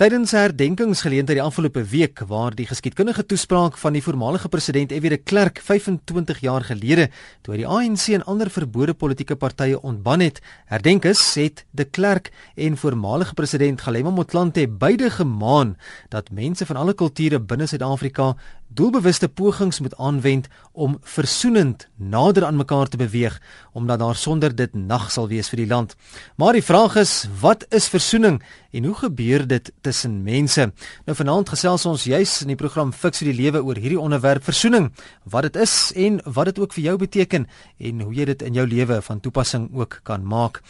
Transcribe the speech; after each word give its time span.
Tydens 0.00 0.32
'n 0.32 0.36
herdenkingsgeleentheid 0.36 1.36
die 1.36 1.44
afgelope 1.44 1.82
week 1.84 2.20
waar 2.26 2.54
die 2.56 2.64
geskiedkundige 2.66 3.26
toespraak 3.26 3.76
van 3.76 3.92
die 3.92 4.02
voormalige 4.02 4.48
president 4.48 4.92
F.W. 4.92 5.08
de 5.08 5.16
Klerk 5.16 5.60
25 5.60 6.40
jaar 6.40 6.64
gelede 6.64 7.10
toe 7.42 7.52
hy 7.54 7.58
die 7.60 7.66
ANC 7.68 8.08
en 8.08 8.24
ander 8.24 8.48
verbode 8.50 8.94
politieke 8.94 9.36
partye 9.36 9.76
ontban 9.82 10.20
het, 10.20 10.40
herdenk 10.64 11.04
is, 11.04 11.34
het 11.34 11.66
de 11.70 11.84
Klerk 11.84 12.32
en 12.56 12.76
voormalige 12.76 13.34
president 13.34 13.80
Galema 13.80 14.10
Motlanthe 14.10 14.68
beide 14.68 15.10
gemaan 15.10 15.76
dat 16.08 16.30
mense 16.30 16.66
van 16.66 16.76
alle 16.76 16.94
kulture 16.94 17.40
binne 17.40 17.66
Suid-Afrika 17.66 18.36
doelbewuste 18.68 19.28
pogings 19.28 19.80
moet 19.80 19.96
aanwend 19.96 20.48
om 20.72 20.98
versoenend 21.02 21.88
nader 21.96 22.44
aan 22.44 22.56
mekaar 22.56 22.88
te 22.88 22.96
beweeg 22.96 23.40
omdat 23.72 23.98
daar 23.98 24.16
sonder 24.16 24.54
dit 24.54 24.74
nag 24.74 25.10
sal 25.12 25.28
wees 25.28 25.48
vir 25.48 25.62
die 25.62 25.68
land. 25.70 25.96
Maar 26.36 26.58
die 26.58 26.64
vraag 26.64 26.96
is, 26.96 27.28
wat 27.40 27.66
is 27.70 27.88
versoening 27.88 28.40
en 28.70 28.84
hoe 28.84 28.94
gebeur 28.94 29.46
dit 29.46 29.72
tussen 29.80 30.22
mense? 30.22 30.70
Nou 31.06 31.16
vanaand 31.16 31.48
gesels 31.48 31.86
ons 31.86 32.04
juis 32.04 32.36
in 32.42 32.54
die 32.54 32.58
program 32.58 32.92
Fix 32.92 33.22
vir 33.22 33.32
die 33.32 33.42
lewe 33.42 33.62
oor 33.64 33.78
hierdie 33.78 34.00
onderwerp 34.00 34.44
versoening, 34.44 34.90
wat 35.24 35.50
dit 35.50 35.60
is 35.62 35.92
en 35.96 36.20
wat 36.24 36.52
dit 36.52 36.58
ook 36.58 36.72
vir 36.76 36.84
jou 36.84 36.96
beteken 36.98 37.46
en 37.78 38.00
hoe 38.00 38.14
jy 38.14 38.30
dit 38.32 38.42
in 38.42 38.58
jou 38.58 38.66
lewe 38.66 39.00
van 39.02 39.20
toepassing 39.20 39.70
ook 39.74 40.00
kan 40.02 40.26
maak. 40.26 40.62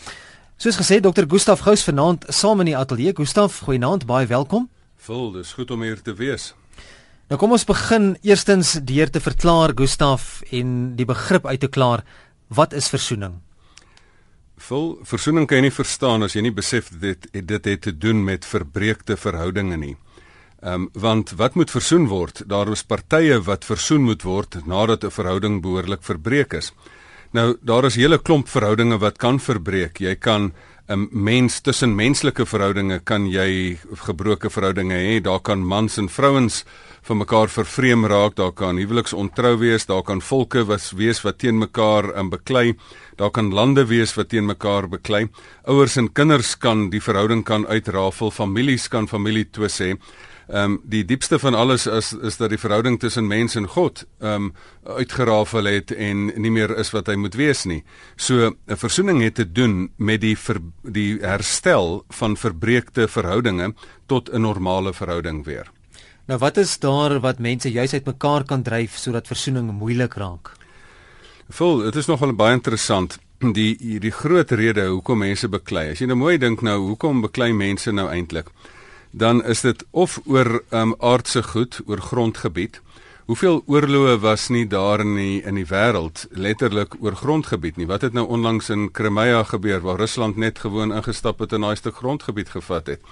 Soos 0.61 0.77
gesê, 0.77 1.01
Dr. 1.01 1.25
Gustaf 1.25 1.63
Gous 1.65 1.87
vanaand 1.89 2.27
saam 2.29 2.61
in 2.61 2.69
die 2.69 2.77
ateljee. 2.77 3.15
Gustaf, 3.17 3.63
goeienaand, 3.65 4.05
baie 4.05 4.27
welkom. 4.29 4.69
Vol, 5.01 5.31
dis 5.33 5.55
goed 5.57 5.71
om 5.73 5.81
hier 5.81 6.03
te 6.05 6.13
wees. 6.13 6.51
Nou 7.31 7.39
kom 7.41 7.55
ons 7.55 7.65
begin 7.65 8.17
eerstens 8.27 8.75
deur 8.85 9.09
te 9.09 9.23
verklaar 9.23 9.71
Gustaf 9.79 10.43
en 10.51 10.97
die 10.99 11.07
begrip 11.07 11.47
uit 11.47 11.61
te 11.63 11.71
klaar. 11.71 12.03
Wat 12.51 12.73
is 12.75 12.89
versoening? 12.91 13.37
Vol 14.61 14.99
versoening 15.07 15.47
kan 15.47 15.61
jy 15.61 15.69
nie 15.69 15.75
verstaan 15.75 16.27
as 16.27 16.35
jy 16.35 16.43
nie 16.43 16.55
besef 16.55 16.89
dit 16.91 17.29
dit 17.33 17.69
het 17.71 17.83
te 17.87 17.93
doen 17.95 18.25
met 18.27 18.45
verbreekte 18.45 19.17
verhoudinge 19.17 19.79
nie. 19.79 19.97
Ehm 20.61 20.75
um, 20.75 20.89
want 20.93 21.31
wat 21.39 21.55
moet 21.55 21.71
versoen 21.71 22.09
word? 22.11 22.43
Daar 22.51 22.69
is 22.75 22.83
partye 22.83 23.39
wat 23.47 23.65
versoen 23.65 24.03
moet 24.03 24.27
word 24.27 24.59
nadat 24.67 25.05
'n 25.05 25.11
verhouding 25.11 25.63
behoorlik 25.63 26.03
verbreek 26.03 26.53
is. 26.53 26.73
Nou 27.33 27.57
daar 27.63 27.85
is 27.85 27.95
hele 27.95 28.19
klomp 28.19 28.49
verhoudinge 28.49 28.99
wat 28.99 29.19
kan 29.19 29.39
verbreek. 29.41 30.01
Jy 30.01 30.17
kan 30.17 30.53
'n 30.91 31.07
mens 31.13 31.61
tussen 31.61 31.95
menslike 31.95 32.43
verhoudinge 32.47 32.99
kan 33.05 33.29
jy 33.31 33.79
gebroke 34.07 34.51
verhoudinge 34.51 34.97
hê. 34.99 35.21
Daar 35.23 35.39
kan 35.41 35.63
mans 35.63 35.99
en 35.99 36.09
vrouens 36.09 36.65
van 37.03 37.19
mekaar 37.19 37.49
vervreem 37.49 38.07
raak, 38.07 38.35
daar 38.35 38.53
kan 38.53 38.77
huweliks 38.77 39.13
ontrou 39.13 39.57
wees, 39.59 39.87
daar 39.87 40.03
kan 40.03 40.21
volke 40.21 40.65
was 40.67 40.91
wees 40.93 41.23
wat 41.23 41.39
teen 41.39 41.59
mekaar 41.59 42.11
in 42.19 42.31
beklei, 42.31 42.75
daar 43.17 43.31
kan 43.31 43.53
lande 43.55 43.87
wees 43.87 44.15
wat 44.17 44.29
teen 44.29 44.47
mekaar 44.47 44.89
beklei. 44.89 45.29
Ouers 45.65 45.97
en 45.97 46.13
kinders 46.13 46.57
kan 46.59 46.91
die 46.91 47.01
verhouding 47.01 47.45
kan 47.45 47.67
uitrafel, 47.67 48.31
families 48.31 48.89
kan 48.89 49.07
familie 49.07 49.47
twis 49.51 49.79
hê. 49.79 49.95
Ehm 50.51 50.65
um, 50.65 50.81
die 50.83 51.05
diepste 51.05 51.39
van 51.39 51.55
alles 51.55 51.87
is 51.87 52.13
is 52.13 52.37
dat 52.37 52.51
die 52.51 52.59
verhouding 52.59 52.99
tussen 52.99 53.27
mens 53.27 53.55
en 53.55 53.69
God 53.71 54.03
ehm 54.19 54.33
um, 54.35 54.53
uitgerafel 54.85 55.65
het 55.65 55.93
en 55.95 56.25
nie 56.27 56.51
meer 56.51 56.73
is 56.79 56.91
wat 56.91 57.07
hy 57.07 57.15
moet 57.15 57.35
wees 57.39 57.65
nie. 57.65 57.85
So 58.17 58.51
'n 58.67 58.77
versoening 58.77 59.23
het 59.23 59.35
te 59.35 59.53
doen 59.53 59.93
met 59.97 60.21
die 60.21 60.37
ver, 60.39 60.59
die 60.83 61.19
herstel 61.23 62.05
van 62.09 62.37
verbreekte 62.37 63.09
verhoudinge 63.09 63.75
tot 64.07 64.31
'n 64.33 64.41
normale 64.41 64.93
verhouding 64.93 65.45
weer. 65.45 65.71
Nou 66.27 66.39
wat 66.39 66.57
is 66.57 66.79
daar 66.79 67.21
wat 67.21 67.39
mense 67.39 67.71
juis 67.71 67.93
uitmekaar 67.93 68.45
kan 68.45 68.63
dryf 68.63 68.97
sodat 68.97 69.27
versoening 69.27 69.71
moeilik 69.73 70.15
raak? 70.15 70.53
Vol, 71.49 71.79
dit 71.79 71.97
is 71.97 72.07
nogal 72.07 72.33
baie 72.33 72.53
interessant. 72.53 73.19
Die 73.39 73.99
die 74.01 74.11
groot 74.11 74.51
rede 74.51 74.87
hoekom 74.87 75.19
mense 75.19 75.49
beklei. 75.49 75.91
As 75.91 75.99
jy 75.99 76.07
nou 76.07 76.17
mooi 76.17 76.39
dink 76.39 76.61
nou, 76.63 76.79
hoekom 76.79 77.21
beklei 77.21 77.53
mense 77.53 77.93
nou 77.93 78.09
eintlik? 78.11 78.51
Dan 79.11 79.45
is 79.45 79.61
dit 79.61 79.85
of 79.91 80.21
oor 80.25 80.63
um, 80.71 80.95
aardse 80.99 81.43
goed, 81.43 81.81
oor 81.87 81.99
grondgebied. 81.99 82.81
Hoeveel 83.31 83.61
oorloë 83.67 84.17
was 84.23 84.49
nie 84.51 84.67
daar 84.67 85.01
in 85.03 85.15
die, 85.15 85.43
in 85.47 85.55
die 85.59 85.67
wêreld 85.67 86.25
letterlik 86.31 86.97
oor 86.99 87.15
grondgebied 87.15 87.77
nie? 87.79 87.87
Wat 87.87 88.03
het 88.03 88.15
nou 88.15 88.27
onlangs 88.27 88.71
in 88.71 88.89
Crimea 88.91 89.43
gebeur 89.47 89.81
waar 89.81 89.99
Rusland 89.99 90.37
net 90.37 90.59
gewoon 90.59 90.95
ingestap 90.95 91.39
het 91.39 91.53
en 91.53 91.67
daai 91.67 91.77
stuk 91.77 91.97
grondgebied 92.03 92.51
gevat 92.51 92.87
het? 92.87 93.03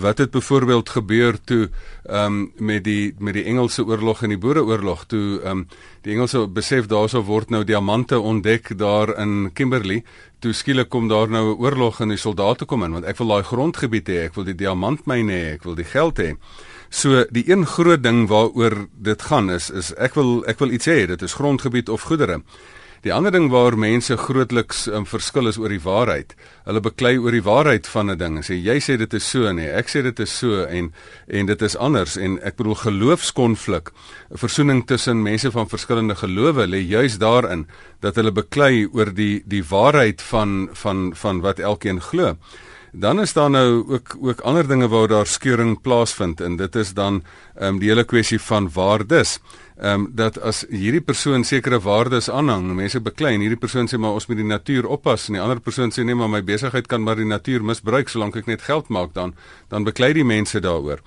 Wat 0.00 0.18
het 0.18 0.30
byvoorbeeld 0.30 0.88
gebeur 0.88 1.38
toe 1.44 1.68
ehm 2.04 2.24
um, 2.24 2.52
met 2.56 2.84
die 2.84 3.14
met 3.18 3.34
die 3.34 3.44
Engelse 3.44 3.84
oorlog 3.84 4.22
en 4.22 4.28
die 4.28 4.38
Boereoorlog? 4.38 5.04
Toe 5.06 5.40
ehm 5.40 5.50
um, 5.50 5.66
die 6.02 6.12
Engelse 6.14 6.46
besef 6.48 6.86
daarso 6.86 7.22
word 7.22 7.50
nou 7.50 7.64
diamante 7.64 8.20
ontdek 8.20 8.78
daar 8.78 9.16
in 9.18 9.50
Kimberley. 9.52 10.04
Toe 10.38 10.52
skielik 10.52 10.88
kom 10.88 11.08
daar 11.08 11.30
nou 11.30 11.44
'n 11.50 11.58
oorlog 11.58 12.00
en 12.00 12.08
die 12.08 12.16
soldate 12.16 12.64
kom 12.64 12.82
in 12.82 12.92
want 12.92 13.04
ek 13.04 13.18
wil 13.18 13.28
daai 13.28 13.42
grondgebied 13.42 14.08
hê 14.08 14.24
ek 14.24 14.34
wil 14.34 14.44
die 14.44 14.54
diamantmyne 14.54 15.32
hê 15.32 15.52
ek 15.52 15.62
wil 15.62 15.74
die 15.74 15.84
geld 15.84 16.18
hê. 16.18 16.36
So 16.90 17.24
die 17.30 17.50
een 17.50 17.66
groot 17.66 18.02
ding 18.02 18.28
waaroor 18.28 18.88
dit 18.92 19.22
gaan 19.22 19.50
is 19.50 19.70
is 19.70 19.94
ek 19.94 20.14
wil 20.14 20.44
ek 20.46 20.58
wil 20.58 20.70
iets 20.70 20.86
hê 20.86 21.06
dit 21.06 21.22
is 21.22 21.34
grondgebied 21.34 21.88
of 21.88 22.02
goedere 22.02 22.42
Die 23.04 23.12
ander 23.14 23.30
ding 23.30 23.46
waar 23.52 23.76
mense 23.78 24.16
grootliks 24.18 24.86
um, 24.90 25.04
verskil 25.06 25.46
is 25.46 25.58
oor 25.60 25.70
die 25.70 25.82
waarheid. 25.84 26.32
Hulle 26.66 26.80
beklei 26.82 27.12
oor 27.22 27.34
die 27.34 27.44
waarheid 27.46 27.86
van 27.86 28.10
'n 28.10 28.18
ding 28.18 28.36
en 28.40 28.42
sê 28.42 28.58
jy 28.58 28.78
sê 28.82 28.96
dit 28.98 29.14
is 29.14 29.28
so 29.30 29.52
nee, 29.52 29.70
ek 29.70 29.86
sê 29.86 30.02
dit 30.02 30.18
is 30.20 30.32
so 30.38 30.64
en 30.66 30.92
en 31.28 31.46
dit 31.46 31.62
is 31.62 31.76
anders 31.76 32.16
en 32.16 32.38
ek 32.42 32.56
bedoel 32.56 32.74
geloofskonflik, 32.74 33.92
'n 34.30 34.36
versoening 34.36 34.86
tussen 34.86 35.22
mense 35.22 35.50
van 35.50 35.68
verskillende 35.68 36.16
gelowe 36.16 36.66
lê 36.66 36.82
juis 36.82 37.18
daarin 37.18 37.66
dat 38.00 38.16
hulle 38.16 38.32
beklei 38.32 38.88
oor 38.92 39.14
die 39.14 39.42
die 39.46 39.62
waarheid 39.62 40.22
van 40.22 40.68
van 40.72 41.14
van 41.14 41.40
wat 41.40 41.58
elkeen 41.58 42.00
glo. 42.00 42.36
Dan 42.92 43.20
is 43.20 43.32
daar 43.32 43.50
nou 43.50 43.84
ook 43.88 44.16
ook 44.20 44.40
ander 44.40 44.68
dinge 44.68 44.88
waar 44.88 45.08
daar 45.08 45.26
skeuring 45.26 45.80
plaasvind 45.80 46.40
en 46.40 46.56
dit 46.56 46.76
is 46.76 46.94
dan 46.94 47.22
ehm 47.54 47.74
um, 47.74 47.78
die 47.78 47.88
hele 47.88 48.04
kwessie 48.04 48.40
van 48.40 48.70
waardes 48.72 49.38
ehm 49.78 49.94
um, 49.94 50.06
dat 50.10 50.38
as 50.42 50.64
hierdie 50.70 51.00
persoon 51.00 51.44
sekere 51.44 51.78
waardes 51.80 52.26
aanhang, 52.30 52.72
mense 52.74 53.00
beklei 53.00 53.34
en 53.34 53.44
hierdie 53.44 53.60
persoon 53.60 53.86
sê 53.86 53.98
maar 53.98 54.16
ons 54.18 54.26
moet 54.26 54.40
die 54.40 54.46
natuur 54.46 54.88
oppas 54.90 55.28
en 55.28 55.38
die 55.38 55.42
ander 55.42 55.60
persoon 55.62 55.92
sê 55.94 56.02
nee 56.04 56.18
maar 56.18 56.30
my 56.32 56.42
besigheid 56.42 56.88
kan 56.90 57.02
maar 57.02 57.16
die 57.16 57.28
natuur 57.28 57.62
misbruik 57.62 58.10
solank 58.10 58.36
ek 58.36 58.50
net 58.50 58.62
geld 58.66 58.88
maak 58.88 59.14
dan 59.14 59.34
dan 59.70 59.86
beklei 59.86 60.12
die 60.18 60.26
mense 60.26 60.60
daaroor. 60.60 60.98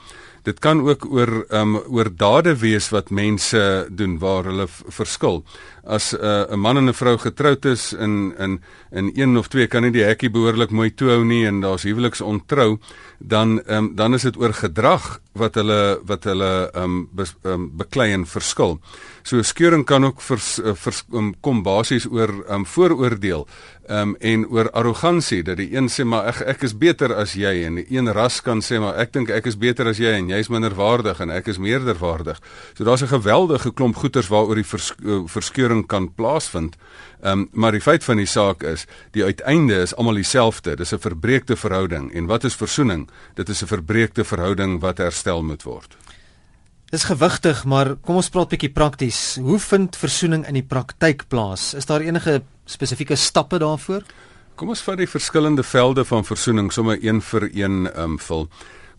Dit 0.47 0.59
kan 0.59 0.81
ook 0.87 1.05
oor 1.05 1.45
ehm 1.49 1.75
um, 1.75 1.81
oor 1.91 2.09
dade 2.15 2.55
wees 2.63 2.89
wat 2.95 3.11
mense 3.11 3.87
doen 3.89 4.17
waar 4.19 4.47
hulle 4.47 4.67
verskil. 4.69 5.43
As 5.83 6.13
'n 6.13 6.21
uh, 6.21 6.55
man 6.55 6.77
en 6.77 6.89
'n 6.89 6.93
vrou 6.93 7.17
getroud 7.17 7.65
is 7.65 7.93
in 7.93 8.33
in 8.37 8.61
in 8.91 9.11
een 9.15 9.37
of 9.37 9.47
twee 9.47 9.67
kan 9.67 9.81
nie 9.81 9.91
die 9.91 10.03
hekkie 10.03 10.29
behoorlik 10.29 10.69
mooi 10.69 10.93
toehou 10.93 11.23
nie 11.23 11.45
en 11.45 11.61
daar's 11.61 11.83
huweliks 11.83 12.21
ontrou, 12.21 12.79
dan 13.19 13.61
um, 13.67 13.95
dan 13.95 14.13
is 14.13 14.21
dit 14.21 14.37
oor 14.37 14.53
gedrag 14.53 15.19
wat 15.33 15.55
hulle 15.55 15.99
wat 16.03 16.23
hulle 16.23 16.71
um, 16.75 17.07
be, 17.15 17.25
um, 17.43 17.69
beklei 17.77 18.11
en 18.13 18.25
verskil. 18.25 18.79
So 19.23 19.41
skeuring 19.41 19.85
kan 19.85 20.05
ook 20.05 20.21
vers, 20.21 20.59
uh, 20.59 20.73
vers, 20.75 21.03
um, 21.13 21.33
kom 21.41 21.63
basies 21.63 22.07
oor 22.09 22.33
um, 22.49 22.65
vooroordeel 22.65 23.47
um, 23.87 24.15
en 24.19 24.43
oor 24.49 24.69
arrogansie 24.75 25.39
dat 25.47 25.59
die 25.61 25.69
een 25.71 25.87
sê 25.87 26.03
maar 26.03 26.27
ek 26.33 26.41
ek 26.55 26.65
is 26.67 26.75
beter 26.75 27.13
as 27.15 27.37
jy 27.39 27.53
en 27.67 27.79
die 27.79 27.85
een 27.95 28.11
ras 28.11 28.41
kan 28.43 28.59
sê 28.65 28.81
maar 28.83 28.99
ek 28.99 29.13
dink 29.15 29.31
ek 29.31 29.47
is 29.47 29.55
beter 29.61 29.87
as 29.87 30.01
jy 30.01 30.11
en 30.17 30.31
jy's 30.33 30.51
minderwaardig 30.51 31.21
en 31.23 31.31
ek 31.31 31.47
is 31.53 31.61
meerderwaardig. 31.61 32.41
So 32.75 32.83
daar's 32.83 33.03
'n 33.03 33.15
geweldige 33.15 33.71
klomp 33.71 33.95
goeters 33.95 34.27
waaroor 34.27 34.55
die 34.55 34.67
vers, 34.67 34.91
uh, 35.05 35.23
verskeuring 35.27 35.70
kan 35.87 36.09
plaasvind. 36.13 36.75
Um, 37.23 37.47
maar 37.51 37.71
die 37.71 37.81
feit 37.81 38.03
van 38.03 38.17
die 38.17 38.27
saak 38.29 38.63
is 38.63 38.85
die 39.15 39.23
uiteinde 39.23 39.81
is 39.81 39.95
almal 39.95 40.19
dieselfde. 40.19 40.75
Dis 40.75 40.93
'n 40.93 40.99
verbreekte 40.99 41.55
verhouding 41.55 42.13
en 42.13 42.25
wat 42.25 42.43
is 42.43 42.55
versoening? 42.55 43.09
Dit 43.35 43.49
is 43.49 43.61
'n 43.61 43.67
verbreekte 43.67 44.23
verhouding 44.23 44.81
wat 44.81 44.97
herstel 44.97 45.43
moet 45.43 45.63
word. 45.63 45.95
Dis 46.91 47.03
gewigtig, 47.07 47.63
maar 47.65 47.95
kom 48.03 48.15
ons 48.15 48.29
praat 48.29 48.49
bietjie 48.51 48.71
prakties. 48.75 49.37
Hoe 49.39 49.59
vind 49.59 49.95
versoening 49.95 50.47
in 50.47 50.53
die 50.53 50.65
praktyk 50.67 51.23
plaas? 51.27 51.73
Is 51.73 51.85
daar 51.85 52.01
enige 52.01 52.41
spesifieke 52.65 53.15
stappe 53.15 53.59
daarvoor? 53.59 54.03
Kom 54.55 54.69
ons 54.69 54.83
vat 54.83 54.99
die 54.99 55.07
verskillende 55.07 55.63
velde 55.63 56.03
van 56.05 56.27
versoening 56.27 56.67
sommer 56.73 56.99
een 57.01 57.21
vir 57.21 57.47
een 57.55 57.87
um 57.95 58.19
vul. 58.19 58.49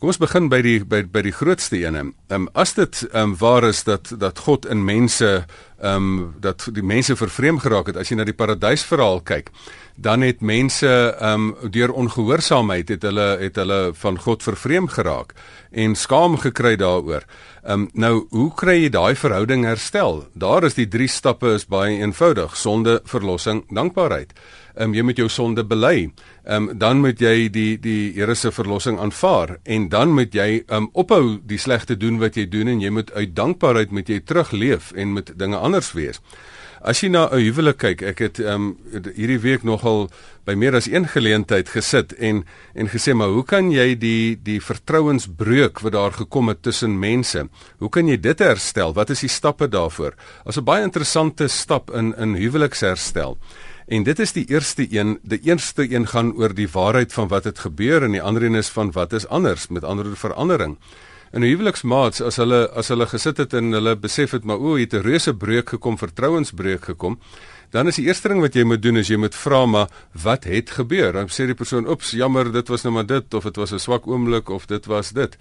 Kom 0.03 0.11
ons 0.11 0.19
begin 0.19 0.49
by 0.51 0.59
die 0.65 0.79
by 0.83 1.05
by 1.07 1.21
die 1.23 1.35
grootste 1.37 1.79
ene. 1.79 2.09
Um 2.33 2.49
as 2.59 2.73
dit 2.75 3.05
um 3.15 3.37
waar 3.39 3.69
is 3.69 3.85
dat 3.87 4.11
dat 4.19 4.41
God 4.49 4.67
in 4.67 4.83
mense 4.83 5.45
um 5.83 6.35
dat 6.41 6.69
die 6.73 6.83
mense 6.83 7.17
vervreem 7.19 7.59
geraak 7.59 7.91
het 7.91 7.99
as 7.99 8.11
jy 8.11 8.17
na 8.17 8.27
die 8.27 8.37
paradysverhaal 8.37 9.21
kyk, 9.27 9.51
dan 9.97 10.23
het 10.23 10.41
mense 10.41 10.89
um 11.21 11.53
deur 11.75 11.93
ongehoorsaamheid 11.93 12.95
het 12.95 13.03
hulle 13.03 13.29
het 13.43 13.59
hulle 13.61 13.81
van 13.99 14.19
God 14.19 14.43
vervreem 14.43 14.89
geraak 14.89 15.35
en 15.71 15.97
skaam 15.99 16.39
gekry 16.39 16.77
daaroor. 16.77 17.27
Um 17.63 17.89
nou, 17.95 18.27
hoe 18.31 18.51
kry 18.55 18.79
jy 18.85 18.91
daai 18.95 19.15
verhouding 19.19 19.67
herstel? 19.67 20.27
Daar 20.35 20.65
is 20.65 20.79
die 20.79 20.89
drie 20.89 21.09
stappe 21.09 21.55
is 21.59 21.67
baie 21.67 21.99
eenvoudig: 21.99 22.57
sonde, 22.57 23.01
verlossing, 23.05 23.65
dankbaarheid. 23.71 24.33
Um 24.77 24.95
jy 24.95 25.03
moet 25.03 25.17
jou 25.17 25.29
sonde 25.29 25.65
bely. 25.65 26.11
Um 26.45 26.71
dan 26.79 27.01
moet 27.01 27.21
jy 27.21 27.49
die 27.53 27.77
die 27.81 28.13
Here 28.15 28.35
se 28.35 28.53
verlossing 28.53 28.99
aanvaar 28.99 29.59
en 29.65 29.89
dan 29.89 30.15
moet 30.15 30.35
jy 30.35 30.65
um 30.69 30.89
ophou 30.93 31.39
die 31.45 31.59
slegte 31.59 31.97
doen 31.97 32.19
wat 32.19 32.37
jy 32.37 32.49
doen 32.49 32.69
en 32.69 32.81
jy 32.81 32.91
moet 32.91 33.13
uit 33.13 33.37
dankbaarheid 33.37 33.93
met 33.93 34.09
jy 34.09 34.21
terugleef 34.21 34.93
en 34.93 35.13
met 35.13 35.33
dinge 35.39 35.57
anders 35.57 35.93
wees. 35.93 36.21
As 36.83 36.99
jy 36.99 37.13
na 37.15 37.29
'n 37.31 37.39
huwelik 37.39 37.79
kyk, 37.79 38.03
ek 38.03 38.19
het 38.19 38.39
um, 38.41 38.75
hierdie 39.15 39.39
week 39.39 39.63
nogal 39.63 40.11
by 40.45 40.57
meer 40.59 40.75
as 40.75 40.89
een 40.91 41.07
geleentheid 41.07 41.69
gesit 41.71 42.13
en 42.19 42.43
en 42.75 42.89
gesê 42.91 43.15
maar 43.15 43.31
hoe 43.31 43.45
kan 43.45 43.71
jy 43.71 43.95
die 43.95 44.35
die 44.35 44.59
vertrouensbreuk 44.59 45.79
wat 45.81 45.93
daar 45.93 46.13
gekom 46.13 46.49
het 46.49 46.63
tussen 46.63 46.99
mense, 46.99 47.47
hoe 47.79 47.89
kan 47.89 48.09
jy 48.09 48.19
dit 48.19 48.39
herstel? 48.39 48.95
Wat 48.95 49.11
is 49.11 49.21
die 49.21 49.31
stappe 49.31 49.69
daarvoor? 49.69 50.15
As 50.45 50.59
'n 50.59 50.65
baie 50.65 50.83
interessante 50.83 51.49
stap 51.49 51.91
in 51.95 52.15
in 52.19 52.35
huweliksherstel. 52.35 53.39
En 53.87 54.03
dit 54.03 54.19
is 54.19 54.33
die 54.33 54.45
eerste 54.49 54.87
een, 54.91 55.19
die 55.23 55.41
eerste 55.43 55.91
een 55.91 56.07
gaan 56.07 56.33
oor 56.33 56.55
die 56.55 56.69
waarheid 56.69 57.13
van 57.13 57.29
wat 57.29 57.45
het 57.45 57.59
gebeur 57.59 58.03
en 58.03 58.11
die 58.11 58.23
ander 58.23 58.43
een 58.43 58.55
is 58.55 58.69
van 58.69 58.93
wat 58.93 59.13
is 59.13 59.27
anders, 59.29 59.69
met 59.69 59.85
ander 59.85 60.05
woorde 60.05 60.21
verandering. 60.21 60.79
En 61.33 61.43
huweliksmaats 61.43 62.21
as 62.21 62.37
hulle 62.37 62.67
as 62.77 62.91
hulle 62.93 63.07
gesit 63.09 63.39
het 63.41 63.55
en 63.57 63.73
hulle 63.73 63.95
besef 63.97 64.35
het 64.37 64.45
maar 64.45 64.61
o, 64.61 64.75
hier 64.77 64.85
het 64.85 64.95
'n 64.95 65.07
reuse 65.07 65.35
breuk 65.35 65.69
gekom, 65.69 65.97
vertrouensbreuk 65.99 66.85
gekom, 66.85 67.19
dan 67.71 67.87
is 67.87 67.97
die 67.97 68.05
eerste 68.05 68.29
ding 68.29 68.41
wat 68.41 68.55
jy 68.55 68.65
moet 68.65 68.83
doen 68.83 68.97
is 68.97 69.09
jy 69.09 69.17
moet 69.17 69.35
vra 69.35 69.67
maar 69.67 69.89
wat 70.13 70.45
het 70.45 70.71
gebeur? 70.71 71.13
Dan 71.13 71.29
sê 71.29 71.47
die 71.47 71.55
persoon, 71.55 71.89
"Oeps, 71.89 72.11
jammer, 72.11 72.53
dit 72.53 72.69
was 72.69 72.83
nou 72.83 72.95
maar 72.95 73.07
dit 73.07 73.35
of 73.35 73.45
dit 73.45 73.57
was 73.57 73.73
'n 73.73 73.79
swak 73.79 74.07
oomblik 74.07 74.49
of 74.49 74.67
dit 74.67 74.87
was 74.87 75.11
dit." 75.13 75.37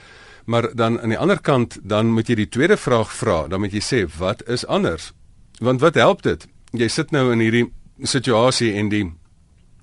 Maar 0.45 0.75
dan 0.75 1.01
aan 1.01 1.09
die 1.09 1.17
ander 1.17 1.41
kant, 1.41 1.77
dan 1.83 2.11
moet 2.11 2.27
jy 2.27 2.35
die 2.35 2.49
tweede 2.49 2.77
vraag 2.77 3.13
vra. 3.13 3.47
Dan 3.47 3.59
moet 3.59 3.71
jy 3.71 3.81
sê, 3.81 4.17
"Wat 4.17 4.47
is 4.47 4.65
anders?" 4.65 5.13
Want 5.59 5.81
wat 5.81 5.95
help 5.95 6.21
dit? 6.21 6.47
Jy 6.71 6.87
sit 6.87 7.11
nou 7.11 7.31
in 7.31 7.39
hierdie 7.39 7.71
situasie 8.03 8.73
en 8.73 8.89
die 8.89 9.05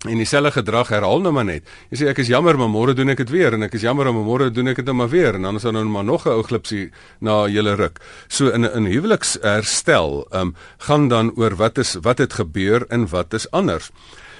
en 0.06 0.20
dieselfde 0.20 0.52
gedrag 0.60 0.92
herhaal 0.94 1.22
nou 1.24 1.32
maar 1.34 1.46
net. 1.48 1.66
Jy 1.90 1.98
sê 1.98 2.10
ek 2.12 2.20
is 2.22 2.30
jammer, 2.30 2.54
maar 2.58 2.70
môre 2.70 2.94
doen 2.94 3.10
ek 3.10 3.24
dit 3.24 3.32
weer 3.34 3.56
en 3.56 3.66
ek 3.66 3.74
is 3.74 3.82
jammer, 3.82 4.12
maar 4.14 4.26
môre 4.26 4.46
doen 4.54 4.70
ek 4.70 4.78
dit 4.78 4.86
nou 4.86 4.94
maar 5.00 5.10
weer 5.10 5.34
en 5.34 5.48
dan 5.48 5.58
is 5.58 5.66
daar 5.66 5.74
nou 5.74 5.84
maar 5.90 6.06
nog 6.06 6.26
'n 6.26 6.36
ou 6.38 6.42
glipsie 6.42 6.90
na 7.20 7.48
julle 7.48 7.74
ruk. 7.74 7.98
So 8.28 8.50
in 8.50 8.64
'n 8.64 8.86
huweliks 8.86 9.38
herstel, 9.42 10.26
ehm 10.30 10.40
um, 10.40 10.54
gaan 10.78 11.08
dan 11.08 11.32
oor 11.36 11.56
wat 11.56 11.78
is 11.78 11.96
wat 12.02 12.18
het 12.18 12.32
gebeur 12.32 12.86
en 12.88 13.08
wat 13.08 13.34
is 13.34 13.50
anders. 13.50 13.90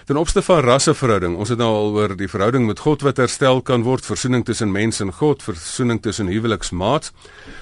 Ten 0.06 0.16
opsigte 0.16 0.42
van 0.42 0.64
rasseverhouding, 0.64 1.36
ons 1.36 1.48
het 1.48 1.58
nou 1.58 1.69
al 1.69 1.92
oor 1.92 2.16
die 2.16 2.28
verhouding 2.28 2.66
met 2.66 2.78
God 2.78 3.02
wat 3.02 3.16
herstel 3.16 3.60
kan 3.60 3.82
word, 3.82 4.06
versoening 4.06 4.44
tussen 4.44 4.72
mens 4.72 5.00
en 5.00 5.12
God, 5.12 5.42
versoening 5.42 6.02
tussen 6.02 6.26
huweliksmaats. 6.26 7.12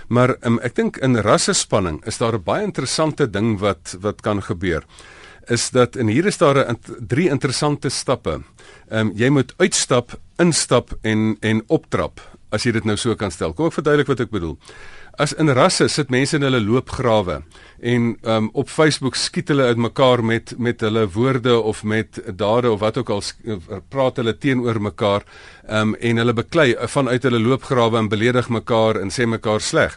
Maar 0.08 0.36
um, 0.42 0.58
ek 0.58 0.74
dink 0.74 0.96
in 0.96 1.16
rassespanning 1.16 2.04
is 2.06 2.18
daar 2.18 2.34
'n 2.34 2.42
baie 2.44 2.64
interessante 2.64 3.30
ding 3.30 3.58
wat 3.58 3.96
wat 4.00 4.20
kan 4.20 4.42
gebeur 4.42 4.84
is 5.50 5.70
dat 5.70 5.96
en 5.96 6.06
hier 6.06 6.26
is 6.26 6.38
daar 6.38 6.58
'n 6.58 6.78
drie 7.06 7.28
interessante 7.28 7.88
stappe. 7.88 8.42
Ehm 8.88 9.06
um, 9.06 9.12
jy 9.14 9.28
moet 9.28 9.54
uitstap, 9.56 10.18
instap 10.36 10.98
en 11.02 11.36
en 11.40 11.62
optrap 11.66 12.20
as 12.50 12.64
jy 12.64 12.72
dit 12.72 12.84
nou 12.84 12.96
so 12.96 13.14
kan 13.14 13.30
stel. 13.30 13.52
Kom 13.52 13.66
ek 13.66 13.72
verduidelik 13.72 14.06
wat 14.06 14.20
ek 14.20 14.30
bedoel. 14.30 14.56
As 15.18 15.32
in 15.32 15.48
rasse 15.48 15.88
sit 15.88 16.10
mense 16.12 16.36
in 16.36 16.44
hulle 16.44 16.60
loopgrawe 16.60 17.38
en 17.80 18.18
um, 18.22 18.50
op 18.52 18.68
Facebook 18.68 19.16
skiet 19.16 19.48
hulle 19.48 19.70
uitmekaar 19.72 20.22
met 20.24 20.52
met 20.58 20.80
hulle 20.80 21.06
woorde 21.08 21.56
of 21.56 21.82
met 21.84 22.20
dade 22.36 22.70
of 22.70 22.80
wat 22.80 22.98
ook 23.00 23.10
al 23.10 23.22
praat 23.88 24.16
hulle 24.20 24.36
teenoor 24.36 24.80
mekaar 24.80 25.24
um, 25.68 25.94
en 25.94 26.16
hulle 26.16 26.36
beklei 26.36 26.74
vanuit 26.76 27.22
hulle 27.22 27.40
loopgrawe 27.40 27.98
en 27.98 28.12
beledig 28.12 28.48
mekaar 28.48 29.00
en 29.00 29.10
sê 29.10 29.26
mekaar 29.26 29.60
sleg. 29.60 29.96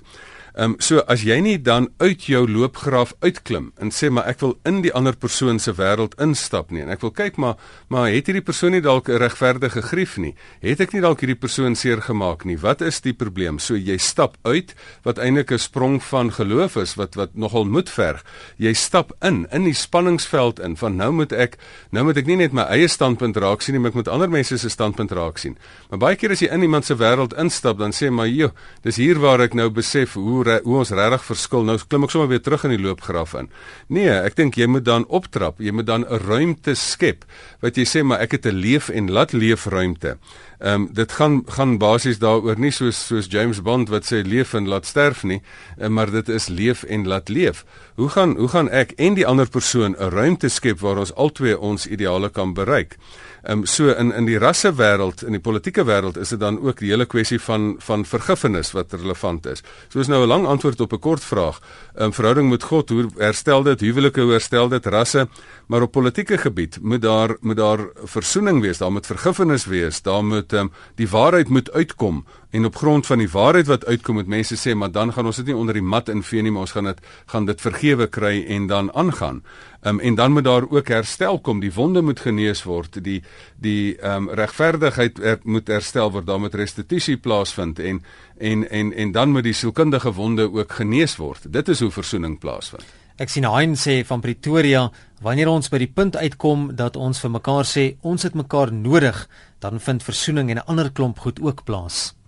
Ehm 0.60 0.74
um, 0.74 0.76
so 0.84 1.00
as 1.08 1.22
jy 1.24 1.38
nie 1.40 1.56
dan 1.64 1.86
uit 2.04 2.26
jou 2.28 2.42
loopgraaf 2.44 3.14
uitklim 3.24 3.70
en 3.80 3.94
sê 3.96 4.10
maar 4.12 4.26
ek 4.28 4.42
wil 4.44 4.58
in 4.68 4.82
die 4.84 4.92
ander 4.92 5.16
persoon 5.16 5.56
se 5.64 5.72
wêreld 5.78 6.18
instap 6.20 6.74
nie 6.76 6.82
en 6.84 6.90
ek 6.92 7.06
wil 7.06 7.14
kyk 7.16 7.38
maar 7.40 7.56
maar 7.88 8.10
het 8.12 8.28
hierdie 8.28 8.44
persoon 8.44 8.76
nie 8.76 8.82
dalk 8.84 9.08
'n 9.08 9.22
regverdige 9.24 9.82
grief 9.82 10.18
nie? 10.18 10.34
Het 10.60 10.82
ek 10.82 10.92
nie 10.92 11.02
dalk 11.02 11.22
hierdie 11.24 11.40
persoon 11.40 11.76
seer 11.76 12.02
gemaak 12.02 12.44
nie? 12.44 12.58
Wat 12.58 12.82
is 12.82 13.00
die 13.00 13.14
probleem? 13.14 13.60
So 13.60 13.76
jy 13.76 13.98
stap 13.98 14.36
uit 14.44 14.76
wat 15.04 15.18
eintlik 15.18 15.52
'n 15.52 15.58
sprong 15.58 16.04
van 16.04 16.32
geloof 16.32 16.76
is 16.76 16.96
wat 16.96 17.16
wat 17.16 17.36
nogal 17.36 17.64
moed 17.64 17.90
verg. 17.90 18.26
Jy 18.58 18.74
stap 18.74 19.14
in 19.22 19.48
in 19.52 19.64
die 19.64 19.74
spanningsveld 19.74 20.60
in 20.60 20.76
van 20.76 20.96
nou 20.96 21.12
moet 21.12 21.32
ek 21.32 21.58
nou 21.92 22.04
moet 22.04 22.18
ek 22.18 22.26
nie 22.26 22.36
net 22.36 22.52
my 22.52 22.64
eie 22.64 22.88
standpunt 22.88 23.38
raak 23.38 23.62
sien 23.62 23.76
nie, 23.76 23.80
maar 23.80 23.92
ek 23.92 23.96
moet 23.96 24.08
ander 24.08 24.30
mense 24.30 24.58
se 24.58 24.70
standpunt 24.70 25.12
raak 25.12 25.38
sien. 25.38 25.58
Maar 25.90 26.00
baie 26.00 26.16
keer 26.16 26.32
as 26.32 26.42
jy 26.42 26.52
in 26.52 26.62
iemand 26.62 26.86
se 26.86 26.96
wêreld 26.96 27.38
instap, 27.38 27.78
dan 27.78 27.92
sê 27.92 28.12
maar, 28.12 28.28
"Jo, 28.28 28.52
dis 28.84 28.98
hier 28.98 29.20
waar 29.20 29.40
ek 29.40 29.54
nou 29.54 29.70
besef 29.70 30.14
hoe 30.14 30.49
hoe 30.64 30.78
ons 30.82 30.92
regtig 30.96 31.24
verskil. 31.28 31.64
Nou 31.64 31.78
klim 31.78 32.04
ek 32.04 32.14
sommer 32.14 32.30
weer 32.32 32.42
terug 32.42 32.66
in 32.68 32.74
die 32.76 32.82
loopgraaf 32.82 33.36
in. 33.40 33.50
Nee, 33.88 34.10
ek 34.10 34.36
dink 34.36 34.58
jy 34.60 34.68
moet 34.68 34.86
dan 34.86 35.06
optrap. 35.08 35.60
Jy 35.60 35.72
moet 35.72 35.86
dan 35.86 36.06
'n 36.06 36.20
ruimte 36.28 36.76
skep 36.76 37.26
wat 37.62 37.78
jy 37.78 37.86
sê 37.86 38.04
maar 38.04 38.20
ek 38.20 38.32
het 38.32 38.46
'n 38.46 38.56
leef 38.56 38.90
en 38.90 39.12
laat 39.12 39.34
leef 39.34 39.66
ruimte. 39.66 40.18
Ehm 40.60 40.74
um, 40.74 40.90
dit 40.94 41.12
gaan 41.12 41.44
gaan 41.48 41.78
basies 41.78 42.20
daaroor 42.20 42.60
nie 42.60 42.72
soos 42.72 43.08
soos 43.08 43.28
James 43.32 43.62
Bond 43.62 43.90
wat 43.90 44.04
sê 44.04 44.26
leef 44.26 44.54
en 44.54 44.68
laat 44.68 44.86
sterf 44.86 45.24
nie, 45.24 45.42
uh, 45.80 45.88
maar 45.88 46.12
dit 46.12 46.30
is 46.30 46.48
leef 46.48 46.84
en 46.84 47.08
laat 47.08 47.30
leef. 47.30 47.66
Hoe 47.96 48.10
gaan 48.10 48.36
hoe 48.38 48.48
gaan 48.48 48.70
ek 48.70 48.92
en 48.98 49.14
die 49.14 49.28
ander 49.28 49.50
persoon 49.50 49.96
'n 50.00 50.10
ruimte 50.10 50.50
skep 50.50 50.80
waar 50.80 50.98
ons 50.98 51.14
albei 51.16 51.56
ons 51.56 51.88
ideale 51.88 52.30
kan 52.30 52.54
bereik? 52.54 52.98
Ehm 53.44 53.60
um, 53.60 53.66
so 53.66 53.90
in 53.90 54.12
in 54.14 54.26
die 54.26 54.38
rasse 54.38 54.74
wêreld, 54.76 55.24
in 55.24 55.32
die 55.32 55.40
politieke 55.40 55.86
wêreld 55.86 56.18
is 56.18 56.30
dit 56.30 56.40
dan 56.40 56.60
ook 56.60 56.80
die 56.80 56.90
hele 56.92 57.06
kwessie 57.06 57.40
van 57.40 57.76
van 57.80 58.06
vergifnis 58.06 58.72
wat 58.72 58.94
relevant 58.94 59.46
is. 59.46 59.64
So 59.88 60.00
is 60.00 60.08
nou 60.08 60.24
'n 60.24 60.28
lang 60.28 60.46
antwoord 60.48 60.82
op 60.82 60.94
'n 60.94 61.00
kort 61.00 61.24
vraag. 61.24 61.62
Ehm 61.96 62.06
um, 62.06 62.14
verhouding 62.14 62.50
met 62.50 62.64
God, 62.64 62.90
hoe 62.90 63.08
herstel 63.18 63.64
dit 63.64 63.80
huwelike, 63.80 64.22
hoe 64.22 64.32
herstel 64.32 64.68
dit 64.68 64.86
rasse? 64.86 65.28
Maar 65.68 65.82
op 65.82 65.92
politieke 65.92 66.38
gebied 66.38 66.78
moet 66.82 67.02
daar 67.02 67.38
moet 67.40 67.58
daar 67.58 67.80
versoening 68.04 68.62
wees, 68.62 68.78
daar 68.78 68.92
moet 68.92 69.06
vergifnis 69.06 69.66
wees, 69.66 70.02
daar 70.02 70.26
moet 70.26 70.54
ehm 70.54 70.62
um, 70.62 70.72
die 70.96 71.10
waarheid 71.10 71.50
moet 71.50 71.72
uitkom 71.72 72.26
en 72.52 72.66
op 72.66 72.76
grond 72.76 73.06
van 73.06 73.18
die 73.22 73.30
waarheid 73.30 73.68
wat 73.68 73.86
uitkom 73.86 74.16
met 74.16 74.28
mense 74.28 74.58
sê 74.58 74.74
maar 74.76 74.92
dan 74.92 75.14
gaan 75.14 75.26
ons 75.26 75.38
dit 75.42 75.46
nie 75.52 75.56
onder 75.56 75.74
die 75.78 75.86
mat 75.86 76.10
invee 76.10 76.42
nie 76.42 76.52
maar 76.52 76.66
ons 76.66 76.72
gaan 76.72 76.90
dit 76.90 77.02
gaan 77.30 77.46
dit 77.46 77.62
vergewe 77.62 78.08
kry 78.08 78.46
en 78.48 78.68
dan 78.68 78.94
aangaan. 78.94 79.44
Ehm 79.82 79.96
um, 79.96 80.00
en 80.00 80.16
dan 80.16 80.32
moet 80.32 80.44
daar 80.44 80.70
ook 80.70 80.88
herstel 80.88 81.40
kom. 81.40 81.60
Die 81.60 81.74
wonde 81.74 82.02
moet 82.02 82.20
genees 82.20 82.64
word. 82.64 83.04
Die 83.04 83.24
die 83.58 83.98
ehm 83.98 84.28
um, 84.28 84.30
regverdigheid 84.30 85.20
er, 85.20 85.40
moet 85.44 85.68
herstel 85.68 86.12
word. 86.12 86.26
Daar 86.26 86.40
moet 86.40 86.56
restituisie 86.56 87.18
plaasvind 87.18 87.80
en 87.80 88.04
en 88.38 88.70
en 88.70 88.94
en 88.94 89.12
dan 89.12 89.32
moet 89.32 89.44
die 89.44 89.54
sielkundige 89.54 90.14
wonde 90.14 90.52
ook 90.52 90.72
genees 90.72 91.16
word. 91.16 91.54
Dit 91.54 91.68
is 91.68 91.80
hoe 91.80 91.92
verzoening 91.92 92.40
plaasvind. 92.40 92.86
Ek 93.20 93.30
sien 93.30 93.44
Hein 93.44 93.76
sê 93.76 94.06
van 94.08 94.22
Pretoria, 94.22 94.92
wanneer 95.22 95.50
ons 95.52 95.70
by 95.70 95.78
die 95.78 95.92
punt 95.92 96.16
uitkom 96.16 96.76
dat 96.76 96.96
ons 96.96 97.20
vir 97.20 97.32
mekaar 97.32 97.66
sê 97.68 97.98
ons 98.02 98.24
het 98.24 98.34
mekaar 98.34 98.72
nodig, 98.72 99.28
dan 99.60 99.80
vind 99.80 100.04
verzoening 100.04 100.50
en 100.50 100.58
'n 100.58 100.68
ander 100.68 100.92
klomp 100.92 101.20
goed 101.20 101.42
ook 101.42 101.64
plaas. 101.64 102.19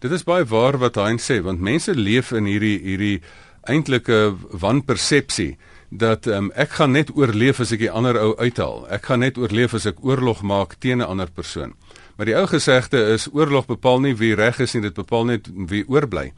Dit 0.00 0.12
is 0.12 0.24
baie 0.24 0.44
waar 0.44 0.76
wat 0.78 0.98
Hein 1.00 1.18
sê, 1.18 1.40
want 1.40 1.60
mense 1.60 1.94
leef 1.94 2.32
in 2.36 2.44
hierdie 2.44 2.78
hierdie 2.82 3.22
eintlike 3.66 4.36
wanpersepsie 4.52 5.56
dat 5.90 6.26
um, 6.26 6.50
ek 6.54 6.76
gaan 6.78 6.92
net 6.92 7.10
oorleef 7.16 7.60
as 7.62 7.72
ek 7.72 7.80
die 7.86 7.90
ander 7.90 8.18
ou 8.20 8.34
uithaal. 8.36 8.84
Ek 8.92 9.08
gaan 9.08 9.22
net 9.24 9.38
oorleef 9.38 9.74
as 9.74 9.86
ek 9.86 10.02
oorlog 10.04 10.42
maak 10.42 10.76
teen 10.82 10.98
'n 10.98 11.08
ander 11.08 11.30
persoon. 11.30 11.74
Maar 12.16 12.26
die 12.26 12.36
ou 12.36 12.46
gesegde 12.46 12.98
is 13.14 13.28
oorlog 13.32 13.66
bepaal 13.66 14.00
nie 14.00 14.14
wie 14.14 14.34
reg 14.34 14.60
is 14.60 14.74
nie, 14.74 14.82
dit 14.82 14.94
bepaal 14.94 15.24
net 15.24 15.48
wie 15.52 15.84
oorbly. 15.88 16.32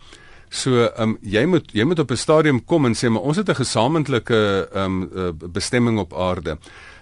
So, 0.51 0.87
ehm 0.87 1.03
um, 1.03 1.19
jy 1.23 1.45
moet 1.47 1.73
jy 1.73 1.85
moet 1.85 1.99
op 1.99 2.11
'n 2.11 2.17
stadium 2.17 2.65
kom 2.65 2.87
en 2.87 2.95
sê 2.95 3.11
maar 3.11 3.23
ons 3.23 3.37
het 3.37 3.49
'n 3.49 3.55
gesamentlike 3.55 4.69
ehm 4.73 5.03
um, 5.13 5.39
bestemming 5.53 5.99
op 5.99 6.15
aarde. 6.15 6.59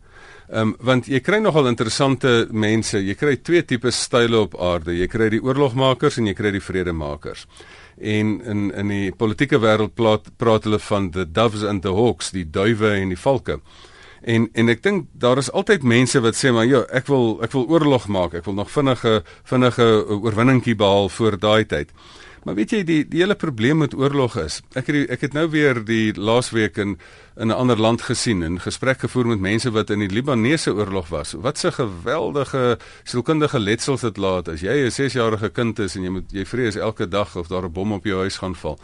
Ehm 0.49 0.61
um, 0.61 0.75
want 0.85 1.07
jy 1.09 1.23
kry 1.25 1.39
nogal 1.41 1.71
interessante 1.71 2.47
mense. 2.53 2.99
Jy 3.01 3.15
kry 3.17 3.37
twee 3.41 3.63
tipe 3.65 3.91
style 3.91 4.43
op 4.45 4.59
aarde. 4.61 4.93
Jy 4.93 5.09
kry 5.09 5.31
die 5.33 5.41
oorlogmakers 5.41 6.19
en 6.21 6.29
jy 6.29 6.35
kry 6.37 6.53
die 6.53 6.61
vredemakers. 6.61 7.47
En 7.97 8.37
in 8.45 8.69
in 8.75 8.93
die 8.93 9.13
politieke 9.13 9.59
wêreld 9.63 9.95
praat 9.97 10.29
praat 10.37 10.69
hulle 10.69 10.79
van 10.79 11.11
the 11.11 11.25
doves 11.25 11.65
and 11.65 11.83
the 11.83 11.95
hawks, 11.95 12.31
die 12.31 12.45
duwe 12.45 12.93
en 13.01 13.15
die 13.15 13.21
valke. 13.21 13.61
En 14.21 14.49
en 14.53 14.69
ek 14.69 14.83
dink 14.83 15.09
daar 15.13 15.41
is 15.41 15.51
altyd 15.53 15.83
mense 15.83 16.21
wat 16.21 16.37
sê 16.37 16.53
maar 16.53 16.69
ja, 16.69 16.85
ek 16.93 17.09
wil 17.09 17.41
ek 17.45 17.53
wil 17.57 17.65
oorlog 17.69 18.09
maak. 18.09 18.35
Ek 18.35 18.45
wil 18.45 18.59
nog 18.61 18.71
vinnige 18.71 19.23
vinnige 19.49 19.89
oorwinningkie 20.21 20.77
behaal 20.77 21.09
voor 21.09 21.39
daai 21.41 21.65
tyd. 21.65 21.89
Maar 22.45 22.55
weet 22.59 22.73
jy 22.75 22.83
die 22.85 23.03
die 23.09 23.23
hele 23.23 23.35
probleem 23.41 23.79
met 23.81 23.95
oorlog 23.97 24.37
is. 24.37 24.59
Ek 24.77 24.91
het 24.91 24.97
die, 24.97 25.05
ek 25.09 25.23
het 25.25 25.33
nou 25.37 25.47
weer 25.53 25.81
die 25.85 26.13
laasweek 26.13 26.77
in 26.77 26.99
in 27.41 27.49
'n 27.49 27.57
ander 27.57 27.81
land 27.81 28.03
gesien 28.03 28.43
en 28.43 28.61
gesprek 28.61 29.01
gevoer 29.01 29.27
met 29.27 29.41
mense 29.41 29.71
wat 29.71 29.91
in 29.91 29.99
die 29.99 30.13
Libanese 30.13 30.75
oorlog 30.75 31.09
was. 31.09 31.33
Wat 31.33 31.65
'n 31.65 31.73
geweldige 31.73 32.79
sielkundige 33.05 33.59
letsels 33.59 34.01
dit 34.01 34.17
laat 34.17 34.49
as 34.49 34.61
jy 34.61 34.85
'n 34.85 34.91
6-jarige 34.91 35.51
kind 35.51 35.79
is 35.79 35.97
en 35.97 36.03
jy 36.03 36.11
moet 36.11 36.33
jy 36.33 36.45
vrees 36.45 36.77
elke 36.77 37.09
dag 37.09 37.37
of 37.37 37.49
daar 37.49 37.65
'n 37.65 37.73
bom 37.73 37.93
op 37.93 38.05
jou 38.05 38.21
huis 38.21 38.37
gaan 38.37 38.55
val. 38.55 38.79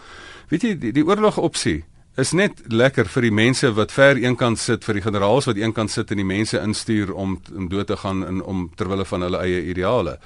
Weet 0.48 0.62
jy 0.62 0.78
die 0.78 0.92
die 0.92 1.06
oorlog 1.06 1.38
opsie 1.38 1.84
is 2.16 2.32
net 2.32 2.58
lekker 2.66 3.08
vir 3.08 3.22
die 3.22 3.34
mense 3.34 3.70
wat 3.76 3.92
ver 3.92 4.18
eenkant 4.18 4.58
sit 4.58 4.84
vir 4.84 4.98
die 4.98 5.04
generaals 5.04 5.46
wat 5.46 5.56
eenkant 5.56 5.90
sit 5.90 6.10
en 6.10 6.16
die 6.16 6.24
mense 6.24 6.58
instuur 6.58 7.12
om 7.14 7.38
om 7.54 7.68
dood 7.68 7.86
te 7.86 7.96
gaan 7.96 8.26
in 8.26 8.42
om 8.42 8.70
ter 8.76 8.88
wille 8.88 9.04
van 9.04 9.22
hulle 9.22 9.38
eie 9.38 9.62
ideale. 9.70 10.18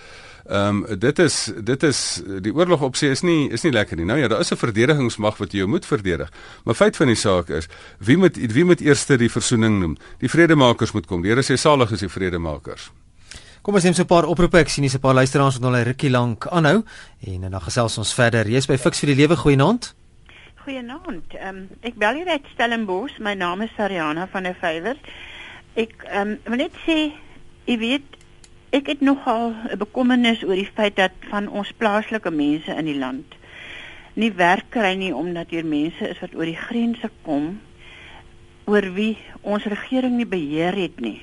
Ehm 0.44 0.84
um, 0.84 0.98
dit 0.98 1.18
is 1.18 1.52
dit 1.64 1.82
is 1.82 2.22
die 2.40 2.52
oorlog 2.54 2.82
op 2.82 2.96
see 2.96 3.10
is 3.10 3.22
nie 3.24 3.48
is 3.50 3.62
nie 3.62 3.72
lekker 3.72 3.96
nie. 3.96 4.04
Nou 4.04 4.18
ja, 4.18 4.28
daar 4.28 4.40
is 4.40 4.52
'n 4.52 4.56
verdedigingsmag 4.56 5.36
wat 5.36 5.52
jy 5.52 5.58
jou 5.58 5.68
moet 5.68 5.86
verdedig. 5.86 6.32
Maar 6.64 6.74
feit 6.74 6.96
van 6.96 7.06
die 7.06 7.16
saak 7.16 7.48
is, 7.48 7.68
wie 7.98 8.16
moet 8.16 8.36
wie 8.36 8.64
moet 8.64 8.80
eers 8.80 9.06
die 9.06 9.30
versoening 9.30 9.80
noem? 9.80 9.96
Die 10.18 10.28
vredemakers 10.28 10.92
moet 10.92 11.06
kom. 11.06 11.22
Die 11.22 11.30
Here 11.30 11.42
sê 11.42 11.56
salig 11.56 11.90
is 11.90 12.00
die 12.00 12.08
vredemakers. 12.08 12.90
Kom 13.62 13.74
ons 13.74 13.84
neem 13.84 13.94
so 13.94 14.02
'n 14.02 14.06
paar 14.06 14.24
oproepe. 14.24 14.58
Ek 14.58 14.68
sien 14.68 14.82
hier's 14.82 14.94
'n 14.94 15.00
paar 15.00 15.14
luisteraars 15.14 15.58
wat 15.58 15.64
al 15.64 15.76
'n 15.76 15.84
rukkie 15.84 16.10
lank 16.10 16.46
aanhou 16.46 16.84
en 17.26 17.40
dan 17.50 17.60
gesels 17.60 17.98
ons 17.98 18.14
verder. 18.14 18.46
Jy's 18.46 18.66
by 18.66 18.76
Fix 18.76 18.98
vir 18.98 19.06
die 19.06 19.16
Lewe 19.16 19.36
goeienaand. 19.36 19.94
Goeienaand. 20.64 21.24
Ehm 21.34 21.56
um, 21.56 21.68
ek 21.80 21.94
bel 21.94 22.14
hier 22.14 22.28
uit 22.28 22.44
Stellenbosch. 22.52 23.18
My 23.18 23.34
naam 23.34 23.62
is 23.62 23.70
Sariana 23.76 24.28
van 24.30 24.42
der 24.42 24.56
Vyver. 24.60 24.96
Ek 25.74 25.92
ehm 26.04 26.28
um, 26.28 26.38
wil 26.44 26.56
net 26.56 26.72
sê, 26.86 27.12
jy 27.64 27.78
weet 27.78 28.02
ek 28.74 28.90
het 28.90 29.00
nogal 29.00 29.54
'n 29.70 29.78
bekommernis 29.78 30.42
oor 30.42 30.58
die 30.58 30.70
feit 30.74 30.96
dat 30.96 31.12
van 31.30 31.48
ons 31.48 31.72
plaaslike 31.72 32.30
mense 32.30 32.74
in 32.74 32.84
die 32.90 32.98
land 32.98 33.38
nie 34.14 34.32
werk 34.32 34.70
kry 34.70 34.94
nie 34.94 35.14
omdat 35.14 35.50
hier 35.50 35.66
mense 35.66 36.08
is 36.08 36.20
wat 36.22 36.34
oor 36.34 36.46
die 36.46 36.58
grense 36.58 37.10
kom 37.26 37.60
oor 38.70 38.86
wie 38.96 39.16
ons 39.42 39.66
regering 39.68 40.16
nie 40.16 40.26
beheer 40.26 40.76
het 40.78 41.00
nie. 41.00 41.20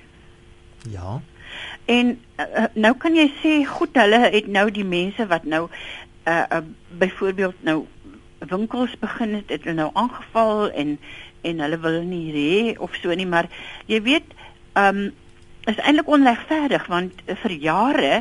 Ja. 0.92 1.22
En 1.86 2.20
uh, 2.38 2.68
nou 2.74 2.94
kan 3.02 3.16
jy 3.18 3.28
sê 3.42 3.54
goed 3.68 3.96
hulle 3.98 4.20
het 4.28 4.48
nou 4.48 4.68
die 4.72 4.86
mense 4.88 5.26
wat 5.28 5.48
nou 5.48 5.68
uh, 5.68 6.44
uh 6.44 6.62
byvoorbeeld 7.02 7.64
nou 7.64 7.86
winkels 8.40 8.94
begin 9.00 9.34
het, 9.40 9.50
het 9.50 9.64
hulle 9.64 9.80
nou 9.80 9.90
aangeval 9.94 10.70
en 10.70 10.98
en 11.42 11.60
hulle 11.66 11.80
wil 11.82 12.02
nie 12.06 12.28
hê 12.36 12.78
of 12.78 12.96
so 13.02 13.14
nie 13.18 13.26
maar 13.26 13.50
jy 13.90 14.02
weet 14.06 14.36
um 14.78 15.10
is 15.72 15.82
eintlik 15.82 16.10
onregverdig 16.12 16.88
want 16.92 17.24
vir 17.44 17.56
jare 17.64 18.14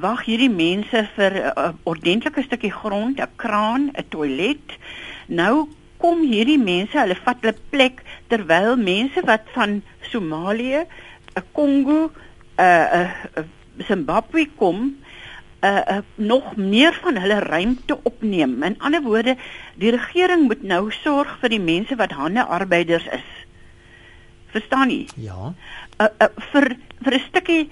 wag 0.00 0.24
hierdie 0.28 0.52
mense 0.52 1.02
vir 1.16 1.32
'n 1.34 1.52
uh, 1.56 1.72
ordentlike 1.84 2.42
stukkie 2.46 2.72
grond, 2.72 3.20
'n 3.20 3.36
kraan, 3.36 3.90
'n 3.90 4.08
toilet. 4.08 4.78
Nou 5.26 5.68
kom 5.98 6.22
hierdie 6.22 6.58
mense, 6.58 6.96
hulle 6.98 7.16
vat 7.24 7.40
hulle 7.40 7.56
plek 7.70 8.02
terwyl 8.28 8.76
mense 8.76 9.20
wat 9.26 9.44
van 9.54 9.82
Somalië, 10.12 10.86
Kongo, 11.52 12.10
'n 12.58 12.62
uh, 12.62 13.10
uh, 13.36 13.44
Zimbabwe 13.88 14.48
kom, 14.56 14.96
uh, 15.64 15.80
uh, 15.88 15.98
nog 16.14 16.56
meer 16.56 16.92
van 17.02 17.16
hulle 17.16 17.38
ruimte 17.38 17.98
opneem. 18.02 18.62
In 18.62 18.78
ander 18.78 19.02
woorde, 19.02 19.36
die 19.74 19.90
regering 19.90 20.46
moet 20.46 20.62
nou 20.62 20.90
sorg 20.90 21.38
vir 21.40 21.48
die 21.48 21.60
mense 21.60 21.96
wat 21.96 22.12
hande 22.12 22.44
arbeiders 22.44 23.06
is. 23.06 23.28
Verstaan 24.50 24.90
jy? 24.90 25.06
Ja 25.16 25.54
uh, 26.00 26.08
uh, 26.08 26.28
vir 26.52 26.76
vir 27.04 27.14
'n 27.14 27.24
stukkie 27.28 27.70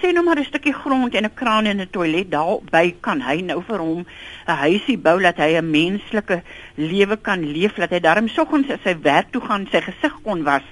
sê 0.00 0.12
nou 0.12 0.24
maar 0.24 0.38
'n 0.38 0.44
stukkie 0.44 0.72
grond 0.72 1.14
en 1.14 1.24
'n 1.24 1.34
kraan 1.34 1.66
en 1.66 1.80
'n 1.80 1.90
toilet 1.90 2.30
daarby 2.30 2.96
kan 3.00 3.20
hy 3.20 3.40
nou 3.40 3.62
vir 3.62 3.78
hom 3.78 4.06
'n 4.46 4.58
huisie 4.64 4.98
bou 4.98 5.20
dat 5.20 5.36
hy 5.36 5.56
'n 5.56 5.70
menslike 5.70 6.42
lewe 6.76 7.16
kan 7.16 7.40
leef 7.52 7.74
dat 7.74 7.90
hy 7.90 8.00
darm 8.00 8.28
soggens 8.28 8.66
sy 8.84 8.96
werk 9.02 9.30
toe 9.30 9.40
gaan 9.40 9.66
sy 9.70 9.80
gesig 9.80 10.14
kon 10.22 10.42
was. 10.42 10.66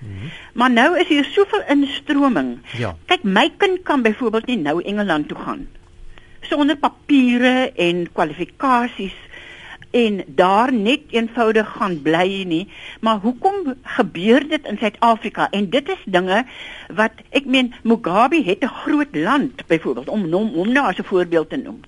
Mm 0.00 0.08
-hmm. 0.08 0.30
Maar 0.52 0.70
nou 0.70 0.98
is 0.98 1.08
hier 1.08 1.24
soveel 1.24 1.62
instroming. 1.68 2.58
Ja. 2.76 2.96
Kyk, 3.06 3.22
my 3.22 3.50
kind 3.56 3.82
kan 3.82 4.02
byvoorbeeld 4.02 4.46
nie 4.46 4.56
nou 4.56 4.82
Engeland 4.82 5.28
toe 5.28 5.38
gaan 5.38 5.66
sonder 6.40 6.76
papiere 6.76 7.72
en 7.76 8.06
kwalifikasies 8.12 9.16
en 9.90 10.24
daar 10.26 10.72
net 10.72 11.00
eenvoudig 11.10 11.68
gaan 11.68 12.02
bly 12.02 12.42
nie. 12.46 12.68
Maar 13.00 13.18
hoekom 13.18 13.74
gebeur 13.82 14.48
dit 14.48 14.66
in 14.66 14.78
Suid-Afrika? 14.78 15.50
En 15.50 15.70
dit 15.70 15.88
is 15.88 16.02
dinge 16.04 16.44
wat 16.94 17.12
ek 17.30 17.44
meen 17.44 17.74
Mugabe 17.82 18.42
het 18.44 18.62
'n 18.64 18.76
groot 18.84 19.14
land 19.16 19.66
byvoorbeeld 19.66 20.08
om 20.08 20.32
hom 20.32 20.54
om 20.54 20.72
nou 20.72 20.86
as 20.86 20.98
'n 20.98 21.04
voorbeeld 21.04 21.50
te 21.50 21.56
noem. 21.56 21.80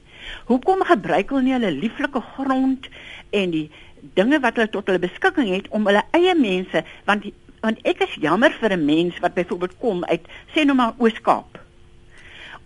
Hoekom 0.44 0.84
gebruik 0.84 1.28
hulle 1.30 1.42
nie 1.42 1.52
hulle 1.52 1.70
lieflike 1.70 2.20
grond 2.20 2.88
en 3.30 3.50
die 3.50 3.70
dinge 4.14 4.40
wat 4.40 4.56
hulle 4.56 4.70
tot 4.70 4.86
hulle 4.86 4.98
beskikking 4.98 5.48
het 5.48 5.68
om 5.68 5.86
hulle 5.86 6.02
eie 6.10 6.34
mense 6.34 6.84
want 7.04 7.24
want 7.60 7.78
ek 7.82 8.00
is 8.06 8.14
jammer 8.20 8.52
vir 8.60 8.72
'n 8.72 8.84
mens 8.84 9.18
wat 9.18 9.34
byvoorbeeld 9.34 9.78
kom 9.78 10.04
uit 10.04 10.24
sê 10.54 10.64
nou 10.64 10.76
maar 10.76 10.94
Oos-Kaap 10.98 11.60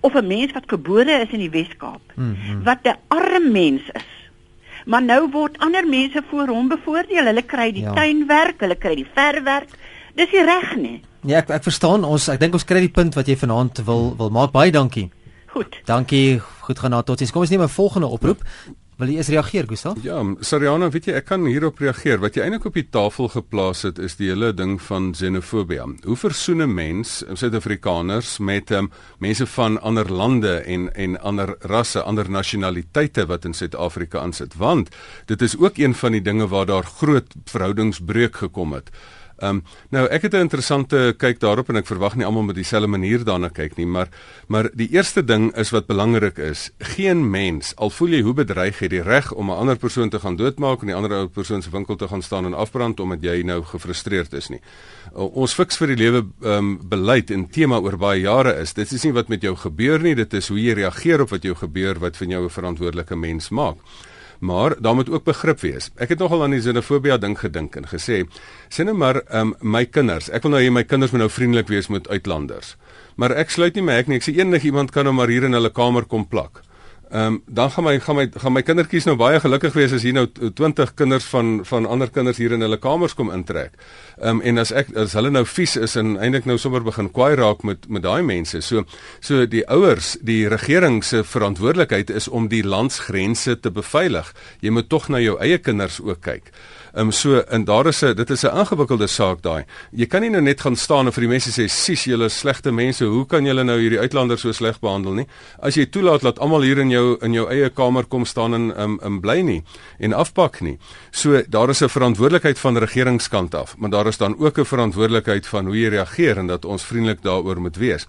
of 0.00 0.14
'n 0.14 0.26
mens 0.26 0.52
wat 0.52 0.64
gebore 0.66 1.20
is 1.20 1.32
in 1.32 1.38
die 1.38 1.50
Wes-Kaap 1.50 2.12
mm 2.14 2.36
-hmm. 2.36 2.62
wat 2.62 2.78
'n 2.82 2.98
arm 3.08 3.50
mens 3.52 3.82
is 3.92 4.13
Maar 4.84 5.02
nou 5.02 5.30
word 5.32 5.58
ander 5.58 5.86
mense 5.88 6.22
voor 6.30 6.48
hom 6.52 6.68
bevoordeel. 6.68 7.26
Hulle 7.30 7.42
kry 7.42 7.72
die 7.72 7.84
ja. 7.86 7.92
tuinwerk, 7.96 8.60
hulle 8.60 8.76
kry 8.76 8.94
die 9.00 9.08
verwerk. 9.14 9.72
Dis 10.14 10.30
nie 10.32 10.44
reg 10.44 10.76
nie. 10.76 10.96
Ja, 11.24 11.40
ek 11.40 11.50
ek 11.56 11.64
verstaan 11.66 12.04
ons. 12.04 12.28
Ek 12.28 12.40
dink 12.40 12.54
ons 12.54 12.66
kry 12.68 12.84
die 12.84 12.92
punt 12.92 13.16
wat 13.18 13.28
jy 13.28 13.36
vanaand 13.40 13.80
wil 13.86 14.12
wil 14.18 14.30
maak. 14.30 14.52
Baie 14.52 14.72
dankie. 14.74 15.08
Goed. 15.54 15.80
Dankie. 15.86 16.40
Goed 16.66 16.78
gaan 16.78 16.90
na 16.90 17.02
totsiens. 17.02 17.32
Kom 17.32 17.42
ons 17.42 17.50
neem 17.50 17.62
'n 17.62 17.68
volgende 17.68 18.06
oproep. 18.06 18.42
Wil 18.94 19.10
jy 19.10 19.16
eers 19.18 19.28
reageer, 19.32 19.66
Gustaf? 19.66 19.98
Ja, 20.06 20.20
Sariana, 20.46 20.86
weet 20.94 21.08
jy, 21.08 21.16
ek 21.18 21.24
kan 21.26 21.42
hierop 21.50 21.80
reageer. 21.82 22.20
Wat 22.22 22.36
jy 22.38 22.44
eintlik 22.44 22.68
op 22.68 22.76
die 22.78 22.84
tafel 22.94 23.26
geplaas 23.32 23.82
het, 23.82 23.98
is 23.98 24.14
die 24.20 24.28
hele 24.30 24.52
ding 24.54 24.76
van 24.86 25.08
xenofobie. 25.16 25.80
Hoe 26.04 26.16
versoen 26.16 26.62
'n 26.62 26.74
mens, 26.74 27.24
Suid-Afrikaners, 27.34 28.38
met 28.38 28.70
um, 28.70 28.92
mense 29.18 29.46
van 29.46 29.80
ander 29.82 30.06
lande 30.06 30.62
en 30.62 30.94
en 30.94 31.18
ander 31.20 31.56
rasse, 31.60 32.02
ander 32.02 32.30
nasionaliteite 32.30 33.26
wat 33.26 33.44
in 33.44 33.54
Suid-Afrika 33.54 34.20
aansit? 34.20 34.54
Want 34.54 34.94
dit 35.26 35.42
is 35.42 35.58
ook 35.58 35.76
een 35.76 35.94
van 35.94 36.12
die 36.12 36.22
dinge 36.22 36.46
waar 36.46 36.66
daar 36.66 36.84
groot 36.84 37.34
verhoudingsbreuk 37.44 38.36
gekom 38.36 38.72
het. 38.72 38.90
Ehm 39.38 39.56
um, 39.56 39.62
nou 39.90 40.06
ek 40.06 40.22
het 40.22 40.34
'n 40.34 40.46
interessante 40.46 41.14
kyk 41.18 41.40
daarop 41.40 41.68
en 41.68 41.76
ek 41.76 41.86
verwag 41.86 42.14
nie 42.16 42.24
almal 42.24 42.42
met 42.42 42.54
dieselfde 42.54 42.86
manier 42.86 43.24
daarna 43.24 43.48
kyk 43.48 43.76
nie, 43.76 43.86
maar 43.86 44.08
maar 44.48 44.70
die 44.74 44.88
eerste 44.90 45.24
ding 45.24 45.56
is 45.56 45.70
wat 45.70 45.86
belangrik 45.86 46.38
is, 46.38 46.70
geen 46.78 47.30
mens, 47.30 47.76
al 47.76 47.90
voel 47.90 48.08
jy 48.08 48.22
hoe 48.22 48.34
bedreig 48.34 48.80
jy 48.80 48.88
die 48.88 49.02
reg 49.02 49.32
om 49.32 49.50
'n 49.50 49.56
ander 49.56 49.76
persoon 49.76 50.08
te 50.08 50.18
gaan 50.18 50.36
doodmaak 50.36 50.80
en 50.80 50.86
die 50.86 50.94
ander 50.94 51.12
ou 51.12 51.26
persoon 51.28 51.62
se 51.62 51.70
winkel 51.70 51.96
te 51.96 52.08
gaan 52.08 52.22
staan 52.22 52.44
en 52.44 52.54
afbrand 52.54 53.00
omdat 53.00 53.22
jy 53.22 53.42
nou 53.42 53.62
gefrustreerd 53.62 54.32
is 54.32 54.48
nie. 54.48 54.60
Uh, 55.16 55.36
ons 55.36 55.54
fiks 55.54 55.76
vir 55.76 55.86
die 55.88 55.96
lewe 55.96 56.26
ehm 56.42 56.58
um, 56.58 56.78
beleid 56.88 57.30
en 57.30 57.48
tema 57.48 57.78
oor 57.78 57.96
baie 57.96 58.20
jare 58.20 58.60
is, 58.60 58.72
dit 58.72 58.92
is 58.92 59.04
nie 59.04 59.12
wat 59.12 59.28
met 59.28 59.42
jou 59.42 59.56
gebeur 59.56 60.00
nie, 60.00 60.14
dit 60.14 60.34
is 60.34 60.48
hoe 60.48 60.58
jy 60.58 60.74
reageer 60.74 61.20
op 61.20 61.30
wat 61.30 61.42
jou 61.42 61.54
gebeur 61.54 61.98
wat 61.98 62.16
van 62.16 62.28
jou 62.28 62.44
'n 62.44 62.50
verantwoordelike 62.50 63.16
mens 63.16 63.48
maak. 63.48 63.76
Maar 64.38 64.74
daar 64.80 64.94
moet 64.94 65.10
ook 65.10 65.24
begrip 65.24 65.60
wees. 65.60 65.90
Ek 65.96 66.14
het 66.14 66.18
nogal 66.18 66.42
aan 66.42 66.56
die 66.56 66.60
xenofobia 66.60 67.16
ding 67.18 67.38
gedink 67.38 67.76
en 67.76 67.86
gesê, 67.90 68.24
sê 68.68 68.84
net 68.84 68.96
maar 68.98 69.22
um, 69.30 69.54
my 69.60 69.84
kinders, 69.86 70.30
ek 70.34 70.44
wil 70.44 70.56
nou 70.56 70.62
hê 70.62 70.70
my 70.72 70.84
kinders 70.84 71.14
moet 71.14 71.24
nou 71.24 71.30
vriendelik 71.30 71.70
wees 71.72 71.88
met 71.88 72.08
uitlanders. 72.08 72.74
Maar 73.16 73.36
ek 73.38 73.50
sluit 73.54 73.74
nie 73.78 73.84
my 73.86 73.98
ek 74.02 74.10
nie. 74.10 74.18
Ek 74.18 74.26
sê 74.26 74.34
enigiemand 74.40 74.92
kan 74.94 75.06
nou 75.06 75.14
maar 75.14 75.30
hier 75.30 75.46
in 75.46 75.54
hulle 75.54 75.70
kamer 75.70 76.08
kom 76.10 76.26
plak. 76.26 76.62
Ehm 77.14 77.26
um, 77.26 77.42
dan 77.47 77.71
gaan 77.71 77.85
my 77.85 78.00
gaan 78.00 78.16
my 78.16 78.26
gaan 78.42 78.52
my 78.52 78.62
kindertjies 78.66 79.04
nou 79.06 79.14
baie 79.16 79.38
gelukkig 79.40 79.75
wees 79.78 79.92
as 79.94 80.02
hier 80.02 80.16
nou 80.16 80.25
20 80.26 80.94
kinders 80.99 81.25
van 81.30 81.61
van 81.62 81.87
ander 81.87 82.11
kinders 82.11 82.40
hier 82.42 82.52
in 82.56 82.64
hulle 82.66 82.78
kamers 82.83 83.14
kom 83.14 83.30
intrek. 83.30 83.76
Ehm 84.18 84.28
um, 84.28 84.40
en 84.42 84.59
as 84.59 84.73
ek 84.75 84.90
as 84.99 85.14
hulle 85.14 85.30
nou 85.30 85.44
vies 85.47 85.76
is 85.76 85.94
en 86.00 86.16
eintlik 86.18 86.49
nou 86.50 86.59
sommer 86.59 86.83
begin 86.83 87.12
kwaai 87.14 87.37
raak 87.38 87.62
met 87.62 87.87
met 87.88 88.02
daai 88.02 88.23
mense. 88.23 88.61
So 88.61 88.83
so 89.21 89.47
die 89.47 89.62
ouers, 89.71 90.16
die 90.23 90.49
regering 90.49 91.04
se 91.04 91.23
verantwoordelikheid 91.25 92.11
is 92.11 92.28
om 92.28 92.49
die 92.49 92.64
landsgrense 92.66 93.61
te 93.61 93.71
beveilig. 93.71 94.35
Jy 94.61 94.71
moet 94.71 94.88
tog 94.88 95.09
na 95.09 95.23
jou 95.23 95.38
eie 95.38 95.59
kinders 95.59 96.00
ook 96.02 96.21
kyk. 96.21 96.50
Ehm 96.94 97.06
um, 97.06 97.12
so 97.12 97.40
en 97.40 97.64
daar 97.64 97.86
is 97.86 98.02
'n 98.02 98.14
dit 98.14 98.30
is 98.30 98.44
'n 98.44 98.56
ingewikkelde 98.56 99.06
saak 99.06 99.42
daai. 99.42 99.64
Jy 99.90 100.06
kan 100.06 100.20
nie 100.20 100.30
nou 100.30 100.42
net 100.42 100.60
gaan 100.60 100.76
staan 100.76 101.06
en 101.06 101.12
vir 101.12 101.20
die 101.20 101.28
mense 101.28 101.50
sê 101.50 101.68
sis 101.68 102.04
julle 102.04 102.28
slegte 102.28 102.72
mense, 102.72 103.04
hoe 103.04 103.26
kan 103.26 103.44
julle 103.44 103.64
nou 103.64 103.78
hierdie 103.78 103.98
uitlanders 103.98 104.40
so 104.40 104.52
sleg 104.52 104.80
behandel 104.80 105.14
nie? 105.14 105.26
As 105.58 105.74
jy 105.74 105.86
toelaat 105.86 106.22
dat 106.22 106.38
almal 106.38 106.62
hier 106.62 106.78
in 106.78 106.90
jou 106.90 107.18
in 107.20 107.32
jou 107.32 107.50
eie 107.50 107.70
kamer 107.70 108.04
kom 108.04 108.24
staan 108.24 108.54
en 108.54 108.80
um, 108.80 109.00
in 109.02 109.20
bly 109.20 109.40
nie 109.40 109.62
en 109.98 110.12
afpak 110.12 110.60
nie. 110.60 110.78
So 111.10 111.42
daar 111.48 111.70
is 111.70 111.82
'n 111.82 111.88
verantwoordelikheid 111.88 112.58
van 112.58 112.78
regeringskant 112.78 113.54
af, 113.54 113.76
maar 113.76 113.90
daar 113.90 114.06
is 114.06 114.16
dan 114.16 114.38
ook 114.38 114.58
'n 114.58 114.64
verantwoordelikheid 114.64 115.46
van 115.46 115.66
hoe 115.66 115.76
jy 115.76 115.88
reageer 115.88 116.38
en 116.38 116.46
dat 116.46 116.64
ons 116.64 116.84
vriendelik 116.84 117.22
daaroor 117.22 117.60
moet 117.60 117.76
wees. 117.76 118.06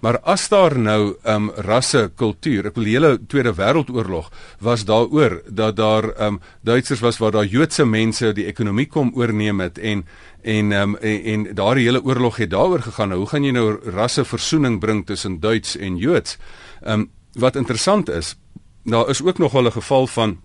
Maar 0.00 0.18
as 0.20 0.48
daar 0.48 0.78
nou 0.78 1.16
um 1.24 1.50
rasse 1.64 2.10
kultuur, 2.16 2.68
ek 2.70 2.76
wil 2.78 2.88
hele 2.88 3.10
Tweede 3.26 3.54
Wêreldoorlog 3.56 4.30
was 4.60 4.84
daaroor 4.84 5.40
dat 5.48 5.76
daar 5.76 6.10
um 6.26 6.40
Duitsers 6.66 7.00
was 7.00 7.18
waar 7.18 7.32
daar 7.32 7.48
Joodse 7.48 7.84
mense 7.84 8.32
die 8.36 8.46
ekonomie 8.46 8.86
kom 8.86 9.12
oorneem 9.14 9.60
het 9.60 9.78
en 9.78 10.04
en 10.42 10.72
um 10.72 10.96
en, 10.96 11.22
en 11.24 11.46
daardie 11.54 11.86
hele 11.88 12.02
oorlog 12.04 12.36
het 12.36 12.50
daaroor 12.50 12.82
gegaan. 12.82 13.08
Nou, 13.08 13.20
hoe 13.20 13.28
gaan 13.28 13.44
jy 13.44 13.52
nou 13.56 13.78
rasse 13.90 14.24
versoening 14.24 14.80
bring 14.80 15.06
tussen 15.06 15.40
Duits 15.40 15.76
en 15.76 15.96
Joods? 15.96 16.38
Um 16.84 17.10
wat 17.36 17.56
interessant 17.56 18.08
is, 18.08 18.36
daar 18.84 19.08
is 19.08 19.22
ook 19.22 19.38
nog 19.38 19.52
wel 19.52 19.66
'n 19.66 19.72
geval 19.72 20.06
van 20.06 20.40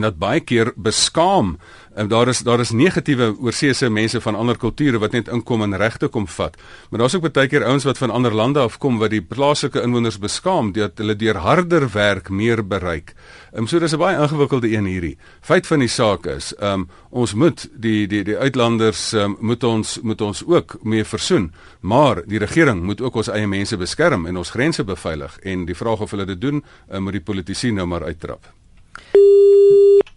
dat 0.00 0.18
baie 0.18 0.40
keer 0.40 0.72
beskaam 0.76 1.58
en 1.94 2.08
daar 2.08 2.28
is 2.28 2.40
daar 2.40 2.60
is 2.60 2.70
negatiewe 2.70 3.34
oorseese 3.40 3.90
mense 3.90 4.20
van 4.20 4.34
ander 4.34 4.56
kulture 4.56 4.98
wat 4.98 5.12
net 5.12 5.28
inkom 5.28 5.62
en 5.62 5.76
regte 5.76 6.08
kom 6.08 6.26
vat. 6.26 6.56
Maar 6.90 7.00
daar's 7.00 7.14
ook 7.14 7.32
baie 7.32 7.48
keer 7.48 7.64
ouens 7.64 7.84
wat 7.84 7.98
van 7.98 8.10
ander 8.10 8.34
lande 8.34 8.60
afkom 8.60 8.98
wat 8.98 9.10
die 9.10 9.22
plaaslike 9.22 9.82
inwoners 9.82 10.18
beskaam 10.18 10.72
dat 10.72 10.98
hulle 10.98 11.16
deur 11.16 11.36
harder 11.36 11.88
werk 11.92 12.30
meer 12.30 12.66
bereik. 12.66 13.14
Ehm 13.52 13.66
so 13.66 13.78
dis 13.78 13.92
'n 13.92 13.98
baie 13.98 14.16
ingewikkelde 14.16 14.72
een 14.72 14.84
hierdie. 14.84 15.18
Feit 15.40 15.66
van 15.66 15.78
die 15.78 15.88
saak 15.88 16.26
is, 16.26 16.54
ehm 16.54 16.72
um, 16.72 16.88
ons 17.10 17.34
moet 17.34 17.68
die 17.74 18.06
die 18.06 18.24
die 18.24 18.38
uitlanders 18.38 19.12
um, 19.12 19.36
moet 19.40 19.64
ons 19.64 20.00
moet 20.02 20.20
ons 20.20 20.44
ook 20.46 20.78
mee 20.82 21.04
versoen, 21.04 21.52
maar 21.80 22.22
die 22.26 22.38
regering 22.38 22.82
moet 22.82 23.00
ook 23.00 23.14
ons 23.14 23.28
eie 23.28 23.46
mense 23.46 23.76
beskerm 23.76 24.26
en 24.26 24.36
ons 24.36 24.50
grense 24.50 24.84
beveilig 24.84 25.38
en 25.42 25.64
die 25.64 25.76
vraag 25.76 26.00
of 26.00 26.10
hulle 26.10 26.24
dit 26.24 26.40
doen, 26.40 26.64
um, 26.90 27.02
moet 27.02 27.12
die 27.12 27.20
politici 27.20 27.70
nou 27.70 27.86
maar 27.86 28.04
uittrap. 28.04 28.52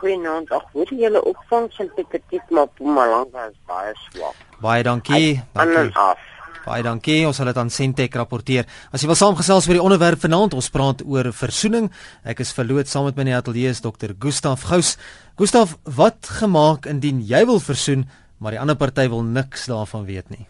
Goeie 0.00 0.18
naand. 0.20 0.48
Ag, 0.52 0.64
hoor 0.74 0.88
jy 0.92 0.98
julle 1.06 1.20
opvangs 1.30 1.76
en 1.80 1.88
petitief 1.96 2.44
maar 2.52 2.68
Mpumalanga 2.68 3.42
is 3.48 3.58
baie 3.68 3.92
swak. 4.10 4.36
Baie 4.60 4.82
dankie. 4.84 5.40
dankie. 5.56 5.90
Baie 6.64 6.82
dankie. 6.84 7.26
Ons 7.28 7.36
sal 7.40 7.48
dit 7.52 7.60
aan 7.60 7.72
Sentek 7.72 8.12
rapporteer. 8.20 8.64
As 8.92 9.00
jy 9.00 9.08
wil 9.08 9.20
saamgesels 9.20 9.66
oor 9.68 9.78
die 9.78 9.84
onderwerp 9.84 10.20
vanaand, 10.24 10.52
ons 10.56 10.72
praat 10.72 10.98
oor 11.08 11.26
versoening. 11.36 11.86
Ek 12.24 12.38
is 12.44 12.56
verloot 12.56 12.88
saam 12.88 13.04
met 13.08 13.16
my 13.16 13.22
in 13.26 13.32
die 13.32 13.40
ateljee 13.40 13.70
is 13.72 13.84
Dr. 13.84 14.10
Gustaf 14.20 14.60
Gous. 14.68 14.90
Gustaf, 15.40 15.68
wat 15.84 16.20
gemaak 16.40 16.82
indien 16.90 17.18
jy 17.24 17.44
wil 17.48 17.60
versoen, 17.60 18.02
maar 18.40 18.52
die 18.56 18.60
ander 18.60 18.78
party 18.80 19.04
wil 19.12 19.22
niks 19.24 19.62
daarvan 19.72 20.04
weet 20.08 20.28
nie? 20.32 20.44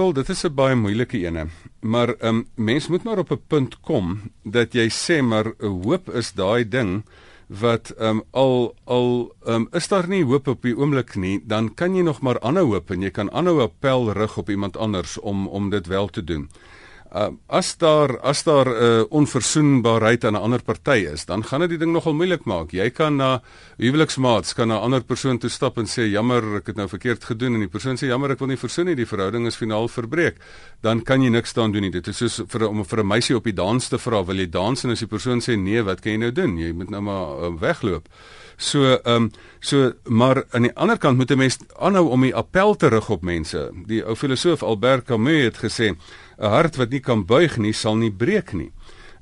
Vol, 0.00 0.14
dit 0.16 0.28
is 0.32 0.44
'n 0.46 0.54
baie 0.56 0.76
moeilike 0.76 1.18
ene. 1.18 1.42
Maar 1.80 2.08
ehm 2.08 2.36
um, 2.36 2.46
mens 2.54 2.88
moet 2.88 3.02
maar 3.04 3.18
op 3.18 3.30
'n 3.32 3.42
punt 3.46 3.80
kom 3.80 4.32
dat 4.42 4.72
jy 4.72 4.88
sê 4.88 5.22
maar 5.22 5.46
'n 5.58 5.82
hoop 5.84 6.08
is 6.10 6.32
daai 6.32 6.68
ding 6.68 7.04
wat 7.46 7.90
ehm 7.98 8.08
um, 8.08 8.22
al 8.30 8.74
al 8.84 9.34
ehm 9.44 9.54
um, 9.54 9.68
is 9.72 9.88
daar 9.88 10.08
nie 10.08 10.24
hoop 10.24 10.48
op 10.48 10.62
die 10.62 10.76
oomblik 10.76 11.14
nie, 11.16 11.42
dan 11.46 11.74
kan 11.74 11.94
jy 11.94 12.02
nog 12.02 12.20
maar 12.20 12.40
aanhou 12.40 12.66
hoop 12.72 12.90
en 12.90 13.02
jy 13.02 13.10
kan 13.10 13.30
aanhou 13.30 13.60
appel 13.60 14.12
rig 14.12 14.38
op 14.38 14.48
iemand 14.48 14.76
anders 14.76 15.18
om 15.18 15.46
om 15.46 15.70
dit 15.70 15.86
wel 15.86 16.08
te 16.08 16.24
doen. 16.24 16.48
Uh, 17.10 17.32
as 17.50 17.74
daar 17.76 18.20
as 18.22 18.44
daar 18.46 18.68
'n 18.70 18.82
uh, 18.82 19.04
onverzoenbaarheid 19.10 20.24
aan 20.24 20.32
'n 20.32 20.42
ander 20.46 20.62
party 20.62 21.10
is, 21.12 21.24
dan 21.24 21.42
gaan 21.44 21.60
dit 21.60 21.68
die 21.68 21.78
ding 21.78 21.92
nogal 21.92 22.14
moeilik 22.14 22.44
maak. 22.44 22.70
Jy 22.70 22.90
kan 22.90 23.16
na 23.16 23.42
huweliksmaats 23.78 24.54
kan 24.54 24.68
na 24.68 24.78
'n 24.78 24.82
ander 24.82 25.02
persoon 25.02 25.38
toe 25.38 25.50
stap 25.50 25.78
en 25.78 25.86
sê 25.86 26.06
jammer, 26.06 26.56
ek 26.56 26.66
het 26.66 26.76
nou 26.76 26.88
verkeerd 26.88 27.24
gedoen 27.24 27.54
en 27.54 27.60
die 27.60 27.68
persoon 27.68 27.96
sê 27.96 28.06
jammer, 28.06 28.30
ek 28.30 28.38
wil 28.38 28.48
nie 28.48 28.56
versoen 28.56 28.86
nie, 28.86 28.94
die 28.94 29.06
verhouding 29.06 29.46
is 29.46 29.56
finaal 29.56 29.88
verbreek. 29.88 30.36
Dan 30.80 31.02
kan 31.02 31.22
jy 31.22 31.28
niks 31.28 31.52
daan 31.52 31.72
doen 31.72 31.82
nie. 31.82 31.92
Dit 31.92 32.08
is 32.08 32.16
soos 32.16 32.40
vir 32.48 32.68
om 32.68 32.84
vir 32.84 33.00
'n 33.00 33.06
meisie 33.06 33.36
op 33.36 33.44
die 33.44 33.52
dans 33.52 33.88
te 33.88 33.98
vra, 33.98 34.24
wil 34.24 34.36
jy 34.36 34.50
dans 34.50 34.84
en 34.84 34.90
as 34.90 35.00
die 35.00 35.06
persoon 35.06 35.40
sê 35.40 35.58
nee, 35.58 35.82
wat 35.82 36.00
kan 36.00 36.12
jy 36.12 36.18
nou 36.18 36.32
doen? 36.32 36.58
Jy 36.58 36.72
moet 36.72 36.90
nou 36.90 37.00
maar 37.00 37.44
uh, 37.44 37.60
wegloop. 37.60 38.08
So 38.56 38.96
ehm 39.04 39.16
um, 39.16 39.30
so 39.60 39.92
maar 40.04 40.44
aan 40.52 40.62
die 40.62 40.74
ander 40.76 40.98
kant 40.98 41.16
moet 41.16 41.30
'n 41.30 41.38
mens 41.38 41.58
aanhou 41.78 42.08
om 42.08 42.20
die 42.20 42.34
appel 42.34 42.76
te 42.76 42.88
rig 42.88 43.10
op 43.10 43.22
mense. 43.22 43.70
Die 43.86 44.04
ou 44.04 44.16
filosoof 44.16 44.62
Albert 44.62 45.04
Camus 45.04 45.44
het 45.44 45.58
gesê 45.58 45.96
'n 46.38 46.48
hart 46.48 46.76
wat 46.76 46.90
nie 46.90 47.00
kan 47.00 47.24
buig 47.24 47.56
nie, 47.56 47.72
sal 47.72 47.96
nie 47.96 48.12
breek 48.12 48.52
nie. 48.52 48.72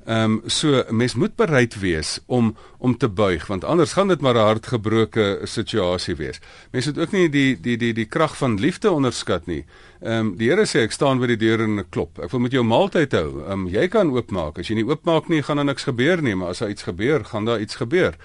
Ehm 0.05 0.23
um, 0.23 0.41
so 0.45 0.83
mens 0.89 1.13
moet 1.13 1.35
bereid 1.35 1.79
wees 1.79 2.19
om 2.25 2.55
om 2.77 2.97
te 2.97 3.09
buig 3.09 3.47
want 3.47 3.63
anders 3.63 3.93
gaan 3.93 4.07
dit 4.07 4.21
maar 4.21 4.33
'n 4.35 4.47
hartgebroke 4.47 5.39
situasie 5.43 6.15
wees. 6.15 6.39
Mens 6.71 6.85
moet 6.85 6.99
ook 6.99 7.11
nie 7.11 7.29
die 7.29 7.61
die 7.61 7.77
die 7.77 7.93
die 7.93 8.05
krag 8.05 8.37
van 8.37 8.59
liefde 8.59 8.91
onderskat 8.91 9.45
nie. 9.45 9.65
Ehm 10.01 10.19
um, 10.19 10.37
die 10.37 10.49
Here 10.49 10.65
sê 10.65 10.79
ek 10.79 10.91
staan 10.91 11.19
by 11.19 11.27
die 11.27 11.37
deur 11.37 11.59
en 11.59 11.79
ek 11.79 11.89
klop. 11.89 12.19
Ek 12.19 12.31
wil 12.31 12.39
met 12.39 12.51
jou 12.51 12.63
maaltyd 12.63 13.11
hou. 13.11 13.43
Ehm 13.43 13.51
um, 13.51 13.67
jy 13.67 13.87
kan 13.87 14.11
oopmaak. 14.11 14.59
As 14.59 14.67
jy 14.67 14.75
nie 14.75 14.87
oopmaak 14.87 15.27
nie, 15.27 15.43
gaan 15.43 15.55
daar 15.55 15.65
niks 15.65 15.83
gebeur 15.83 16.21
nie, 16.21 16.35
maar 16.35 16.49
as 16.49 16.59
daar 16.59 16.69
iets 16.69 16.83
gebeur, 16.83 17.25
gaan 17.25 17.45
daar 17.45 17.59
iets 17.59 17.75
gebeur. 17.75 18.15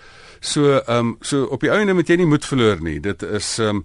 So 0.40 0.78
ehm 0.78 0.98
um, 0.98 1.16
so 1.20 1.44
op 1.44 1.60
die 1.60 1.70
einde 1.70 1.94
moet 1.94 2.08
jy 2.08 2.16
nie 2.16 2.26
moed 2.26 2.44
verloor 2.44 2.80
nie. 2.80 3.00
Dit 3.00 3.22
is 3.22 3.58
ehm 3.58 3.82
um, 3.82 3.84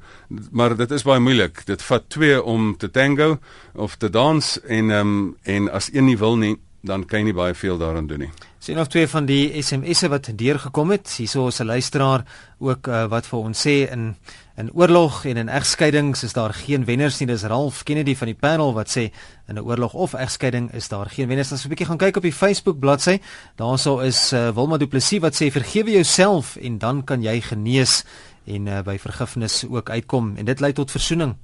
maar 0.52 0.76
dit 0.76 0.92
is 0.92 1.04
baie 1.04 1.20
moeilik. 1.20 1.66
Dit 1.66 1.82
vat 1.82 2.10
twee 2.10 2.44
om 2.44 2.78
te 2.78 2.92
tango 2.92 3.40
of 3.74 3.96
te 3.96 4.10
dans 4.10 4.62
en 4.62 4.92
ehm 4.92 5.08
um, 5.08 5.38
en 5.44 5.72
as 5.72 5.90
een 5.94 6.06
nie 6.06 6.18
wil 6.18 6.38
nie, 6.38 6.58
dan 6.82 7.06
kan 7.06 7.20
jy 7.20 7.26
nie 7.30 7.36
baie 7.36 7.54
veel 7.54 7.78
daaraan 7.78 8.08
doen 8.08 8.20
nie. 8.20 8.32
Sien 8.60 8.80
of 8.80 8.88
twee 8.92 9.08
van 9.08 9.26
die 9.28 9.62
SMS'e 9.62 10.10
wat 10.12 10.30
deurgekom 10.36 10.92
het. 10.92 11.08
Hierso 11.18 11.48
is 11.48 11.60
'n 11.60 11.66
luisteraar 11.66 12.26
ook 12.60 12.88
uh, 12.88 13.06
wat 13.08 13.26
vir 13.26 13.40
ons 13.40 13.68
sê 13.68 13.90
in 13.92 14.16
in 14.60 14.72
oorlog 14.74 15.26
en 15.26 15.38
in 15.38 15.50
egskeidings 15.50 16.24
is 16.24 16.34
daar 16.34 16.54
geen 16.54 16.86
wenners 16.86 17.20
nie. 17.20 17.28
Dis 17.28 17.44
Ralph 17.44 17.84
Kennedy 17.84 18.16
van 18.16 18.28
die 18.28 18.36
panel 18.36 18.74
wat 18.74 18.90
sê 18.90 19.12
in 19.48 19.56
'n 19.56 19.60
oorlog 19.60 19.94
of 19.94 20.14
egskeiding 20.14 20.74
is 20.74 20.88
daar 20.88 21.10
geen 21.10 21.28
wenners. 21.28 21.52
As 21.52 21.64
jy 21.64 21.68
'n 21.68 21.70
bietjie 21.70 21.88
gaan 21.88 21.98
kyk 21.98 22.18
op 22.18 22.24
die 22.24 22.34
Facebook 22.34 22.80
bladsy, 22.80 23.20
daarso 23.56 24.00
is 24.00 24.34
uh, 24.34 24.52
Wilma 24.52 24.78
Du 24.78 24.88
Plessis 24.88 25.20
wat 25.20 25.36
sê 25.36 25.52
vergewe 25.52 25.92
jouself 25.92 26.56
en 26.56 26.78
dan 26.78 27.04
kan 27.04 27.22
jy 27.22 27.42
genees 27.42 28.04
en 28.46 28.68
uh, 28.68 28.82
by 28.82 28.98
vergifnis 28.98 29.66
ook 29.70 29.90
uitkom 29.90 30.36
en 30.38 30.46
dit 30.46 30.60
lei 30.60 30.74
tot 30.74 30.92
verzoening. 30.92 31.36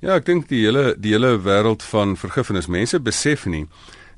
Ja, 0.00 0.14
ek 0.16 0.24
dink 0.24 0.46
die 0.48 0.62
hele 0.64 0.94
die 0.96 1.12
hele 1.12 1.34
wêreld 1.44 1.82
van 1.84 2.14
vergifnis 2.16 2.70
mense 2.72 3.00
besef 3.04 3.44
nie 3.44 3.66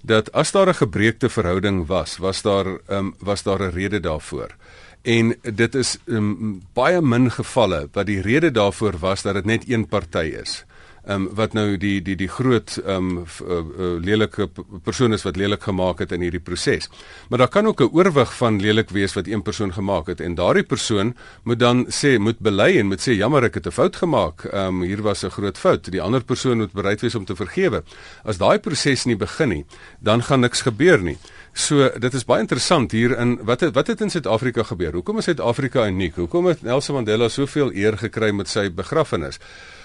dat 0.07 0.31
as 0.33 0.53
daar 0.55 0.69
'n 0.69 0.75
gebreekte 0.75 1.29
verhouding 1.29 1.87
was, 1.87 2.19
was 2.19 2.43
daar 2.43 2.67
um, 2.89 3.15
was 3.19 3.43
daar 3.43 3.63
'n 3.63 3.75
rede 3.75 4.01
daarvoor. 4.01 4.55
En 5.03 5.35
dit 5.43 5.75
is 5.75 5.99
um, 6.07 6.63
baie 6.75 7.01
min 7.01 7.31
gevalle 7.31 7.89
wat 7.93 8.07
die 8.07 8.21
rede 8.21 8.51
daarvoor 8.51 8.99
was 8.99 9.23
dat 9.23 9.35
dit 9.35 9.45
net 9.45 9.69
een 9.69 9.87
party 9.87 10.35
is 10.43 10.65
um, 11.09 11.29
wat 11.35 11.53
nou 11.53 11.77
die 11.77 12.01
die 12.03 12.17
die 12.17 12.29
groot 12.29 12.77
um 12.87 13.11
uh, 13.19 13.25
uh, 13.59 13.91
lelike 14.03 14.49
persoon 14.85 15.13
is 15.13 15.25
wat 15.27 15.37
lelik 15.37 15.63
gemaak 15.63 16.03
het 16.05 16.13
in 16.13 16.23
hierdie 16.25 16.43
proses. 16.43 16.89
Maar 17.29 17.45
daar 17.45 17.49
kan 17.49 17.67
ook 17.67 17.81
'n 17.81 17.91
oorwig 17.93 18.35
van 18.37 18.61
lelik 18.61 18.91
wees 18.91 19.15
wat 19.15 19.27
een 19.27 19.43
persoon 19.43 19.73
gemaak 19.73 20.07
het 20.07 20.21
en 20.21 20.35
daardie 20.35 20.67
persoon 20.67 21.15
moet 21.43 21.59
dan 21.59 21.87
sê 21.87 22.19
moet 22.19 22.39
bely 22.39 22.79
en 22.79 22.87
moet 22.87 23.01
sê 23.01 23.13
jammer 23.17 23.45
ek 23.45 23.55
het 23.55 23.67
'n 23.67 23.71
fout 23.71 23.97
gemaak. 23.97 24.45
Um 24.53 24.83
hier 24.83 25.03
was 25.03 25.25
'n 25.25 25.31
groot 25.31 25.59
fout. 25.59 25.91
Die 25.91 26.03
ander 26.03 26.25
persoon 26.25 26.57
moet 26.57 26.73
bereid 26.73 27.01
wees 27.01 27.15
om 27.15 27.25
te 27.25 27.37
vergewe. 27.37 27.83
As 28.25 28.39
daai 28.39 28.59
proses 28.59 29.05
nie 29.05 29.17
begin 29.17 29.49
nie, 29.49 29.65
dan 30.01 30.23
gaan 30.23 30.41
niks 30.41 30.63
gebeur 30.63 31.03
nie. 31.03 31.19
So 31.53 31.91
dit 31.99 32.15
is 32.15 32.25
baie 32.25 32.41
interessant 32.41 32.93
hier 32.93 33.19
in 33.19 33.39
wat 33.45 33.61
het, 33.61 33.75
wat 33.75 33.87
het 33.87 34.01
in 34.01 34.11
Suid-Afrika 34.11 34.63
gebeur? 34.63 34.93
Hoekom 34.93 35.19
is 35.19 35.25
Suid-Afrika 35.25 35.87
uniek? 35.87 36.15
Hoekom 36.17 36.47
het 36.47 36.63
Nelson 36.63 36.95
Mandela 36.95 37.29
soveel 37.29 37.73
eer 37.75 37.99
gekry 37.99 38.31
met 38.31 38.49
sy 38.49 38.71
begrafnis? 38.71 39.39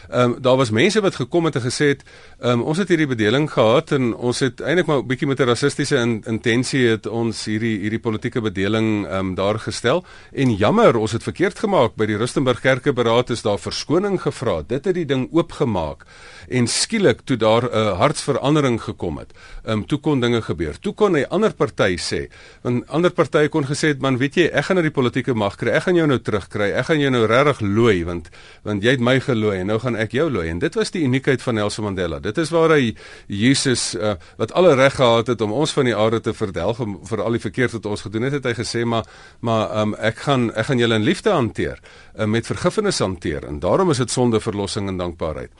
Ehm 0.09 0.31
um, 0.31 0.41
daar 0.41 0.57
was 0.57 0.69
mense 0.69 1.01
wat 1.01 1.15
gekom 1.15 1.45
het 1.45 1.55
en 1.55 1.61
gesê 1.61 1.87
het, 1.93 2.03
ehm 2.39 2.51
um, 2.51 2.61
ons 2.61 2.77
het 2.77 2.87
hierdie 2.87 3.07
bedeling 3.07 3.51
gehad 3.51 3.91
en 3.91 4.15
ons 4.15 4.39
het 4.39 4.61
eintlik 4.61 4.87
maar 4.87 4.97
'n 4.97 5.07
bietjie 5.07 5.27
met 5.27 5.39
'n 5.39 5.43
rassistiese 5.43 5.95
in, 5.95 6.23
intensie 6.25 6.87
het 6.87 7.07
ons 7.07 7.45
hierdie 7.45 7.79
hierdie 7.79 7.99
politieke 7.99 8.41
bedeling 8.41 9.05
ehm 9.05 9.19
um, 9.19 9.35
daar 9.35 9.59
gestel 9.59 10.05
en 10.31 10.55
jammer, 10.55 10.95
ons 10.97 11.11
het 11.11 11.23
verkeerd 11.23 11.59
gemaak 11.59 11.95
by 11.95 12.05
die 12.05 12.17
Rustenburg 12.17 12.59
Kerkeberaad 12.61 13.29
is 13.29 13.41
daar 13.41 13.59
verskoning 13.59 14.21
gevra. 14.21 14.61
Dit 14.67 14.85
het 14.85 14.95
die 14.95 15.05
ding 15.05 15.27
oopgemaak 15.31 16.05
en 16.47 16.67
skielik 16.67 17.21
toe 17.21 17.37
daar 17.37 17.63
'n 17.63 17.73
uh, 17.73 17.97
hartsverandering 17.99 18.81
gekom 18.81 19.17
het. 19.17 19.33
Ehm 19.63 19.77
um, 19.77 19.85
toe 19.85 19.99
kon 19.99 20.19
dinge 20.19 20.41
gebeur. 20.41 20.79
Toe 20.79 20.93
kon 20.93 21.11
'n 21.17 21.25
ander 21.29 21.53
party 21.53 21.97
sê, 21.97 22.29
want 22.61 22.87
ander 22.87 23.11
partye 23.11 23.49
kon 23.49 23.65
gesê 23.65 23.87
het, 23.87 24.01
man, 24.01 24.17
weet 24.17 24.35
jy, 24.35 24.45
ek 24.53 24.65
gaan 24.65 24.75
na 24.75 24.81
die 24.81 24.93
politieke 24.93 25.33
mag 25.33 25.55
kry. 25.55 25.73
Ek 25.75 25.87
gaan 25.87 25.95
jou 25.95 26.07
nou 26.07 26.19
terugkry. 26.19 26.71
Ek 26.71 26.85
gaan 26.85 26.99
jou 26.99 27.11
nou 27.11 27.25
regtig 27.25 27.61
looi 27.61 28.03
want 28.05 28.29
want 28.63 28.83
jy 28.83 28.95
het 28.95 29.03
my 29.03 29.19
gelooi 29.19 29.59
en 29.59 29.71
nou 29.71 29.79
gaan 29.79 29.96
ek 29.97 30.15
jou 30.17 30.27
looi. 30.31 30.47
En 30.49 30.59
dit 30.59 30.77
was 30.77 30.91
die 30.93 31.03
uniekheid 31.05 31.41
van 31.41 31.57
Nelson 31.59 31.87
Mandela. 31.87 32.19
Dit 32.23 32.37
is 32.41 32.51
waar 32.53 32.75
hy 32.75 32.93
Jesus 33.27 33.89
uh, 33.95 34.15
wat 34.37 34.53
alle 34.57 34.75
reg 34.75 34.95
gehad 34.95 35.27
het 35.27 35.41
om 35.41 35.51
ons 35.51 35.73
van 35.75 35.89
die 35.89 35.95
aarde 35.95 36.21
te 36.23 36.33
verdelg 36.33 36.81
vir 37.09 37.23
al 37.23 37.37
die 37.37 37.43
verkeerd 37.43 37.77
wat 37.77 37.89
ons 37.89 38.05
gedoen 38.07 38.27
het, 38.27 38.37
het 38.39 38.49
hy 38.51 38.55
gesê, 38.57 38.85
maar 38.85 39.07
maar 39.39 39.69
um, 39.81 39.95
ek 39.99 40.23
gaan 40.27 40.49
ek 40.55 40.69
gaan 40.71 40.81
julle 40.81 40.97
in 40.99 41.05
liefde 41.05 41.33
hanteer, 41.33 41.81
uh, 42.17 42.25
met 42.25 42.47
vergifnis 42.49 42.99
hanteer 43.03 43.45
en 43.47 43.59
daarom 43.63 43.91
is 43.93 44.01
dit 44.03 44.11
sonde 44.11 44.41
verlossing 44.43 44.89
en 44.89 44.97
dankbaarheid. 44.97 45.51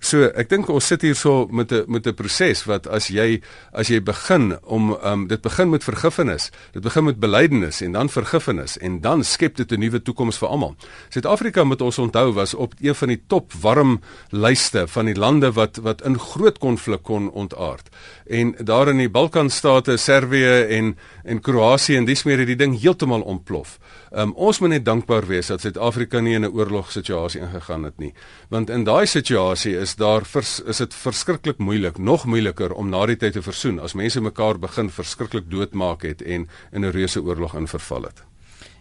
So 0.00 0.28
ek 0.36 0.50
dink 0.50 0.68
ons 0.68 0.86
sit 0.86 1.02
hier 1.02 1.16
so 1.16 1.46
met 1.50 1.72
'n 1.72 1.84
met 1.88 2.06
'n 2.06 2.14
proses 2.14 2.64
wat 2.66 2.86
as 2.86 3.08
jy 3.08 3.40
as 3.72 3.88
jy 3.88 4.00
begin 4.00 4.58
om 4.64 4.96
um, 5.02 5.26
dit 5.26 5.40
begin 5.40 5.70
met 5.70 5.84
vergifnis, 5.84 6.50
dit 6.72 6.82
begin 6.82 7.04
met 7.04 7.20
belydenis 7.20 7.80
en 7.80 7.92
dan 7.92 8.08
vergifnis 8.08 8.78
en 8.78 9.00
dan 9.00 9.24
skep 9.24 9.56
dit 9.56 9.72
'n 9.72 9.80
nuwe 9.80 10.02
toekoms 10.02 10.38
vir 10.38 10.48
almal. 10.48 10.76
Suid-Afrika 11.08 11.64
moet 11.64 11.80
ons 11.80 11.98
onthou 11.98 12.32
was 12.32 12.54
op 12.54 12.74
een 12.80 12.94
van 12.94 13.08
die 13.08 13.22
top 13.26 13.52
warm 13.52 14.00
lyste 14.30 14.86
van 14.88 15.04
die 15.06 15.16
lande 15.16 15.52
wat 15.52 15.76
wat 15.76 16.02
in 16.02 16.18
groot 16.18 16.58
konflik 16.58 17.02
kon 17.02 17.30
ontaard. 17.30 17.88
En 18.26 18.54
daar 18.58 18.88
in 18.88 18.98
die 18.98 19.10
Balkanstate, 19.10 19.96
Servië 19.96 20.66
en 20.78 20.96
en 21.22 21.40
Kroasie 21.40 21.96
en 21.96 22.04
dis 22.06 22.22
meer 22.24 22.38
het 22.38 22.46
die 22.46 22.58
ding 22.58 22.74
heeltemal 22.80 23.22
ontplof. 23.22 23.78
Um, 24.10 24.32
ons 24.34 24.58
moet 24.58 24.68
net 24.68 24.84
dankbaar 24.84 25.26
wees 25.26 25.46
dat 25.50 25.60
Suid-Afrika 25.60 26.20
nie 26.20 26.34
in 26.34 26.44
'n 26.44 26.54
oorlogssituasie 26.54 27.40
ingegaan 27.40 27.82
het 27.82 27.98
nie. 27.98 28.14
Want 28.48 28.70
in 28.70 28.84
daai 28.84 29.06
situasie 29.06 29.76
is 29.78 29.94
daar 29.94 30.24
vers, 30.24 30.60
is 30.60 30.76
dit 30.76 30.94
verskriklik 30.94 31.58
moeilik, 31.58 31.98
nog 31.98 32.24
moeiliker 32.24 32.72
om 32.72 32.88
na 32.88 33.06
die 33.06 33.16
tyd 33.16 33.32
te 33.32 33.42
versoen 33.42 33.78
as 33.80 33.94
mense 33.94 34.20
mekaar 34.20 34.58
begin 34.58 34.90
verskriklik 34.90 35.50
doodmaak 35.50 36.02
het 36.02 36.22
en 36.22 36.48
in 36.72 36.84
'n 36.84 36.90
reuse 36.90 37.22
oorlog 37.22 37.54
in 37.54 37.68
verval 37.68 38.02
het. 38.02 38.22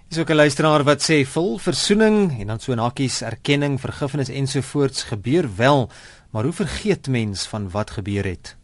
Dis 0.09 0.19
ook 0.19 0.29
'n 0.29 0.35
luisteraar 0.35 0.83
wat 0.83 1.01
sê 1.11 1.25
vol 1.25 1.57
versoening 1.57 2.39
en 2.39 2.47
dan 2.47 2.59
so 2.59 2.73
nakies 2.73 3.21
erkenning, 3.21 3.79
vergifnis 3.79 4.29
ensovoorts 4.29 5.03
gebeur 5.03 5.49
wel, 5.55 5.89
maar 6.31 6.43
hoe 6.43 6.53
vergeet 6.53 7.07
mens 7.07 7.47
van 7.47 7.69
wat 7.69 7.91
gebeur 7.91 8.23
het? 8.23 8.55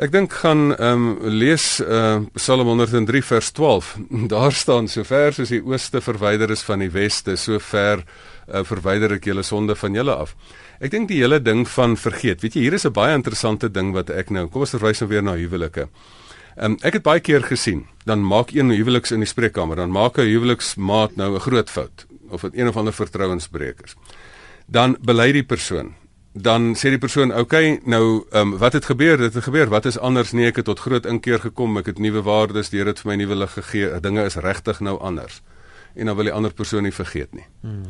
Ek 0.00 0.08
dink 0.14 0.32
gaan 0.32 0.70
ehm 0.72 1.02
um, 1.10 1.16
lees 1.28 1.64
uh, 1.84 2.22
Psalm 2.38 2.70
103 2.70 3.20
vers 3.20 3.50
12. 3.52 3.88
Daar 4.32 4.54
staan 4.56 4.86
sover 4.88 5.34
soos 5.36 5.52
die 5.52 5.60
ooste 5.60 6.00
verwyder 6.00 6.48
is 6.54 6.62
van 6.64 6.80
die 6.80 6.88
weste, 6.94 7.34
sover 7.36 8.00
uh, 8.00 8.62
verwyder 8.64 9.18
ek 9.18 9.28
julle 9.28 9.44
sonde 9.44 9.76
van 9.76 9.98
julle 9.98 10.14
af. 10.24 10.32
Ek 10.80 10.94
dink 10.94 11.10
die 11.12 11.20
hele 11.20 11.36
ding 11.44 11.66
van 11.68 11.98
vergeet. 12.00 12.40
Weet 12.40 12.56
jy, 12.56 12.64
hier 12.64 12.78
is 12.80 12.88
'n 12.88 12.96
baie 12.96 13.12
interessante 13.12 13.68
ding 13.68 13.92
wat 13.92 14.08
ek 14.08 14.32
nou. 14.32 14.48
Kom 14.48 14.64
ons 14.64 14.72
verwys 14.72 15.04
nou 15.04 15.10
weer 15.12 15.22
na 15.22 15.36
huwelike. 15.36 15.90
Ehm 16.56 16.64
um, 16.64 16.78
ek 16.80 16.96
het 16.96 17.04
baie 17.04 17.20
keer 17.20 17.44
gesien, 17.44 17.84
dan 18.08 18.24
maak 18.24 18.56
een 18.56 18.72
huweliks 18.72 19.12
in 19.12 19.20
die 19.20 19.28
spreekkamer, 19.28 19.76
dan 19.76 19.92
maak 19.92 20.16
'n 20.16 20.32
huweliksmaat 20.32 21.20
nou 21.20 21.34
'n 21.36 21.44
groot 21.44 21.68
fout 21.68 22.06
of 22.30 22.44
'n 22.44 22.68
of 22.68 22.76
ander 22.76 22.96
vertrouensbreekers. 22.96 23.96
Dan 24.66 24.96
bely 25.04 25.32
die 25.32 25.44
persoon 25.44 25.99
dan 26.32 26.74
sê 26.74 26.90
die 26.90 26.98
persoon, 26.98 27.30
"Oké, 27.30 27.40
okay, 27.40 27.80
nou, 27.84 28.24
ehm 28.30 28.52
um, 28.52 28.58
wat 28.58 28.72
het 28.72 28.84
gebeur? 28.84 29.16
Dit 29.16 29.34
het 29.34 29.44
gebeur. 29.44 29.68
Wat 29.68 29.84
is 29.84 29.98
anders? 29.98 30.32
Nee, 30.32 30.46
ek 30.46 30.56
het 30.56 30.64
tot 30.64 30.80
groot 30.80 31.06
inkeer 31.06 31.40
gekom. 31.40 31.76
Ek 31.76 31.86
het 31.86 31.98
nuwe 31.98 32.22
waardes, 32.22 32.68
die 32.70 32.78
Here 32.78 32.90
het 32.90 33.00
vir 33.00 33.10
my 33.10 33.16
nuwe 33.16 33.36
lig 33.36 33.52
gegee. 33.52 34.00
Dinge 34.00 34.24
is 34.24 34.36
regtig 34.36 34.80
nou 34.80 35.00
anders." 35.00 35.42
En 35.94 36.06
dan 36.06 36.16
wil 36.16 36.24
die 36.24 36.32
ander 36.32 36.52
persoon 36.52 36.82
nie 36.82 36.94
vergeet 36.94 37.34
nie. 37.34 37.46
Hmm 37.60 37.82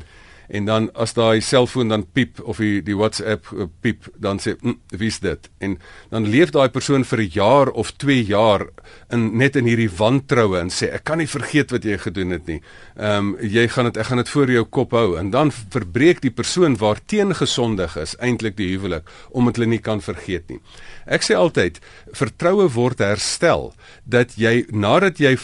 en 0.51 0.67
dan 0.67 0.89
as 0.99 1.15
daai 1.15 1.41
selfoon 1.41 1.93
dan 1.93 2.05
piep 2.13 2.41
of 2.43 2.59
die 2.63 2.81
die 2.83 2.97
WhatsApp 2.99 3.47
uh, 3.55 3.69
piep 3.83 4.09
dan 4.19 4.41
sê 4.43 4.57
hm, 4.59 4.77
wie's 4.99 5.21
dit 5.23 5.51
en 5.63 5.77
dan 6.11 6.27
leef 6.27 6.51
daai 6.55 6.69
persoon 6.75 7.05
vir 7.07 7.23
'n 7.23 7.31
jaar 7.35 7.71
of 7.71 7.93
2 8.03 8.25
jaar 8.27 8.67
in 9.11 9.37
net 9.39 9.57
in 9.57 9.67
hierdie 9.71 9.91
wantroue 9.91 10.59
en 10.59 10.71
sê 10.71 10.91
ek 10.91 11.05
kan 11.05 11.19
nie 11.19 11.31
vergeet 11.31 11.71
wat 11.71 11.85
jy 11.85 11.99
gedoen 11.99 12.31
het 12.31 12.47
nie. 12.47 12.61
Ehm 12.97 13.35
um, 13.35 13.37
jy 13.41 13.69
gaan 13.69 13.85
dit 13.91 13.97
ek 13.97 14.07
gaan 14.07 14.23
dit 14.23 14.29
voor 14.29 14.51
jou 14.51 14.65
kop 14.65 14.91
hou 14.93 15.19
en 15.19 15.31
dan 15.31 15.53
verbreek 15.53 16.21
die 16.21 16.35
persoon 16.35 16.77
waarteen 16.77 17.35
gesondig 17.35 17.97
is 17.97 18.17
eintlik 18.19 18.57
die 18.57 18.71
huwelik 18.75 19.07
omdat 19.31 19.57
hulle 19.57 19.71
nie 19.71 19.83
kan 19.83 20.01
vergeet 20.01 20.49
nie. 20.51 20.61
Ek 21.07 21.23
sê 21.23 21.35
altyd 21.35 21.81
vertroue 22.13 22.69
word 22.75 22.99
herstel 22.99 23.73
dat 24.05 24.35
jy 24.37 24.67
nadat 24.71 25.19
jy 25.19 25.37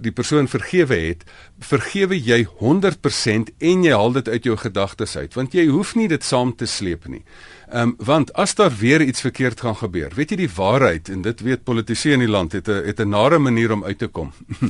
die 0.00 0.12
persoon 0.12 0.48
vergewe 0.48 0.96
het 0.96 1.24
vergewe 1.60 2.16
jy 2.18 2.44
100% 2.60 3.52
en 3.58 3.84
jy 3.84 3.92
haal 3.92 4.12
dit 4.12 4.28
uit 4.28 4.44
jou 4.44 4.56
gedagtes 4.58 5.16
uit 5.16 5.34
want 5.34 5.54
jy 5.54 5.66
hoef 5.70 5.94
nie 5.94 6.08
dit 6.08 6.24
saam 6.24 6.52
te 6.56 6.66
sleep 6.66 7.06
nie. 7.08 7.22
Ehm 7.70 7.94
um, 7.94 7.94
want 7.98 8.32
as 8.34 8.54
daar 8.54 8.72
weer 8.80 9.02
iets 9.02 9.20
verkeerd 9.20 9.60
gaan 9.60 9.76
gebeur, 9.76 10.12
weet 10.14 10.30
jy 10.30 10.36
die 10.36 10.50
waarheid 10.56 11.08
en 11.08 11.22
dit 11.22 11.40
weet 11.40 11.64
politici 11.64 12.12
in 12.12 12.20
die 12.20 12.28
land 12.28 12.52
het 12.52 12.68
'n 12.68 12.84
het 12.86 13.00
'n 13.00 13.08
nare 13.08 13.38
manier 13.38 13.72
om 13.72 13.84
uit 13.84 13.98
te 13.98 14.06
kom. 14.06 14.32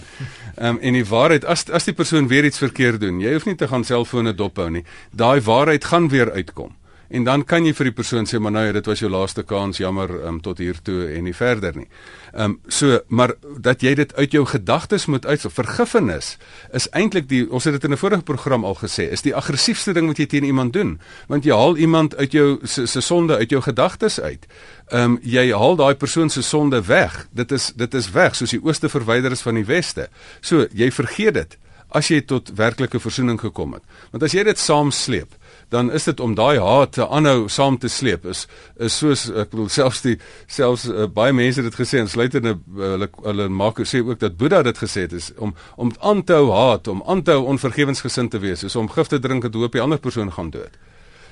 Ehm 0.56 0.76
um, 0.76 0.78
en 0.80 0.92
die 0.92 1.04
waarheid 1.04 1.44
as 1.44 1.70
as 1.70 1.84
die 1.84 1.94
persoon 1.94 2.28
weer 2.28 2.44
iets 2.44 2.58
verkeerd 2.58 3.00
doen, 3.00 3.20
jy 3.20 3.32
hoef 3.32 3.44
nie 3.44 3.56
te 3.56 3.68
gaan 3.68 3.84
selfone 3.84 4.34
dophou 4.34 4.70
nie. 4.70 4.84
Daai 5.10 5.40
waarheid 5.40 5.84
gaan 5.84 6.08
weer 6.08 6.32
uitkom. 6.32 6.74
En 7.08 7.24
dan 7.24 7.44
kan 7.44 7.66
jy 7.66 7.74
vir 7.76 7.90
die 7.90 7.94
persoon 7.94 8.26
sê 8.26 8.38
maar 8.40 8.52
nou 8.54 8.64
dit 8.72 8.86
was 8.86 9.00
jou 9.02 9.10
laaste 9.10 9.42
kans, 9.42 9.78
jammer 9.78 10.10
um, 10.26 10.40
tot 10.40 10.58
hier 10.58 10.78
toe 10.82 11.04
en 11.14 11.24
nie 11.28 11.34
verder 11.36 11.76
nie. 11.76 11.88
Ehm 12.32 12.44
um, 12.44 12.58
so 12.68 13.00
maar 13.08 13.34
dat 13.60 13.82
jy 13.82 13.94
dit 13.94 14.14
uit 14.16 14.32
jou 14.32 14.44
gedagtes 14.46 15.06
moet 15.06 15.26
uit 15.26 15.46
vergifnis 15.54 16.36
is 16.72 16.88
eintlik 16.92 17.28
die 17.28 17.44
ons 17.50 17.64
het 17.64 17.76
dit 17.76 17.84
in 17.84 17.92
'n 17.92 17.96
vorige 17.96 18.22
program 18.22 18.64
al 18.64 18.74
gesê, 18.74 19.10
is 19.10 19.22
die 19.22 19.34
aggressiefste 19.34 19.92
ding 19.92 20.06
wat 20.06 20.18
jy 20.18 20.26
teen 20.26 20.44
iemand 20.44 20.72
doen, 20.72 21.00
want 21.28 21.44
jy 21.44 21.52
haal 21.52 21.76
iemand 21.76 22.16
uit 22.16 22.32
jou 22.32 22.58
se, 22.62 22.86
se 22.86 23.00
sonde 23.00 23.36
uit 23.36 23.50
jou 23.50 23.62
gedagtes 23.62 24.20
uit. 24.20 24.46
Ehm 24.88 25.02
um, 25.02 25.18
jy 25.22 25.52
haal 25.52 25.76
daai 25.76 25.94
persoon 25.94 26.30
se 26.30 26.42
sonde 26.42 26.82
weg. 26.82 27.26
Dit 27.32 27.52
is 27.52 27.72
dit 27.76 27.94
is 27.94 28.10
weg 28.10 28.34
soos 28.34 28.50
die 28.50 28.64
ooste 28.64 28.88
verwyder 28.88 29.32
is 29.32 29.42
van 29.42 29.54
die 29.54 29.64
weste. 29.64 30.08
So 30.40 30.66
jy 30.72 30.90
vergeet 30.90 31.34
dit 31.34 31.58
as 31.94 32.08
jy 32.08 32.20
tot 32.26 32.50
werklike 32.58 33.00
verzoening 33.00 33.40
gekom 33.40 33.72
het. 33.72 33.82
Want 34.10 34.22
as 34.22 34.32
jy 34.32 34.42
dit 34.42 34.58
saamsleep 34.58 35.34
dan 35.68 35.92
is 35.92 36.04
dit 36.04 36.20
om 36.20 36.34
daai 36.34 36.58
haat 36.58 36.92
te 36.92 37.08
aanhou 37.08 37.48
saam 37.48 37.78
te 37.78 37.88
sleep 37.88 38.26
is 38.26 38.46
is 38.76 38.98
soos 38.98 39.26
ek 39.30 39.50
bedoel 39.50 39.68
selfs 39.68 40.02
die 40.06 40.16
selfs 40.46 40.88
uh, 40.88 41.06
baie 41.06 41.32
mense 41.32 41.62
het 41.62 41.70
dit 41.70 41.80
gesê 41.80 42.00
en 42.02 42.08
sluitende 42.08 42.56
uh, 42.56 42.94
hulle 42.94 43.10
hulle 43.22 43.48
maak 43.48 43.82
sê 43.84 44.02
ook 44.04 44.20
dat 44.20 44.36
Boeddha 44.36 44.62
dit 44.62 44.78
gesê 44.78 45.06
het 45.08 45.12
is 45.12 45.32
om 45.36 45.54
om 45.76 45.92
aan 46.00 46.24
te 46.24 46.38
hou 46.40 46.50
haat 46.52 46.88
om 46.88 47.02
aan 47.06 47.22
te 47.22 47.36
hou 47.36 47.46
onvergewensgesind 47.54 48.30
te 48.30 48.42
wees 48.42 48.64
is 48.64 48.76
om 48.76 48.90
gif 48.90 49.08
te 49.12 49.18
drink 49.18 49.44
en 49.44 49.62
hoop 49.64 49.72
die 49.72 49.82
ander 49.82 49.98
persoon 49.98 50.32
gaan 50.32 50.50
dood. 50.50 50.76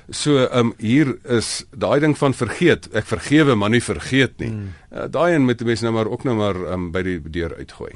So 0.09 0.37
ehm 0.43 0.59
um, 0.59 0.73
hier 0.77 1.15
is 1.23 1.63
daai 1.71 1.99
ding 2.03 2.17
van 2.17 2.33
vergeet 2.35 2.89
ek 2.91 3.07
vergewe 3.07 3.55
maar 3.55 3.71
nie 3.71 3.83
vergeet 3.83 4.37
nie. 4.39 4.51
Hmm. 4.51 4.73
Uh, 4.91 5.07
daai 5.07 5.35
en 5.35 5.45
met 5.45 5.57
die 5.57 5.67
mense 5.67 5.85
nou 5.85 5.93
maar 5.95 6.11
ook 6.11 6.23
nou 6.27 6.35
maar 6.35 6.59
um, 6.73 6.91
by 6.91 7.03
die 7.03 7.19
deur 7.23 7.55
uitgooi. 7.55 7.93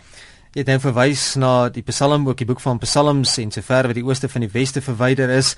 Jy 0.58 0.64
het 0.64 0.72
nou 0.72 0.80
verwys 0.82 1.24
na 1.38 1.50
die 1.70 1.84
Psalm 1.86 2.24
ook 2.26 2.40
die 2.40 2.48
boek 2.50 2.64
van 2.64 2.80
Psalms 2.82 3.36
en 3.38 3.52
sover 3.54 3.92
wat 3.92 3.94
die 3.94 4.02
ooste 4.08 4.26
van 4.26 4.42
die 4.42 4.50
weste 4.50 4.82
verwyder 4.82 5.30
is. 5.30 5.52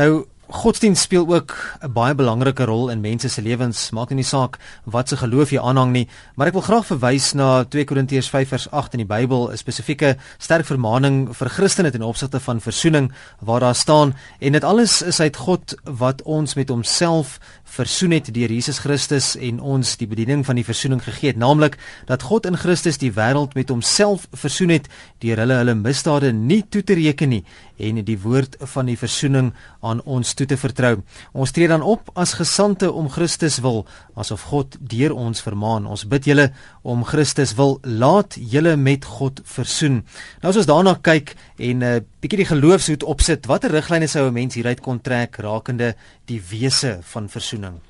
Nou 0.00 0.24
Godsdienst 0.46 1.02
speel 1.02 1.26
ook 1.28 1.52
'n 1.82 1.92
baie 1.92 2.14
belangrike 2.14 2.64
rol 2.64 2.88
in 2.88 3.00
mense 3.00 3.28
se 3.28 3.42
lewens. 3.42 3.90
Maak 3.90 4.10
nie 4.10 4.24
saak 4.24 4.58
wat 4.84 5.08
se 5.08 5.16
geloof 5.16 5.50
jy 5.50 5.58
aanhang 5.60 5.92
nie, 5.92 6.08
maar 6.36 6.46
ek 6.46 6.52
wil 6.52 6.62
graag 6.62 6.86
verwys 6.86 7.32
na 7.34 7.64
2 7.64 7.84
Korintiërs 7.84 8.28
5 8.28 8.48
vers 8.48 8.70
8 8.70 8.92
in 8.92 8.98
die 8.98 9.06
Bybel, 9.06 9.50
'n 9.50 9.56
spesifieke 9.56 10.16
sterk 10.38 10.64
vermaaning 10.64 11.34
vir 11.34 11.48
Christene 11.48 11.90
ten 11.90 12.02
opsigte 12.02 12.40
van 12.40 12.60
versoening 12.60 13.12
waar 13.40 13.60
daar 13.60 13.74
staan 13.74 14.14
en 14.38 14.52
dit 14.52 14.64
alles 14.64 15.02
is 15.02 15.20
uit 15.20 15.36
God 15.36 15.74
wat 15.84 16.22
ons 16.22 16.54
met 16.54 16.68
homself 16.68 17.40
versoen 17.66 18.14
het 18.16 18.30
deur 18.34 18.52
Jesus 18.52 18.78
Christus 18.78 19.34
en 19.36 19.58
ons 19.60 19.96
die 20.00 20.08
bediening 20.08 20.44
van 20.46 20.56
die 20.56 20.64
versoening 20.64 21.02
gegee 21.04 21.32
het, 21.32 21.40
naamlik 21.40 21.76
dat 22.08 22.24
God 22.24 22.46
in 22.46 22.56
Christus 22.56 23.00
die 23.02 23.12
wêreld 23.12 23.56
met 23.58 23.72
homself 23.72 24.28
versoen 24.32 24.72
het 24.76 24.86
deur 25.24 25.42
hulle 25.42 25.58
hulle 25.60 25.74
misdade 25.76 26.32
nie 26.32 26.62
toe 26.62 26.84
te 26.86 26.96
reken 26.96 27.34
nie 27.34 27.42
en 27.76 28.00
die 28.06 28.16
woord 28.22 28.56
van 28.72 28.88
die 28.88 28.96
versoening 28.96 29.50
aan 29.84 30.00
ons 30.08 30.32
toe 30.34 30.46
te 30.48 30.56
vertrou. 30.56 31.02
Ons 31.36 31.52
tree 31.52 31.68
dan 31.68 31.84
op 31.84 32.08
as 32.16 32.36
gesande 32.38 32.88
om 32.88 33.10
Christus 33.12 33.58
wil, 33.64 33.84
asof 34.16 34.46
God 34.52 34.78
deur 34.80 35.12
ons 35.12 35.42
vermaan. 35.44 35.86
Ons 35.86 36.06
bid 36.08 36.30
julle 36.30 36.50
om 36.86 37.02
Christus 37.04 37.54
wil, 37.58 37.78
laat 37.82 38.36
julle 38.38 38.76
met 38.78 39.04
God 39.18 39.40
versoen. 39.44 40.04
Nou 40.42 40.52
as 40.52 40.60
ons 40.62 40.68
daarna 40.70 40.94
kyk 41.02 41.34
en 41.58 41.82
'n 41.82 41.82
uh, 41.82 42.00
bietjie 42.22 42.44
die 42.44 42.52
geloofshoed 42.52 43.02
opsit, 43.02 43.46
watter 43.46 43.70
riglyne 43.74 44.06
sou 44.06 44.28
'n 44.28 44.32
mens 44.32 44.54
hieruit 44.54 44.80
kon 44.80 45.00
trek 45.00 45.36
rakende 45.36 45.94
die 46.26 46.40
wese 46.50 47.00
van 47.02 47.28
versoening? 47.28 47.80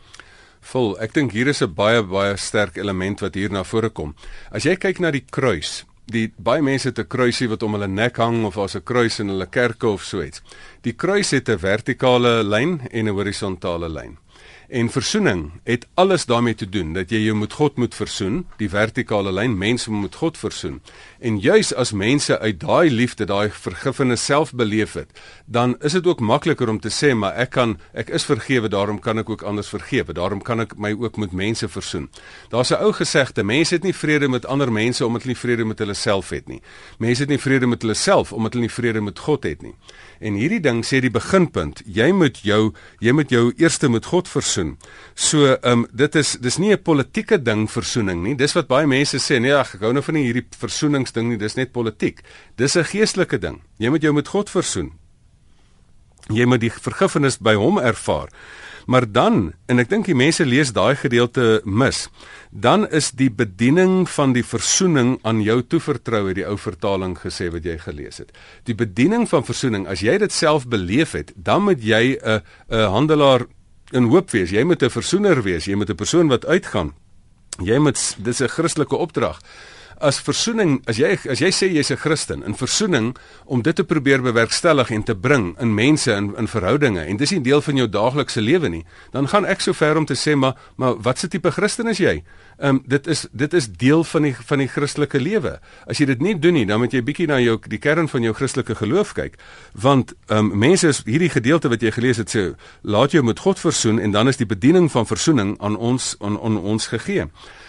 Vol, 0.61 0.97
ek 0.99 1.13
dink 1.15 1.33
hier 1.33 1.49
is 1.49 1.63
'n 1.63 1.75
baie 1.75 2.03
baie 2.03 2.37
sterk 2.37 2.77
element 2.77 3.21
wat 3.21 3.35
hier 3.35 3.53
na 3.53 3.63
vore 3.65 3.91
kom. 3.91 4.15
As 4.51 4.65
jy 4.65 4.77
kyk 4.77 5.01
na 5.01 5.11
die 5.11 5.25
kruis, 5.31 5.85
die 6.07 6.33
baie 6.39 6.63
mense 6.63 6.89
het 6.89 6.99
'n 6.99 7.07
kruisie 7.07 7.49
wat 7.49 7.63
om 7.63 7.73
hulle 7.73 7.89
nek 7.89 8.17
hang 8.17 8.45
of 8.45 8.57
as 8.59 8.77
'n 8.77 8.83
kruis 8.83 9.21
in 9.21 9.29
hulle 9.29 9.47
kerke 9.47 9.87
of 9.87 10.03
so 10.03 10.23
iets. 10.23 10.43
Die 10.83 10.93
kruis 10.93 11.31
het 11.31 11.49
'n 11.49 11.59
vertikale 11.59 12.43
lyn 12.43 12.81
en 12.91 13.09
'n 13.09 13.15
horisontale 13.15 13.89
lyn. 13.89 14.19
En 14.69 14.91
versoening 14.91 15.53
het 15.65 15.87
alles 15.95 16.25
daarmee 16.27 16.55
te 16.55 16.69
doen 16.69 16.93
dat 16.93 17.11
jy 17.11 17.21
jou 17.23 17.37
met 17.39 17.53
God 17.53 17.77
moet 17.77 17.95
versoen, 17.95 18.47
die 18.59 18.69
vertikale 18.69 19.33
lyn, 19.33 19.55
mense 19.59 19.91
moet 19.91 20.15
God 20.15 20.39
versoen. 20.39 20.81
En 21.21 21.39
juis 21.39 21.75
as 21.75 21.93
mense 21.93 22.39
uit 22.39 22.59
daai 22.61 22.91
liefde, 22.91 23.25
daai 23.25 23.51
vergifnis 23.51 24.25
self 24.25 24.53
beleef 24.53 24.97
het, 24.99 25.11
dan 25.47 25.77
is 25.81 25.93
dit 25.93 26.07
ook 26.07 26.21
makliker 26.21 26.69
om 26.69 26.81
te 26.81 26.91
sê, 26.91 27.13
maar 27.15 27.39
ek 27.39 27.51
kan 27.55 27.77
ek 27.95 28.11
is 28.11 28.27
vergewe, 28.27 28.69
daarom 28.69 28.99
kan 28.99 29.19
ek 29.23 29.31
ook 29.31 29.43
anders 29.47 29.69
vergewe. 29.71 30.13
Daarom 30.13 30.43
kan 30.43 30.61
ek 30.61 30.75
my 30.77 30.93
ook 30.99 31.17
met 31.17 31.33
mense 31.33 31.69
versoen. 31.69 32.11
Daar's 32.51 32.71
'n 32.71 32.83
ou 32.83 32.93
gesegde, 32.93 33.45
mense 33.45 33.75
het 33.75 33.83
nie 33.83 33.95
vrede 33.95 34.29
met 34.29 34.47
ander 34.47 34.73
mense 34.73 35.07
omdat 35.07 35.23
hulle 35.23 35.35
nie 35.35 35.41
vrede 35.41 35.65
met 35.65 35.79
hulle 35.79 35.95
self 35.95 36.31
het 36.31 36.49
nie. 36.49 36.61
Mense 36.99 37.21
het 37.21 37.29
nie 37.29 37.41
vrede 37.41 37.67
met 37.67 37.83
hulle 37.83 37.95
self 37.95 38.33
omdat 38.33 38.53
hulle 38.53 38.67
nie 38.67 38.75
vrede 38.75 39.01
met 39.01 39.19
God 39.19 39.43
het 39.43 39.63
nie. 39.63 39.75
En 40.21 40.35
hierdie 40.35 40.61
ding 40.61 40.85
sê 40.85 41.01
die 41.01 41.11
beginpunt, 41.11 41.83
jy 41.87 42.13
moet 42.13 42.39
jou 42.43 42.73
jy 42.99 43.13
moet 43.13 43.31
jou 43.31 43.53
eerste 43.57 43.89
met 43.89 44.05
God 44.05 44.29
versoen. 44.29 44.56
So, 45.15 45.47
ehm 45.55 45.73
um, 45.73 45.87
dit 45.93 46.15
is 46.15 46.37
dis 46.41 46.59
nie 46.59 46.73
'n 46.73 46.83
politieke 46.83 47.43
ding 47.43 47.71
versoening 47.71 48.23
nie. 48.23 48.35
Dis 48.35 48.55
wat 48.55 48.69
baie 48.69 48.87
mense 48.87 49.19
sê, 49.19 49.41
nee, 49.41 49.55
ag, 49.55 49.75
ek 49.75 49.81
hou 49.81 49.93
nou 49.93 50.03
van 50.03 50.15
hierdie 50.15 50.47
versoeningsding 50.59 51.29
nie, 51.29 51.39
dis 51.39 51.57
net 51.57 51.73
politiek. 51.73 52.23
Dis 52.57 52.77
'n 52.77 52.85
geestelike 52.85 53.39
ding. 53.39 53.63
Jy 53.79 53.89
moet 53.91 54.03
jou 54.03 54.13
met 54.13 54.29
God 54.29 54.51
versoen. 54.51 54.93
Jy 56.29 56.45
moet 56.45 56.61
die 56.61 56.71
vergifnis 56.71 57.39
by 57.39 57.55
hom 57.55 57.79
ervaar. 57.79 58.29
Maar 58.87 59.13
dan, 59.13 59.53
en 59.67 59.83
ek 59.83 59.89
dink 59.91 60.07
die 60.07 60.15
mense 60.15 60.45
lees 60.47 60.71
daai 60.75 60.95
gedeelte 60.95 61.61
mis, 61.65 62.05
dan 62.51 62.87
is 62.95 63.11
die 63.19 63.31
bediening 63.31 64.07
van 64.11 64.35
die 64.37 64.45
versoening 64.47 65.17
aan 65.27 65.41
jou 65.43 65.59
toevertrou 65.63 66.29
het 66.29 66.39
die 66.39 66.47
ou 66.47 66.55
vertaling 66.59 67.17
gesê 67.19 67.51
wat 67.51 67.67
jy 67.67 67.75
gelees 67.83 68.23
het. 68.23 68.31
Die 68.71 68.79
bediening 68.79 69.27
van 69.31 69.43
versoening, 69.47 69.89
as 69.91 70.05
jy 70.07 70.15
dit 70.23 70.33
self 70.33 70.69
beleef 70.71 71.17
het, 71.19 71.35
dan 71.35 71.67
moet 71.67 71.83
jy 71.83 72.15
'n 72.15 72.43
'n 72.71 72.91
handelaar 72.95 73.47
in 73.93 74.05
hoop 74.11 74.31
wees. 74.31 74.51
Jy 74.51 74.65
moet 74.65 74.83
'n 74.83 74.91
versoener 74.91 75.43
wees. 75.43 75.65
Jy 75.65 75.75
moet 75.75 75.91
'n 75.91 75.95
persoon 75.95 76.29
wat 76.29 76.47
uitgaan. 76.47 76.95
Jy 77.63 77.79
moet 77.79 78.17
dis 78.19 78.41
'n 78.41 78.49
Christelike 78.49 78.97
opdrag 78.97 79.41
as 80.03 80.19
versoening 80.21 80.81
as 80.91 80.99
jy 81.01 81.15
as 81.31 81.41
jy 81.41 81.51
sê 81.53 81.69
jy's 81.73 81.91
'n 81.91 81.97
Christen 81.97 82.43
in 82.45 82.55
versoening 82.55 83.17
om 83.47 83.63
dit 83.63 83.75
te 83.75 83.85
probeer 83.85 84.21
bewerkstellig 84.23 84.91
en 84.91 85.03
te 85.03 85.15
bring 85.15 85.57
in 85.59 85.75
mense 85.75 86.13
in 86.13 86.35
in 86.37 86.47
verhoudinge 86.49 87.01
en 87.01 87.17
dis 87.17 87.31
nie 87.31 87.41
deel 87.41 87.61
van 87.61 87.77
jou 87.77 87.89
daaglikse 87.89 88.41
lewe 88.41 88.69
nie 88.69 88.85
dan 89.13 89.29
gaan 89.29 89.45
ek 89.45 89.61
so 89.61 89.73
ver 89.73 89.97
om 89.97 90.05
te 90.05 90.15
sê 90.15 90.37
maar 90.37 90.55
maar 90.77 90.95
wat 91.01 91.19
se 91.19 91.29
tipe 91.29 91.51
Christen 91.51 91.89
is 91.89 91.99
jy? 91.99 92.23
Ehm 92.59 92.77
um, 92.77 92.83
dit 92.87 93.07
is 93.07 93.27
dit 93.33 93.53
is 93.53 93.69
deel 93.69 94.05
van 94.05 94.23
die 94.23 94.35
van 94.49 94.59
die 94.59 94.69
Christelike 94.69 95.21
lewe. 95.21 95.59
As 95.85 95.99
jy 96.01 96.07
dit 96.09 96.23
nie 96.25 96.39
doen 96.41 96.55
nie 96.57 96.65
dan 96.67 96.81
moet 96.81 96.93
jy 96.93 97.03
bietjie 97.05 97.27
na 97.29 97.37
jou 97.41 97.59
die 97.69 97.79
kern 97.79 98.09
van 98.09 98.23
jou 98.25 98.33
Christelike 98.33 98.75
geloof 98.75 99.13
kyk 99.13 99.37
want 99.73 100.15
ehm 100.29 100.39
um, 100.39 100.59
mense 100.59 100.89
is 100.89 101.03
hierdie 101.05 101.29
gedeelte 101.29 101.69
wat 101.69 101.83
jy 101.85 101.93
gelees 101.93 102.17
het 102.17 102.33
sê 102.33 102.55
laat 102.81 103.13
jou 103.13 103.23
met 103.23 103.39
God 103.45 103.61
versoen 103.61 104.01
en 104.01 104.11
dan 104.11 104.29
is 104.29 104.41
die 104.41 104.49
bediening 104.49 104.89
van 104.91 105.07
versoening 105.07 105.57
aan 105.61 105.77
ons 105.77 106.17
aan, 106.21 106.41
aan 106.41 106.57
ons 106.57 106.87
gegee. 106.87 107.27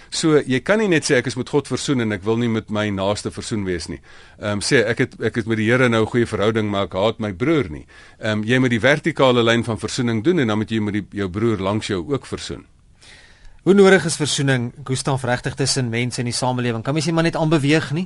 So 0.10 0.40
jy 0.40 0.62
kan 0.64 0.80
nie 0.80 0.88
net 0.88 1.04
sê 1.04 1.18
ek 1.20 1.28
is 1.28 1.36
met 1.36 1.50
God 1.50 1.68
versoen 1.68 2.02
en 2.02 2.16
ek 2.16 2.24
wil 2.24 2.40
nie 2.40 2.48
met 2.48 2.72
my 2.72 2.88
naaste 2.90 3.32
versoen 3.32 3.68
wees 3.68 3.90
nie. 3.92 4.00
Ehm 4.40 4.62
um, 4.62 4.64
sê 4.64 4.86
ek 4.88 5.04
het 5.04 5.20
ek 5.20 5.42
het 5.42 5.52
met 5.52 5.60
die 5.60 5.68
Here 5.68 5.90
nou 5.90 6.06
'n 6.06 6.12
goeie 6.16 6.26
verhouding 6.26 6.72
maar 6.72 6.88
ek 6.88 6.94
haat 6.94 7.20
my 7.20 7.34
broer 7.34 7.70
nie. 7.70 7.86
Ehm 8.20 8.40
um, 8.40 8.44
jy 8.44 8.60
moet 8.60 8.72
die 8.72 8.80
vertikale 8.80 9.44
lyn 9.44 9.64
van 9.64 9.78
versoening 9.78 10.24
doen 10.24 10.40
en 10.40 10.48
dan 10.48 10.58
moet 10.58 10.72
jy 10.72 10.80
met 10.80 10.94
die, 10.94 11.06
jou 11.12 11.30
broer 11.30 11.58
langs 11.58 11.88
jou 11.88 12.06
ook 12.08 12.26
versoen. 12.26 12.77
Hoe 13.68 13.76
nodig 13.76 14.06
is 14.08 14.16
versoening, 14.16 14.70
Gustaf, 14.88 15.26
regtig 15.28 15.58
tussen 15.60 15.90
mense 15.92 16.22
in 16.22 16.30
die 16.30 16.34
samelewing? 16.34 16.86
Kan 16.88 16.94
mens 16.96 17.06
nie 17.10 17.14
maar 17.18 17.26
net 17.28 17.36
aanbeweeg 17.36 17.90
nie? 17.92 18.06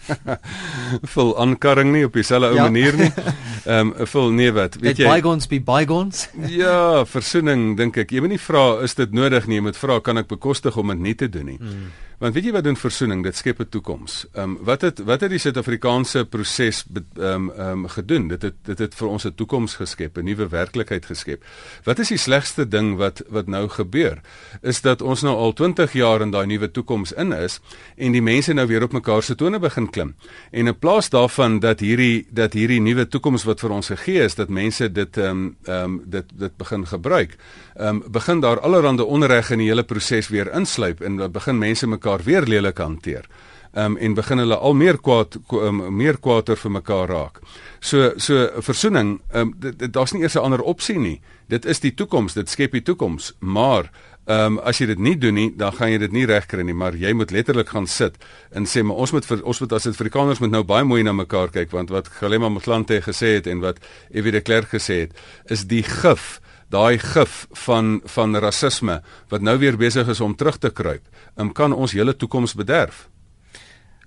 vol 1.14 1.34
aankarring 1.42 1.90
nie 1.92 2.06
op 2.06 2.16
dieselfde 2.16 2.48
ou 2.48 2.56
ja. 2.56 2.64
manier 2.64 2.96
nie. 2.96 3.10
Ehm 3.64 3.92
um, 3.92 4.06
vol 4.06 4.30
nee 4.30 4.52
wat, 4.52 4.76
weet 4.80 4.96
jy? 4.96 5.08
Bygones 5.08 5.46
be 5.46 5.60
bygones. 5.60 6.28
ja, 6.48 7.04
versoening 7.04 7.76
dink 7.76 7.96
ek. 7.96 8.10
Jy 8.10 8.20
moet 8.20 8.36
nie 8.36 8.42
vra 8.42 8.80
is 8.82 8.94
dit 8.94 9.12
nodig 9.12 9.46
nie, 9.46 9.60
jy 9.60 9.62
moet 9.70 9.76
vra 9.76 10.00
kan 10.00 10.18
ek 10.18 10.28
bekostig 10.28 10.76
om 10.76 10.94
dit 10.94 10.98
nie 10.98 11.14
te 11.14 11.28
doen 11.28 11.52
nie. 11.52 11.58
Hmm. 11.60 11.90
Want 12.20 12.34
weet 12.36 12.50
jy 12.50 12.52
wat 12.52 12.66
doen 12.66 12.76
versoening? 12.76 13.22
Dit 13.24 13.36
skep 13.36 13.60
'n 13.60 13.68
toekoms. 13.72 14.26
Ehm 14.32 14.42
um, 14.42 14.58
wat 14.60 14.82
het 14.84 14.98
wat 15.08 15.20
het 15.20 15.30
die 15.30 15.38
Suid-Afrikaanse 15.38 16.24
proses 16.24 16.84
ehm 16.92 17.24
um, 17.24 17.50
ehm 17.50 17.70
um, 17.70 17.88
gedoen? 17.88 18.28
Dit 18.28 18.42
het 18.42 18.54
dit 18.62 18.78
het 18.78 18.94
vir 18.94 19.08
ons 19.08 19.24
'n 19.24 19.34
toekoms 19.34 19.74
geskep, 19.74 20.18
'n 20.18 20.24
nuwe 20.24 20.48
werklikheid 20.48 21.06
geskep. 21.06 21.44
Wat 21.84 21.98
is 21.98 22.08
die 22.08 22.18
slegste 22.18 22.68
ding 22.68 22.96
wat 22.96 23.22
wat 23.28 23.46
nou 23.46 23.68
gebeur? 23.68 24.20
Is 24.62 24.80
dat 24.80 25.02
ons 25.02 25.22
nou 25.22 25.36
al 25.36 25.52
20 25.52 25.92
jaar 25.92 26.20
in 26.20 26.30
daai 26.30 26.46
nuwe 26.46 26.70
toekoms 26.70 27.12
in 27.12 27.32
is 27.32 27.60
en 27.96 28.12
die 28.12 28.22
mense 28.22 28.52
nou 28.52 28.66
weer 28.66 28.82
op 28.82 28.92
mekaar 28.92 29.22
se 29.22 29.34
tone 29.34 29.58
begin 29.58 29.90
klim. 29.90 30.14
En 30.50 30.66
in 30.66 30.78
plaas 30.78 31.08
daarvan 31.08 31.58
dat 31.58 31.80
hierdie 31.80 32.26
dat 32.30 32.52
hierdie 32.52 32.80
nuwe 32.80 33.08
toekoms 33.08 33.44
wat 33.50 33.62
vir 33.64 33.74
ons 33.74 33.92
gegee 33.92 34.24
is, 34.24 34.38
dat 34.38 34.48
mense 34.48 34.88
dit 34.92 35.20
ehm 35.20 35.30
um, 35.30 35.44
ehm 35.66 35.84
um, 35.84 36.00
dit 36.16 36.34
dit 36.38 36.56
begin 36.56 36.86
gebruik 36.86 37.36
ehm 37.76 38.00
um, 38.00 38.02
begin 38.18 38.40
daar 38.40 38.60
allerlei 38.60 39.02
onreg 39.02 39.50
in 39.50 39.58
die 39.58 39.68
hele 39.68 39.84
proses 39.84 40.28
weer 40.28 40.52
insluip 40.54 41.00
en 41.00 41.20
begin 41.32 41.58
mense 41.58 41.86
mekaar 41.86 42.22
weer 42.24 42.46
lelik 42.46 42.78
hanteer. 42.78 43.26
Ehm 43.72 43.84
um, 43.84 43.96
en 43.96 44.14
begin 44.14 44.38
hulle 44.38 44.56
al 44.56 44.74
meer 44.74 44.98
kwaad 44.98 45.36
um, 45.52 45.82
meer 45.96 46.18
kwaader 46.18 46.56
vir 46.58 46.70
mekaar 46.70 47.08
raak. 47.08 47.40
So 47.80 48.12
so 48.16 48.48
versoening, 48.58 49.20
ehm 49.30 49.52
um, 49.60 49.90
daar's 49.90 50.12
nie 50.12 50.22
eers 50.22 50.34
'n 50.34 50.42
ander 50.42 50.60
opsie 50.60 50.98
nie. 50.98 51.20
Dit 51.46 51.64
is 51.64 51.80
die 51.80 51.94
toekoms, 51.94 52.34
dit 52.34 52.50
skep 52.50 52.72
die 52.72 52.82
toekoms, 52.82 53.32
maar 53.38 53.90
Ehm 54.28 54.58
um, 54.58 54.58
as 54.68 54.78
jy 54.78 54.86
dit 54.90 54.98
nie 55.00 55.16
doen 55.16 55.34
nie, 55.34 55.48
dan 55.56 55.72
gaan 55.72 55.90
jy 55.90 55.98
dit 55.98 56.12
nie 56.12 56.26
regkry 56.28 56.62
nie, 56.62 56.74
maar 56.76 56.94
jy 56.94 57.12
moet 57.16 57.30
letterlik 57.32 57.70
gaan 57.72 57.86
sit 57.88 58.18
en 58.52 58.66
sê 58.68 58.82
maar 58.84 59.00
ons 59.00 59.12
moet 59.16 59.24
vir 59.24 59.40
ons 59.48 59.60
moet 59.60 59.72
as 59.72 59.86
Afrikaners 59.88 60.42
moet 60.44 60.52
nou 60.52 60.60
baie 60.62 60.84
mooi 60.84 61.00
na 61.02 61.14
mekaar 61.16 61.48
kyk 61.54 61.72
want 61.72 61.90
wat 61.90 62.10
Galema 62.18 62.50
Motlanthe 62.52 63.00
gesê 63.00 63.38
het 63.38 63.48
en 63.48 63.62
wat 63.64 63.80
Evie 64.12 64.32
de 64.32 64.42
Klerk 64.44 64.68
gesê 64.76 65.06
het, 65.06 65.16
is 65.48 65.64
die 65.64 65.82
gif 65.82 66.40
daai 66.70 66.98
gif 66.98 67.46
van 67.66 68.00
van 68.04 68.36
rasisme 68.36 69.00
wat 69.32 69.40
nou 69.40 69.56
weer 69.58 69.78
besig 69.80 70.08
is 70.08 70.20
om 70.20 70.36
terug 70.36 70.58
te 70.58 70.70
kruip, 70.70 71.02
um, 71.36 71.52
kan 71.52 71.72
ons 71.72 71.96
hele 71.96 72.12
toekoms 72.16 72.54
bederf. 72.54 73.08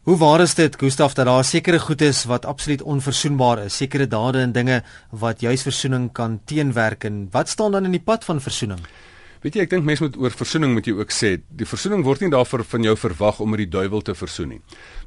Hoe 0.04 0.18
waar 0.18 0.42
is 0.42 0.54
dit 0.54 0.76
Gustaf 0.76 1.14
dat 1.14 1.26
daar 1.26 1.44
sekere 1.44 1.80
goed 1.80 2.02
is 2.02 2.26
wat 2.28 2.46
absoluut 2.46 2.82
onverzoenbaar 2.82 3.66
is, 3.66 3.78
sekere 3.78 4.08
dade 4.08 4.40
en 4.40 4.52
dinge 4.52 4.84
wat 5.10 5.42
juis 5.42 5.64
verzoening 5.64 6.12
kan 6.12 6.40
teenwerk 6.46 7.04
en 7.04 7.28
wat 7.32 7.50
staan 7.50 7.72
dan 7.72 7.86
in 7.86 7.98
die 7.98 8.04
pad 8.04 8.24
van 8.24 8.42
verzoening? 8.42 8.80
Weet 9.44 9.58
jy, 9.58 9.64
ek 9.66 9.74
dink 9.74 9.84
mense 9.84 10.00
moet 10.00 10.14
oor 10.24 10.32
versoening 10.32 10.72
moet 10.72 10.86
jy 10.88 10.94
ook 10.96 11.10
sê, 11.12 11.34
die 11.52 11.66
versoening 11.68 12.06
word 12.08 12.22
nie 12.24 12.30
daarvoor 12.32 12.62
van 12.64 12.86
jou 12.88 12.94
verwag 12.96 13.42
om 13.44 13.50
met 13.52 13.60
die 13.60 13.68
duiwel 13.74 14.00
te 14.08 14.14
versoen 14.16 14.54
nie. 14.54 14.60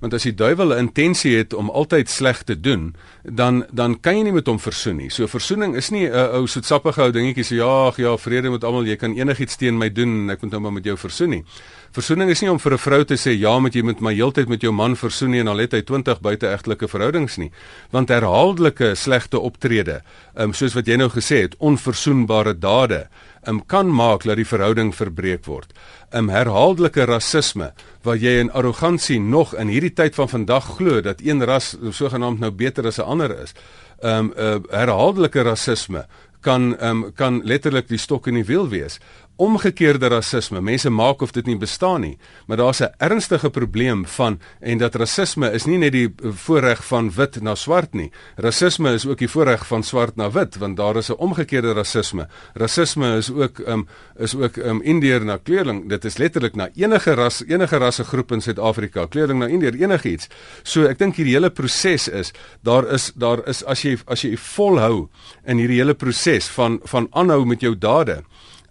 Want 0.02 0.12
as 0.12 0.26
die 0.28 0.34
duiwel 0.36 0.74
'n 0.74 0.88
intensie 0.88 1.32
het 1.38 1.54
om 1.56 1.70
altyd 1.70 2.10
sleg 2.12 2.42
te 2.44 2.52
doen, 2.52 2.94
dan 3.24 3.64
dan 3.72 3.96
kan 3.96 4.16
jy 4.18 4.24
nie 4.24 4.36
met 4.36 4.46
hom 4.46 4.58
versoen 4.60 4.96
nie. 4.96 5.08
So 5.10 5.26
versoening 5.26 5.74
is 5.74 5.90
nie 5.90 6.04
'n 6.04 6.36
ou 6.36 6.46
soetsappige 6.46 7.00
ou 7.02 7.10
dingetjie 7.12 7.44
so 7.44 7.54
ja, 7.54 7.92
ja, 7.96 8.16
vrede 8.16 8.50
met 8.50 8.64
almal, 8.64 8.84
jy 8.84 8.96
kan 8.96 9.16
enigiets 9.16 9.56
teen 9.56 9.78
my 9.78 9.88
doen 9.88 10.28
en 10.28 10.30
ek 10.30 10.42
moet 10.42 10.50
nou 10.50 10.60
maar 10.60 10.72
met 10.72 10.84
jou 10.84 10.96
versoen 10.96 11.30
nie. 11.30 11.44
Versoening 11.92 12.30
is 12.30 12.42
nie 12.42 12.50
om 12.50 12.58
vir 12.58 12.72
'n 12.72 12.78
vrou 12.78 13.04
te 13.04 13.14
sê 13.14 13.32
ja, 13.32 13.58
moet 13.58 13.74
jy 13.74 13.82
met 13.82 14.00
my 14.00 14.12
heeltyd 14.12 14.48
met 14.48 14.60
jou 14.60 14.72
man 14.72 14.96
versoen 14.96 15.30
nie 15.30 15.40
en 15.40 15.48
al 15.48 15.58
het 15.58 15.72
hy 15.72 15.80
20 15.80 16.20
buiteegtelike 16.20 16.88
verhoudings 16.88 17.38
nie. 17.38 17.50
Want 17.90 18.08
herhaaldelike 18.08 18.94
slegte 18.94 19.40
optrede, 19.40 20.02
um, 20.36 20.52
soos 20.52 20.74
wat 20.74 20.86
jy 20.86 20.96
nou 20.96 21.08
gesê 21.08 21.40
het, 21.40 21.56
onversoenbare 21.58 22.58
dade 22.58 23.08
um, 23.46 23.60
kan 23.66 23.90
maak 23.94 24.24
dat 24.24 24.36
die 24.36 24.46
verhouding 24.46 24.94
verbreek 24.94 25.46
word. 25.46 25.72
'n 26.12 26.18
um, 26.18 26.28
Herhaaldelike 26.28 27.04
rasisme 27.04 27.72
waar 28.02 28.16
jy 28.16 28.40
in 28.40 28.50
arrogansie 28.50 29.20
nog 29.20 29.54
in 29.54 29.68
hierdie 29.68 29.94
tyd 29.94 30.14
van 30.14 30.28
vandag 30.28 30.76
glo 30.76 31.00
dat 31.00 31.20
een 31.20 31.44
ras 31.44 31.76
sogenaamd 31.90 32.40
nou 32.40 32.50
beter 32.50 32.86
as 32.86 32.98
'n 32.98 33.02
ander 33.02 33.42
is. 33.42 33.54
'n 34.02 34.08
um, 34.08 34.32
uh, 34.36 34.58
Herhaaldelike 34.70 35.42
rasisme 35.42 36.06
kan 36.40 36.76
um, 36.80 37.12
kan 37.14 37.40
letterlik 37.44 37.88
die 37.88 37.98
stok 37.98 38.26
in 38.26 38.34
die 38.34 38.46
wiel 38.46 38.68
wees 38.68 39.00
omgekeerde 39.36 40.08
rasisme. 40.08 40.60
Mense 40.60 40.90
maak 40.90 41.22
of 41.22 41.32
dit 41.36 41.46
nie 41.46 41.56
bestaan 41.56 42.00
nie, 42.00 42.18
maar 42.46 42.56
daar's 42.56 42.80
'n 42.80 42.94
ernstige 42.98 43.50
probleem 43.50 44.06
van 44.06 44.40
en 44.60 44.78
dat 44.78 44.94
rasisme 44.94 45.50
is 45.52 45.64
nie 45.64 45.78
net 45.78 45.92
die 45.92 46.14
voorreg 46.20 46.84
van 46.84 47.10
wit 47.10 47.42
na 47.42 47.54
swart 47.54 47.94
nie. 47.94 48.10
Rasisme 48.36 48.92
is 48.92 49.06
ook 49.06 49.18
die 49.18 49.28
voorreg 49.28 49.66
van 49.66 49.82
swart 49.82 50.16
na 50.16 50.30
wit, 50.30 50.56
want 50.56 50.76
daar 50.76 50.96
is 50.96 51.08
'n 51.10 51.18
omgekeerde 51.18 51.72
rasisme. 51.72 52.28
Rasisme 52.54 53.16
is 53.16 53.30
ook 53.30 53.58
um 53.58 53.86
is 54.18 54.34
ook 54.34 54.56
um 54.56 54.82
indeer 54.82 55.24
na 55.24 55.36
kleurling. 55.36 55.88
Dit 55.88 56.04
is 56.04 56.16
letterlik 56.16 56.54
na 56.54 56.68
enige 56.74 57.14
ras, 57.14 57.42
enige 57.46 57.76
rassegroep 57.76 58.32
in 58.32 58.40
Suid-Afrika, 58.40 59.06
kleurling 59.06 59.38
na 59.38 59.46
indeer, 59.46 59.74
enigiets. 59.74 60.28
So 60.62 60.84
ek 60.84 60.98
dink 60.98 61.16
hierdie 61.16 61.34
hele 61.34 61.50
proses 61.50 62.08
is 62.08 62.32
daar 62.62 62.86
is 62.92 63.12
daar 63.14 63.48
is 63.48 63.64
as 63.64 63.82
jy 63.82 63.98
as 64.06 64.22
jy 64.22 64.36
volhou 64.36 65.08
in 65.44 65.58
hierdie 65.58 65.78
hele 65.78 65.94
proses 65.94 66.48
van 66.48 66.80
van 66.84 67.08
aanhou 67.10 67.44
met 67.44 67.60
jou 67.60 67.78
dade 67.78 68.22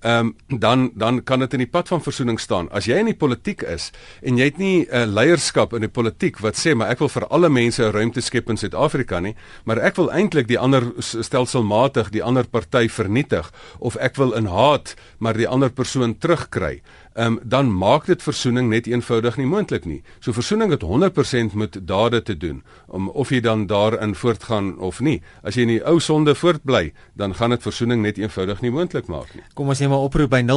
ehm 0.05 0.27
um, 0.27 0.59
dan 0.59 0.91
dan 0.93 1.23
kan 1.23 1.39
dit 1.41 1.53
in 1.53 1.63
die 1.63 1.71
pad 1.71 1.87
van 1.87 2.01
versoening 2.01 2.39
staan. 2.39 2.67
As 2.69 2.85
jy 2.85 2.99
in 3.01 3.09
die 3.09 3.17
politiek 3.17 3.63
is 3.65 3.91
en 4.21 4.37
jy 4.37 4.51
het 4.51 4.57
nie 4.61 4.85
'n 4.85 4.93
uh, 4.93 5.05
leierskap 5.05 5.73
in 5.73 5.81
die 5.81 5.89
politiek 5.89 6.37
wat 6.39 6.55
sê 6.55 6.75
maar 6.75 6.89
ek 6.93 6.99
wil 6.99 7.09
vir 7.09 7.25
alle 7.27 7.49
mense 7.49 7.81
'n 7.83 7.91
ruimte 7.91 8.21
skep 8.21 8.49
in 8.49 8.57
Suid-Afrika 8.57 9.19
nie, 9.19 9.35
maar 9.65 9.79
ek 9.79 9.95
wil 9.95 10.11
eintlik 10.11 10.47
die 10.47 10.59
ander 10.59 10.83
stelselmatig 10.99 12.09
die 12.11 12.23
ander 12.23 12.45
party 12.45 12.87
vernietig 12.87 13.51
of 13.79 13.95
ek 13.95 14.15
wil 14.15 14.33
in 14.33 14.45
haat 14.45 14.95
maar 15.17 15.33
die 15.33 15.47
ander 15.47 15.69
persoon 15.69 16.17
terugkry 16.17 16.81
um, 17.15 17.39
dan 17.43 17.71
maak 17.73 18.05
dit 18.05 18.23
versoening 18.23 18.69
net 18.69 18.87
eenvoudig 18.87 19.37
nie 19.37 19.47
moontlik 19.47 19.85
nie. 19.85 20.03
So 20.19 20.31
versoening 20.35 20.71
het 20.71 20.83
100% 20.83 21.53
met 21.53 21.87
dade 21.87 22.21
te 22.21 22.37
doen 22.37 22.63
om 22.87 23.09
of 23.09 23.29
jy 23.29 23.39
dan 23.41 23.67
daarin 23.67 24.15
voortgaan 24.15 24.79
of 24.79 24.99
nie. 24.99 25.21
As 25.43 25.55
jy 25.55 25.61
in 25.61 25.67
die 25.75 25.83
ou 25.87 25.99
sonde 25.99 26.35
voortbly, 26.35 26.93
dan 27.13 27.35
gaan 27.35 27.49
dit 27.55 27.61
versoening 27.61 28.01
net 28.03 28.17
eenvoudig 28.17 28.61
nie 28.61 28.71
moontlik 28.71 29.07
maak 29.07 29.33
nie. 29.35 29.43
Kom 29.53 29.67
ons 29.71 29.79
neem 29.79 29.89
maar 29.93 30.05
oproep 30.07 30.29
by 30.29 30.43
0891104553. 30.43 30.47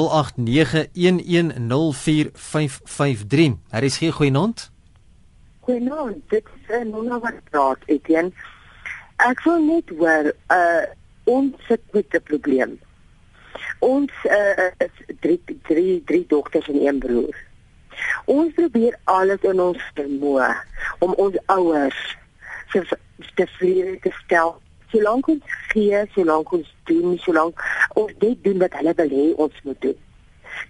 Daar 3.71 3.85
is 3.87 3.99
hier 3.99 4.13
goeienaand. 4.13 4.71
Goeienaand, 5.69 6.17
dit 6.29 6.45
is 6.45 6.53
'n 6.81 6.95
uh, 6.95 7.19
wat 7.21 7.35
praat, 7.51 7.79
Etienne. 7.87 8.31
Ek 9.17 9.43
wil 9.45 9.59
net 9.65 9.89
hoor, 9.99 10.33
uh 10.51 10.83
ons 11.29 11.55
sit 11.69 11.81
met 11.93 12.07
'n 12.15 12.23
probleem. 12.25 12.79
Ons 13.85 14.13
uh, 14.25 14.71
is 14.85 15.05
drie 15.21 15.41
drie 15.69 16.03
drie 16.05 16.25
dogters 16.29 16.69
en 16.69 16.81
een 16.87 16.99
broer. 16.99 17.37
Ons 18.25 18.55
probeer 18.55 18.99
alles 19.05 19.43
in 19.43 19.61
ons 19.61 19.85
vermoë 19.99 20.49
om 21.05 21.15
ons 21.15 21.39
ouers 21.55 22.01
se 22.73 22.83
tevrede 23.35 23.99
te 24.05 24.13
stel. 24.25 24.57
Solank 24.93 25.29
ons 25.29 25.57
gee, 25.73 26.03
solank 26.15 26.53
ons 26.53 26.69
doen, 26.89 27.17
solank 27.25 27.65
ons 28.01 28.13
dit 28.23 28.45
doen 28.45 28.63
wat 28.63 28.77
hulle 28.81 28.95
wil 29.01 29.17
hê 29.19 29.27
ons 29.37 29.65
moet 29.65 29.81
doen, 29.85 29.99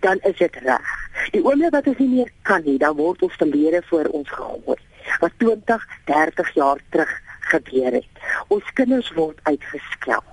dan 0.07 0.23
is 0.31 0.39
dit 0.41 0.59
reg. 0.65 0.95
Die 1.35 1.43
oomblik 1.45 1.75
wat 1.75 1.87
ons 1.91 2.01
nie 2.03 2.11
meer 2.17 2.33
kan 2.49 2.65
nie, 2.67 2.79
dan 2.83 2.97
word 2.99 3.23
ons 3.27 3.39
verlede 3.39 3.83
voor 3.91 4.11
ons 4.21 4.31
gegooi. 4.31 4.79
Wat 5.23 5.39
20, 5.43 5.87
30 6.11 6.55
jaar 6.55 6.83
terug 6.91 7.15
gebeur 7.53 8.01
het. 8.01 8.27
Ons 8.55 8.75
kinders 8.75 9.13
word 9.17 9.39
uitgeskel. 9.49 10.25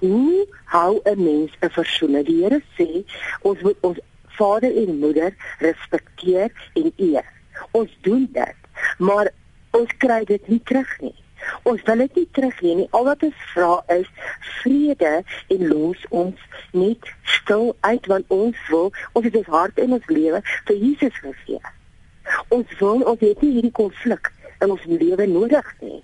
Hoe 0.00 0.46
hou 0.64 1.00
'n 1.04 1.24
mens 1.24 1.52
'n 1.60 1.70
versoening? 1.70 2.26
Die 2.26 2.42
Here 2.42 2.62
sê 2.78 3.04
ons 3.42 3.60
moet 3.60 3.76
ons 3.80 3.98
vader 4.26 4.76
en 4.76 4.98
moeder 4.98 5.34
respekteer 5.58 6.50
en 6.74 6.92
eer. 6.96 7.26
Ons 7.70 7.90
doen 8.00 8.28
dit, 8.32 8.56
maar 8.98 9.30
ons 9.70 9.90
kry 9.98 10.24
dit 10.24 10.48
nie 10.48 10.62
terug 10.64 11.00
nie. 11.00 11.14
Ons 11.62 11.82
wil 11.82 11.96
dit 11.96 12.14
nie 12.14 12.28
terug 12.32 12.58
hê 12.60 12.74
nie. 12.74 12.88
Al 12.90 13.04
wat 13.04 13.22
ons 13.26 13.44
vra 13.52 13.72
is 13.94 14.08
vrede 14.62 15.12
en 15.54 15.66
los 15.68 16.04
ons 16.10 16.40
net 16.70 17.12
stil 17.36 17.76
uit 17.80 18.06
want 18.06 18.34
ons 18.36 18.66
wil 18.70 18.92
ons 19.12 19.26
het 19.26 19.38
ons 19.42 19.52
hart 19.56 19.78
en 19.78 19.96
ons 19.98 20.10
lewe 20.16 20.42
vir 20.68 20.76
Jesus 20.76 21.18
gegee. 21.24 21.60
Ons 22.48 22.78
wil 22.78 23.02
ons 23.02 23.20
het 23.20 23.42
nie 23.42 23.54
hierdie 23.58 23.76
konflik 23.78 24.32
in 24.60 24.70
ons 24.70 24.84
lewe 24.86 25.26
nodig 25.26 25.72
nie. 25.80 26.02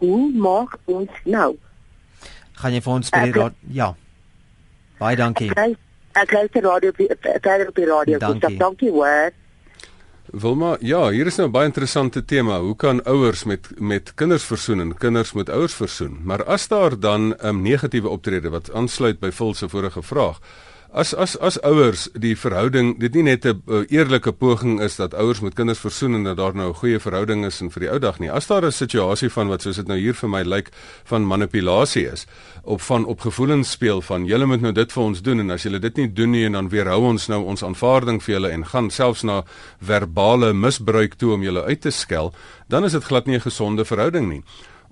Hoe 0.00 0.22
maak 0.32 0.78
ons 0.84 1.24
nou? 1.24 1.52
Gaan 2.60 2.72
jy 2.76 2.80
vir 2.84 2.92
ons 2.92 3.10
by 3.10 3.24
die 3.24 3.32
radio 3.32 3.50
ja. 3.80 3.94
Baie 5.00 5.16
dankie. 5.16 5.50
Ek 6.20 6.32
luister 6.34 6.62
radio 6.66 6.92
verder 6.96 7.68
op 7.68 7.76
die 7.76 7.86
radio 7.88 8.18
dankie, 8.18 8.56
dankie 8.60 8.90
hoor. 8.90 9.32
Wilma, 10.30 10.76
ja, 10.80 11.08
hier 11.10 11.26
is 11.26 11.36
nou 11.36 11.48
'n 11.48 11.52
baie 11.52 11.66
interessante 11.66 12.24
tema. 12.24 12.60
Hoe 12.60 12.76
kan 12.76 13.02
ouers 13.04 13.44
met 13.44 13.80
met 13.80 14.14
kinders 14.14 14.44
versoen 14.44 14.80
en 14.80 14.96
kinders 14.96 15.32
met 15.32 15.48
ouers 15.48 15.74
versoen? 15.74 16.20
Maar 16.24 16.44
as 16.44 16.68
daar 16.68 17.00
dan 17.00 17.28
'n 17.28 17.46
um, 17.46 17.62
negatiewe 17.62 18.08
optrede 18.08 18.50
wat 18.50 18.72
aansluit 18.72 19.18
by 19.20 19.30
Vul 19.30 19.54
se 19.54 19.68
vorige 19.68 20.02
vraag, 20.02 20.38
As 20.92 21.14
as 21.14 21.36
as 21.38 21.54
ouers 21.62 22.08
die 22.18 22.32
verhouding 22.34 22.96
dit 22.98 23.14
nie 23.14 23.22
net 23.22 23.44
'n 23.46 23.62
uh, 23.70 23.86
eerlike 23.94 24.32
poging 24.32 24.80
is 24.82 24.96
dat 24.96 25.14
ouers 25.14 25.40
met 25.40 25.54
kinders 25.54 25.78
versoen 25.78 26.14
en 26.14 26.24
dat 26.24 26.36
daar 26.36 26.54
nou 26.54 26.70
'n 26.70 26.74
goeie 26.74 26.98
verhouding 26.98 27.44
is 27.46 27.60
en 27.60 27.70
vir 27.70 27.80
die 27.80 27.90
ou 27.90 27.98
dag 27.98 28.18
nie. 28.18 28.30
As 28.30 28.46
daar 28.46 28.66
'n 28.66 28.72
situasie 28.72 29.30
van 29.30 29.48
wat 29.48 29.62
soos 29.62 29.76
dit 29.76 29.86
nou 29.86 29.98
hier 29.98 30.14
vir 30.14 30.28
my 30.28 30.42
lyk 30.42 30.70
van 31.04 31.26
manipulasie 31.26 32.10
is 32.10 32.26
op 32.62 32.80
van 32.80 33.04
op 33.04 33.20
gevoelens 33.20 33.70
speel 33.70 34.02
van 34.02 34.26
julle 34.26 34.46
moet 34.46 34.60
nou 34.60 34.72
dit 34.72 34.92
vir 34.92 35.02
ons 35.02 35.22
doen 35.22 35.40
en 35.40 35.50
as 35.50 35.62
julle 35.62 35.78
dit 35.78 35.96
nie 35.96 36.12
doen 36.12 36.30
nie 36.30 36.44
en 36.44 36.52
dan 36.52 36.68
weerhou 36.68 37.00
ons 37.02 37.28
nou 37.28 37.44
ons 37.44 37.62
aanvaarding 37.62 38.22
vir 38.22 38.34
julle 38.34 38.50
en 38.50 38.66
gaan 38.66 38.90
selfs 38.90 39.22
na 39.22 39.44
verbale 39.80 40.52
misbruik 40.52 41.14
toe 41.14 41.32
om 41.32 41.42
julle 41.42 41.62
uit 41.62 41.80
te 41.80 41.90
skel, 41.90 42.34
dan 42.68 42.84
is 42.84 42.92
dit 42.92 43.04
glad 43.04 43.26
nie 43.26 43.36
'n 43.36 43.40
gesonde 43.40 43.84
verhouding 43.84 44.28
nie. 44.28 44.42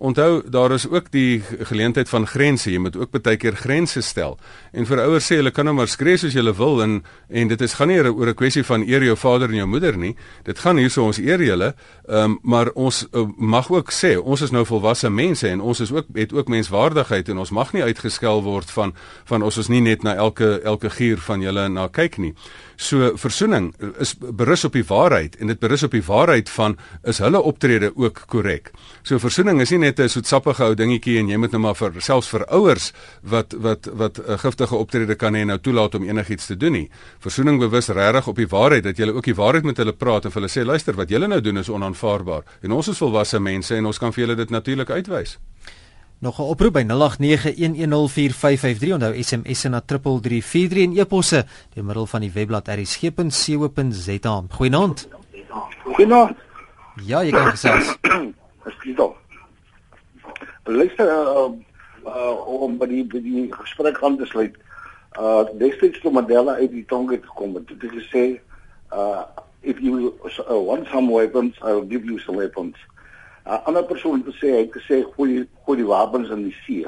Onthou, 0.00 0.50
daar 0.50 0.72
is 0.72 0.88
ook 0.88 1.10
die 1.10 1.42
geleentheid 1.58 2.08
van 2.08 2.26
grense. 2.26 2.70
Jy 2.70 2.78
moet 2.78 2.96
ook 2.96 3.10
baie 3.10 3.36
keer 3.36 3.56
grense 3.58 4.00
stel. 4.00 4.36
En 4.70 4.86
vir 4.86 5.00
ouers 5.02 5.26
sê 5.26 5.40
hulle 5.40 5.50
kan 5.50 5.66
nou 5.66 5.74
maar 5.74 5.90
skree 5.90 6.16
soos 6.16 6.36
hulle 6.38 6.54
wil 6.54 6.78
en 6.84 7.00
en 7.28 7.50
dit 7.50 7.64
is 7.66 7.74
gaan 7.74 7.90
nie 7.90 7.98
oor 7.98 8.30
'n 8.30 8.34
kwessie 8.34 8.62
van 8.62 8.86
eer 8.86 9.02
jou 9.02 9.16
vader 9.16 9.48
en 9.48 9.56
jou 9.56 9.66
moeder 9.66 9.98
nie. 9.98 10.14
Dit 10.44 10.58
gaan 10.58 10.76
hierso 10.76 11.04
ons 11.04 11.18
eer 11.18 11.42
julle. 11.42 11.74
Um, 12.06 12.38
maar 12.42 12.70
ons 12.74 13.08
uh, 13.12 13.26
mag 13.36 13.70
ook 13.70 13.90
sê 13.90 14.16
ons 14.22 14.40
is 14.40 14.50
nou 14.50 14.64
volwasse 14.64 15.10
mense 15.10 15.48
en 15.48 15.60
ons 15.60 15.80
is 15.80 15.92
ook 15.92 16.06
het 16.14 16.32
ook 16.32 16.48
menswaardigheid 16.48 17.28
en 17.28 17.38
ons 17.38 17.50
mag 17.50 17.72
nie 17.72 17.82
uitgeskel 17.82 18.42
word 18.42 18.70
van 18.70 18.94
van 19.24 19.42
ons 19.42 19.56
is 19.56 19.68
nie 19.68 19.80
net 19.80 20.02
na 20.02 20.14
elke 20.14 20.60
elke 20.62 20.90
gier 20.90 21.18
van 21.18 21.40
julle 21.40 21.68
na 21.68 21.88
kyk 21.88 22.18
nie. 22.18 22.34
So 22.78 23.16
versoening 23.18 23.72
is 23.98 24.12
berus 24.14 24.62
op 24.64 24.76
die 24.76 24.84
waarheid 24.86 25.34
en 25.42 25.50
dit 25.50 25.58
berus 25.58 25.82
op 25.82 25.96
die 25.96 26.04
waarheid 26.06 26.50
van 26.54 26.76
is 27.10 27.18
hulle 27.18 27.40
optrede 27.42 27.90
ook 27.96 28.20
korrek. 28.30 28.70
So 29.02 29.18
versoening 29.18 29.58
is 29.60 29.72
nie 29.74 29.80
net 29.82 29.98
'n 29.98 30.08
soetsappige 30.08 30.62
ou 30.62 30.74
dingetjie 30.74 31.18
en 31.18 31.28
jy 31.28 31.36
moet 31.36 31.50
nou 31.50 31.60
maar 31.60 31.74
vir 31.74 32.00
selfs 32.00 32.28
vir 32.28 32.46
ouers 32.46 32.92
wat 33.22 33.52
wat 33.58 33.90
wat 33.92 34.18
'n 34.18 34.38
giftige 34.38 34.76
optrede 34.76 35.14
kan 35.16 35.34
hê 35.34 35.44
nou 35.44 35.58
toelaat 35.58 35.94
om 35.94 36.04
enigiets 36.04 36.46
te 36.46 36.56
doen 36.56 36.72
nie. 36.72 36.90
Versoening 37.18 37.58
bewus 37.58 37.88
regtig 37.88 38.28
op 38.28 38.36
die 38.36 38.46
waarheid 38.46 38.84
dat 38.84 38.96
jy 38.96 39.08
ook 39.08 39.24
die 39.24 39.34
waarheid 39.34 39.64
met 39.64 39.76
hulle 39.76 39.92
praat 39.92 40.24
en 40.24 40.30
vir 40.30 40.42
hulle 40.42 40.52
sê 40.52 40.64
luister 40.64 40.94
wat 40.94 41.08
julle 41.08 41.26
nou 41.26 41.40
doen 41.40 41.58
is 41.58 41.68
onaanvaarbaar 41.68 42.42
en 42.62 42.72
ons 42.72 42.88
is 42.88 42.98
volwasse 42.98 43.40
mense 43.40 43.74
en 43.74 43.86
ons 43.86 43.98
kan 43.98 44.12
vir 44.12 44.24
julle 44.24 44.36
dit 44.36 44.50
natuurlik 44.50 44.90
uitwys. 44.90 45.38
Nog 46.20 46.38
'n 46.38 46.42
oproep 46.42 46.72
by 46.72 46.82
0891104553 46.82 48.92
onthou 48.92 49.22
SMS 49.22 49.62
na 49.62 49.80
3343 49.80 50.82
en 50.82 50.98
e-posse 50.98 51.46
deur 51.74 51.84
middel 51.84 52.06
van 52.06 52.20
die 52.20 52.32
webblad 52.32 52.68
erisg.co.za. 52.68 54.42
Goeienaand. 54.50 55.08
Goeienaand. 55.84 56.36
Ja, 57.04 57.22
jy 57.22 57.30
kan 57.30 57.46
gesels. 57.46 57.96
Ekskuus. 58.66 59.10
Luister 60.64 61.06
uh, 61.06 61.50
uh 62.06 62.62
om 62.62 62.78
by 62.78 62.86
die 62.86 63.04
by 63.04 63.22
die 63.22 63.46
gesprek 63.54 64.02
aan 64.02 64.18
te 64.18 64.26
sluit. 64.26 64.56
Uh 65.20 65.44
destyds 65.52 66.00
toe 66.00 66.12
Mandela 66.12 66.54
uit 66.58 66.70
die 66.70 66.84
tronk 66.84 67.10
het 67.10 67.24
gekom 67.24 67.54
het, 67.54 67.68
het 67.68 67.82
hy 67.82 67.88
gesê 67.94 68.40
uh 68.92 69.22
if 69.60 69.78
you 69.78 70.18
uh, 70.26 70.66
want 70.66 70.86
some 70.86 71.14
weapons, 71.14 71.54
I'll 71.62 71.86
give 71.86 72.04
you 72.04 72.18
some 72.18 72.38
weapons. 72.38 72.74
'n 73.46 73.60
ander 73.64 73.84
persoon 73.84 74.22
het 74.22 74.34
gesê 74.34 74.48
hy 74.50 74.62
het 74.66 74.72
gesê 74.72 74.96
gooi 75.16 75.48
gooi 75.64 75.76
die 75.76 75.86
wapens 75.86 76.30
in 76.30 76.42
die 76.42 76.56
see. 76.64 76.86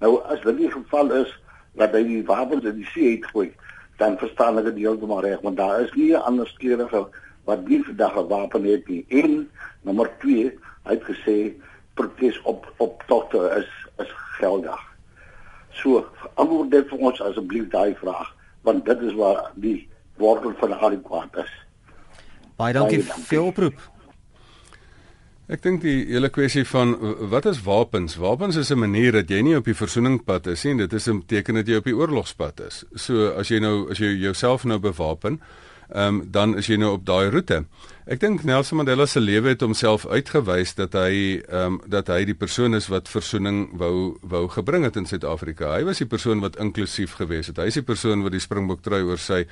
Nou 0.00 0.22
as 0.22 0.40
dit 0.40 0.56
die 0.56 0.70
geval 0.70 1.12
is 1.12 1.30
dat 1.72 1.92
hy 1.92 2.02
die 2.02 2.24
wapens 2.24 2.64
in 2.64 2.76
die 2.76 2.90
see 2.92 3.16
het 3.16 3.26
gooi, 3.26 3.52
dan 3.98 4.18
verstaan 4.18 4.58
ek 4.58 4.64
dit 4.64 4.82
heeltemal 4.84 5.22
reg, 5.22 5.40
want 5.40 5.56
daar 5.56 5.80
is 5.80 5.92
nie 5.94 6.12
'n 6.12 6.26
ander 6.30 6.46
skeerige 6.46 7.08
wat 7.44 7.68
nie 7.68 7.82
vandag 7.84 8.16
'n 8.16 8.28
wapen 8.28 8.64
het 8.64 8.88
nie. 8.88 9.04
En 9.08 9.50
nommer 9.82 10.10
2, 10.18 10.58
hy 10.84 10.92
het 10.92 11.04
gesê 11.04 11.54
protes 11.94 12.40
op 12.42 12.72
op 12.76 13.02
togte 13.06 13.38
is 13.58 13.70
is 14.04 14.12
geldig. 14.38 14.80
So, 15.70 16.06
antwoord 16.34 16.70
dit 16.70 16.88
vir 16.88 16.98
ons 16.98 17.20
asseblief 17.20 17.68
daai 17.68 17.94
vraag, 17.94 18.34
want 18.62 18.84
dit 18.84 19.00
is 19.00 19.14
waar 19.14 19.50
die 19.54 19.88
wortel 20.16 20.52
van 20.58 20.78
al 20.78 20.90
die 20.90 21.00
kwaad 21.00 21.36
is. 21.36 21.52
Baie 22.56 22.72
dankie 22.72 23.02
vir 23.02 23.42
oproep. 23.42 23.93
Ek 25.44 25.60
dink 25.60 25.82
die 25.84 26.06
hele 26.08 26.30
kwessie 26.32 26.62
van 26.64 26.94
wat 27.28 27.44
is 27.50 27.58
wapens? 27.66 28.14
Wapens 28.16 28.56
is 28.56 28.70
'n 28.72 28.78
manier 28.80 29.12
dat 29.12 29.28
jy 29.28 29.42
nie 29.42 29.56
op 29.56 29.64
die 29.64 29.76
versoeningspad 29.76 30.46
is 30.46 30.64
nie, 30.64 30.76
dit 30.76 30.92
is 30.92 31.08
'n 31.08 31.22
teken 31.26 31.54
dat 31.54 31.66
jy 31.66 31.76
op 31.76 31.84
die 31.84 31.96
oorlogspad 31.96 32.60
is. 32.60 32.84
So 32.94 33.28
as 33.36 33.48
jy 33.48 33.60
nou 33.60 33.90
as 33.90 33.98
jy 33.98 34.16
jouself 34.16 34.64
nou 34.64 34.78
bewapen, 34.78 35.40
ehm 35.92 36.20
um, 36.20 36.30
dan 36.30 36.56
is 36.56 36.66
jy 36.66 36.76
nou 36.76 36.92
op 36.92 37.04
daai 37.04 37.30
roete. 37.30 37.64
Ek 38.06 38.20
dink 38.20 38.44
Nelson 38.44 38.76
Mandela 38.76 39.06
se 39.06 39.20
lewe 39.20 39.48
het 39.48 39.60
homself 39.60 40.06
uitgewys 40.06 40.74
dat 40.74 40.92
hy 40.92 41.42
ehm 41.48 41.66
um, 41.66 41.80
dat 41.86 42.08
hy 42.08 42.24
die 42.24 42.34
persoon 42.34 42.74
is 42.74 42.88
wat 42.88 43.08
versoening 43.08 43.68
wou 43.78 44.16
wou 44.22 44.48
gebring 44.48 44.84
het 44.84 44.96
in 44.96 45.06
Suid-Afrika. 45.06 45.76
Hy 45.76 45.84
was 45.84 45.98
die 45.98 46.06
persoon 46.06 46.40
wat 46.40 46.56
inklusief 46.56 47.12
gewees 47.12 47.46
het. 47.46 47.56
Hy 47.56 47.66
is 47.66 47.74
die 47.74 47.82
persoon 47.82 48.22
wat 48.22 48.32
die 48.32 48.40
springbok 48.40 48.82
trui 48.82 49.02
oor 49.02 49.18
sy 49.18 49.44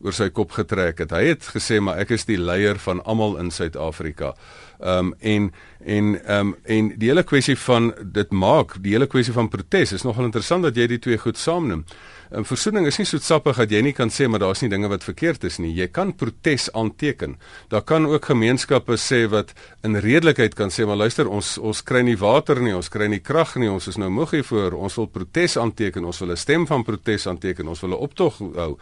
oor 0.00 0.14
sy 0.14 0.28
kop 0.30 0.54
getrek 0.54 1.02
het. 1.02 1.12
Hy 1.14 1.24
het 1.32 1.48
gesê 1.54 1.80
maar 1.82 1.98
ek 1.98 2.14
is 2.14 2.26
die 2.28 2.38
leier 2.38 2.78
van 2.82 3.02
almal 3.04 3.38
in 3.42 3.50
Suid-Afrika. 3.50 4.34
Ehm 4.78 5.10
um, 5.10 5.14
en 5.18 5.52
en 5.84 6.24
ehm 6.24 6.46
um, 6.46 6.54
en 6.64 6.92
die 6.98 7.08
hele 7.08 7.24
kwessie 7.26 7.56
van 7.58 7.90
dit 8.02 8.30
maak, 8.30 8.76
die 8.82 8.92
hele 8.94 9.06
kwessie 9.10 9.34
van 9.34 9.48
protes 9.48 9.92
is 9.92 10.04
nogal 10.06 10.28
interessant 10.28 10.62
dat 10.62 10.76
jy 10.76 10.86
die 10.86 10.98
twee 10.98 11.18
goed 11.18 11.38
saamneem. 11.38 11.84
um, 12.30 12.44
Versoening 12.44 12.86
is 12.86 12.98
nie 12.98 13.06
so 13.06 13.18
sappig 13.18 13.56
dat 13.56 13.70
jy 13.70 13.80
nie 13.82 13.92
kan 13.92 14.10
sê 14.10 14.28
maar 14.28 14.38
daar's 14.38 14.62
nie 14.62 14.70
dinge 14.70 14.88
wat 14.88 15.02
verkeerd 15.02 15.44
is 15.44 15.58
nie. 15.58 15.74
Jy 15.74 15.88
kan 15.88 16.14
protes 16.14 16.72
aanteken. 16.72 17.36
Daar 17.68 17.82
kan 17.82 18.06
ook 18.06 18.24
gemeenskappe 18.24 18.96
sê 18.96 19.26
wat 19.28 19.52
in 19.82 19.96
redelikheid 19.96 20.54
kan 20.54 20.70
sê 20.70 20.86
maar 20.86 20.96
luister 20.96 21.28
ons 21.28 21.58
ons 21.58 21.82
kry 21.82 22.02
nie 22.02 22.16
water 22.16 22.62
nie, 22.62 22.74
ons 22.74 22.88
kry 22.88 23.08
nie 23.08 23.20
krag 23.20 23.56
nie, 23.56 23.70
ons 23.70 23.88
is 23.88 23.98
nou 23.98 24.10
moeg 24.10 24.30
hiervoor. 24.30 24.78
Ons 24.78 24.94
wil 24.94 25.06
protes 25.06 25.56
aanteken, 25.56 26.04
ons 26.04 26.20
wil 26.20 26.30
'n 26.30 26.36
stem 26.36 26.66
van 26.66 26.84
protes 26.84 27.26
aanteken, 27.26 27.68
ons 27.68 27.80
wil 27.80 27.90
'n 27.90 28.02
optog 28.02 28.38
hou. 28.38 28.78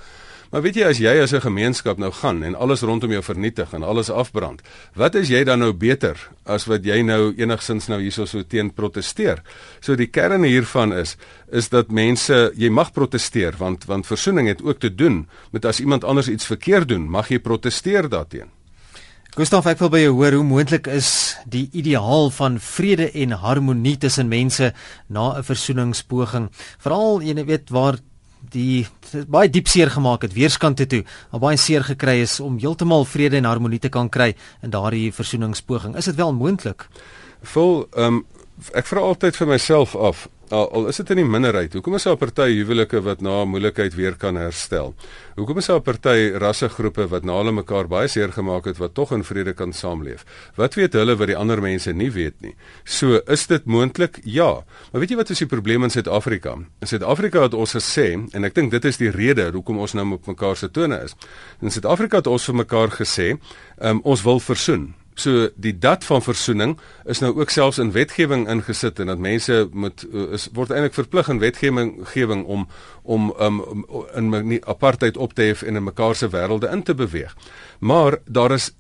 Maar 0.51 0.63
weet 0.63 0.77
jy 0.79 0.87
as 0.87 0.99
jy 1.03 1.13
as 1.23 1.33
'n 1.35 1.41
gemeenskap 1.41 1.99
nou 1.99 2.13
gaan 2.13 2.43
en 2.43 2.55
alles 2.55 2.83
rondom 2.83 3.11
jou 3.11 3.23
vernietig 3.23 3.73
en 3.73 3.83
alles 3.83 4.11
afbrand, 4.11 4.63
wat 4.95 5.15
is 5.15 5.29
jy 5.29 5.45
dan 5.45 5.59
nou 5.59 5.73
beter 5.73 6.17
as 6.45 6.67
wat 6.67 6.85
jy 6.85 7.03
nou 7.03 7.35
enigsins 7.37 7.89
nou 7.89 8.01
hierso 8.01 8.25
so 8.25 8.43
teen 8.43 8.71
proteseer? 8.71 9.43
So 9.81 9.97
die 9.97 10.07
kern 10.07 10.43
hiervan 10.43 10.93
is 10.93 11.17
is 11.51 11.69
dat 11.69 11.91
mense 11.91 12.53
jy 12.57 12.71
mag 12.71 12.93
proteseer 12.93 13.55
want 13.59 13.85
want 13.85 14.07
versoening 14.07 14.49
het 14.49 14.63
ook 14.63 14.79
te 14.79 14.95
doen 14.95 15.29
met 15.51 15.65
as 15.65 15.81
iemand 15.81 16.05
anders 16.05 16.29
iets 16.29 16.47
verkeerd 16.47 16.89
doen, 16.89 17.11
mag 17.11 17.29
jy 17.29 17.39
proteseer 17.39 18.09
daarteenoor. 18.09 18.57
Gustav, 19.37 19.67
ek 19.67 19.83
wil 19.85 19.91
by 19.93 19.99
jou 20.01 20.13
hoor 20.17 20.33
hoe 20.33 20.45
moontlik 20.49 20.87
is 20.87 21.37
die 21.45 21.67
ideaal 21.77 22.31
van 22.33 22.55
vrede 22.57 23.11
en 23.13 23.35
harmonie 23.37 23.99
tussen 24.01 24.29
mense 24.29 24.73
na 25.09 25.37
'n 25.37 25.45
versoeningspoging, 25.45 26.49
veral 26.79 27.21
jy 27.21 27.45
weet 27.45 27.69
waar 27.69 27.99
die 28.53 28.87
baie 29.29 29.51
diep 29.51 29.69
seer 29.69 29.91
gemaak 29.91 30.23
het 30.27 30.35
weerskante 30.37 30.87
toe, 30.87 31.03
maar 31.31 31.41
baie 31.41 31.59
seer 31.61 31.85
gekry 31.85 32.21
is 32.23 32.39
om 32.41 32.59
heeltemal 32.59 33.05
vrede 33.05 33.37
en 33.41 33.49
harmonie 33.49 33.81
te 33.83 33.89
kan 33.89 34.09
kry 34.09 34.35
in 34.63 34.71
daardie 34.71 35.13
versoeningspoging. 35.13 35.97
Is 35.97 36.11
dit 36.11 36.19
wel 36.19 36.33
moontlik? 36.33 36.89
Vol 37.43 37.87
ehm 37.93 38.23
um, 38.23 38.25
ek 38.73 38.87
vra 38.89 39.03
altyd 39.05 39.37
vir 39.37 39.49
myself 39.51 39.93
af, 39.97 40.29
al, 40.51 40.67
al 40.71 40.89
is 40.91 40.99
dit 41.01 41.11
in 41.15 41.21
die 41.21 41.27
minderheid, 41.29 41.73
hoekom 41.77 41.97
is 41.99 42.07
daar 42.07 42.19
party 42.21 42.49
huwelike 42.53 43.01
wat 43.05 43.23
na 43.25 43.45
moeilikheid 43.49 43.95
weer 43.97 44.17
kan 44.21 44.37
herstel? 44.39 44.95
Hoekom 45.37 45.61
is 45.63 45.69
daar 45.71 45.83
party 45.85 46.33
rassegroepe 46.43 47.07
wat 47.13 47.27
na 47.27 47.37
hulle 47.41 47.55
mekaar 47.57 47.89
baie 47.91 48.09
seer 48.11 48.35
gemaak 48.35 48.69
het 48.71 48.81
wat 48.83 48.95
tog 48.97 49.15
in 49.17 49.25
vrede 49.27 49.55
kan 49.57 49.73
saamleef? 49.77 50.27
Wat 50.59 50.77
weet 50.79 50.99
hulle 50.99 51.17
wat 51.17 51.33
die 51.33 51.39
ander 51.39 51.63
mense 51.63 51.93
nie 51.93 52.11
weet 52.15 52.39
nie? 52.45 52.55
So, 52.85 53.21
is 53.27 53.47
dit 53.51 53.67
moontlik? 53.67 54.21
Ja. 54.25 54.65
Maar 54.93 55.05
weet 55.05 55.15
jy 55.15 55.21
wat 55.23 55.33
is 55.35 55.43
die 55.45 55.51
probleem 55.51 55.87
in 55.87 55.95
Suid-Afrika? 55.95 56.57
In 56.57 56.93
Suid-Afrika 56.93 57.47
het 57.47 57.57
ons 57.57 57.77
gesê 57.79 58.13
en 58.17 58.47
ek 58.49 58.55
dink 58.59 58.75
dit 58.75 58.91
is 58.91 59.01
die 59.01 59.11
rede 59.15 59.51
hoekom 59.55 59.81
ons 59.85 59.97
nou 59.97 60.07
op 60.19 60.31
mekaar 60.31 60.57
se 60.57 60.71
tone 60.71 61.01
is. 61.05 61.17
In 61.63 61.75
Suid-Afrika 61.75 62.23
het 62.23 62.31
ons 62.31 62.47
vir 62.51 62.63
mekaar 62.65 62.95
gesê, 62.95 63.35
um, 63.81 64.01
ons 64.05 64.23
wil 64.27 64.41
versoen. 64.41 64.93
So 65.17 65.49
die 65.57 65.79
dat 65.79 66.05
van 66.05 66.23
versoening 66.23 66.75
is 67.05 67.19
nou 67.25 67.31
ook 67.41 67.51
selfs 67.51 67.79
in 67.79 67.93
wetgewing 67.93 68.49
ingesit 68.53 68.99
en 69.01 69.07
dat 69.07 69.19
mense 69.19 69.69
moet 69.73 70.05
is 70.37 70.49
word 70.53 70.71
eintlik 70.71 70.95
verplig 70.95 71.31
in 71.33 71.41
wetgewing 71.41 71.95
gewing 72.13 72.45
om 72.45 72.67
om 73.03 73.31
um, 73.41 73.95
in 74.15 74.61
apartheid 74.67 75.17
op 75.17 75.33
te 75.33 75.43
hef 75.43 75.63
en 75.63 75.77
in 75.77 75.85
mekaar 75.89 76.15
se 76.15 76.29
wêrelde 76.29 76.69
in 76.69 76.83
te 76.83 76.95
beweeg. 76.95 77.37
Maar 77.79 78.19
daar 78.25 78.53
is 78.53 78.71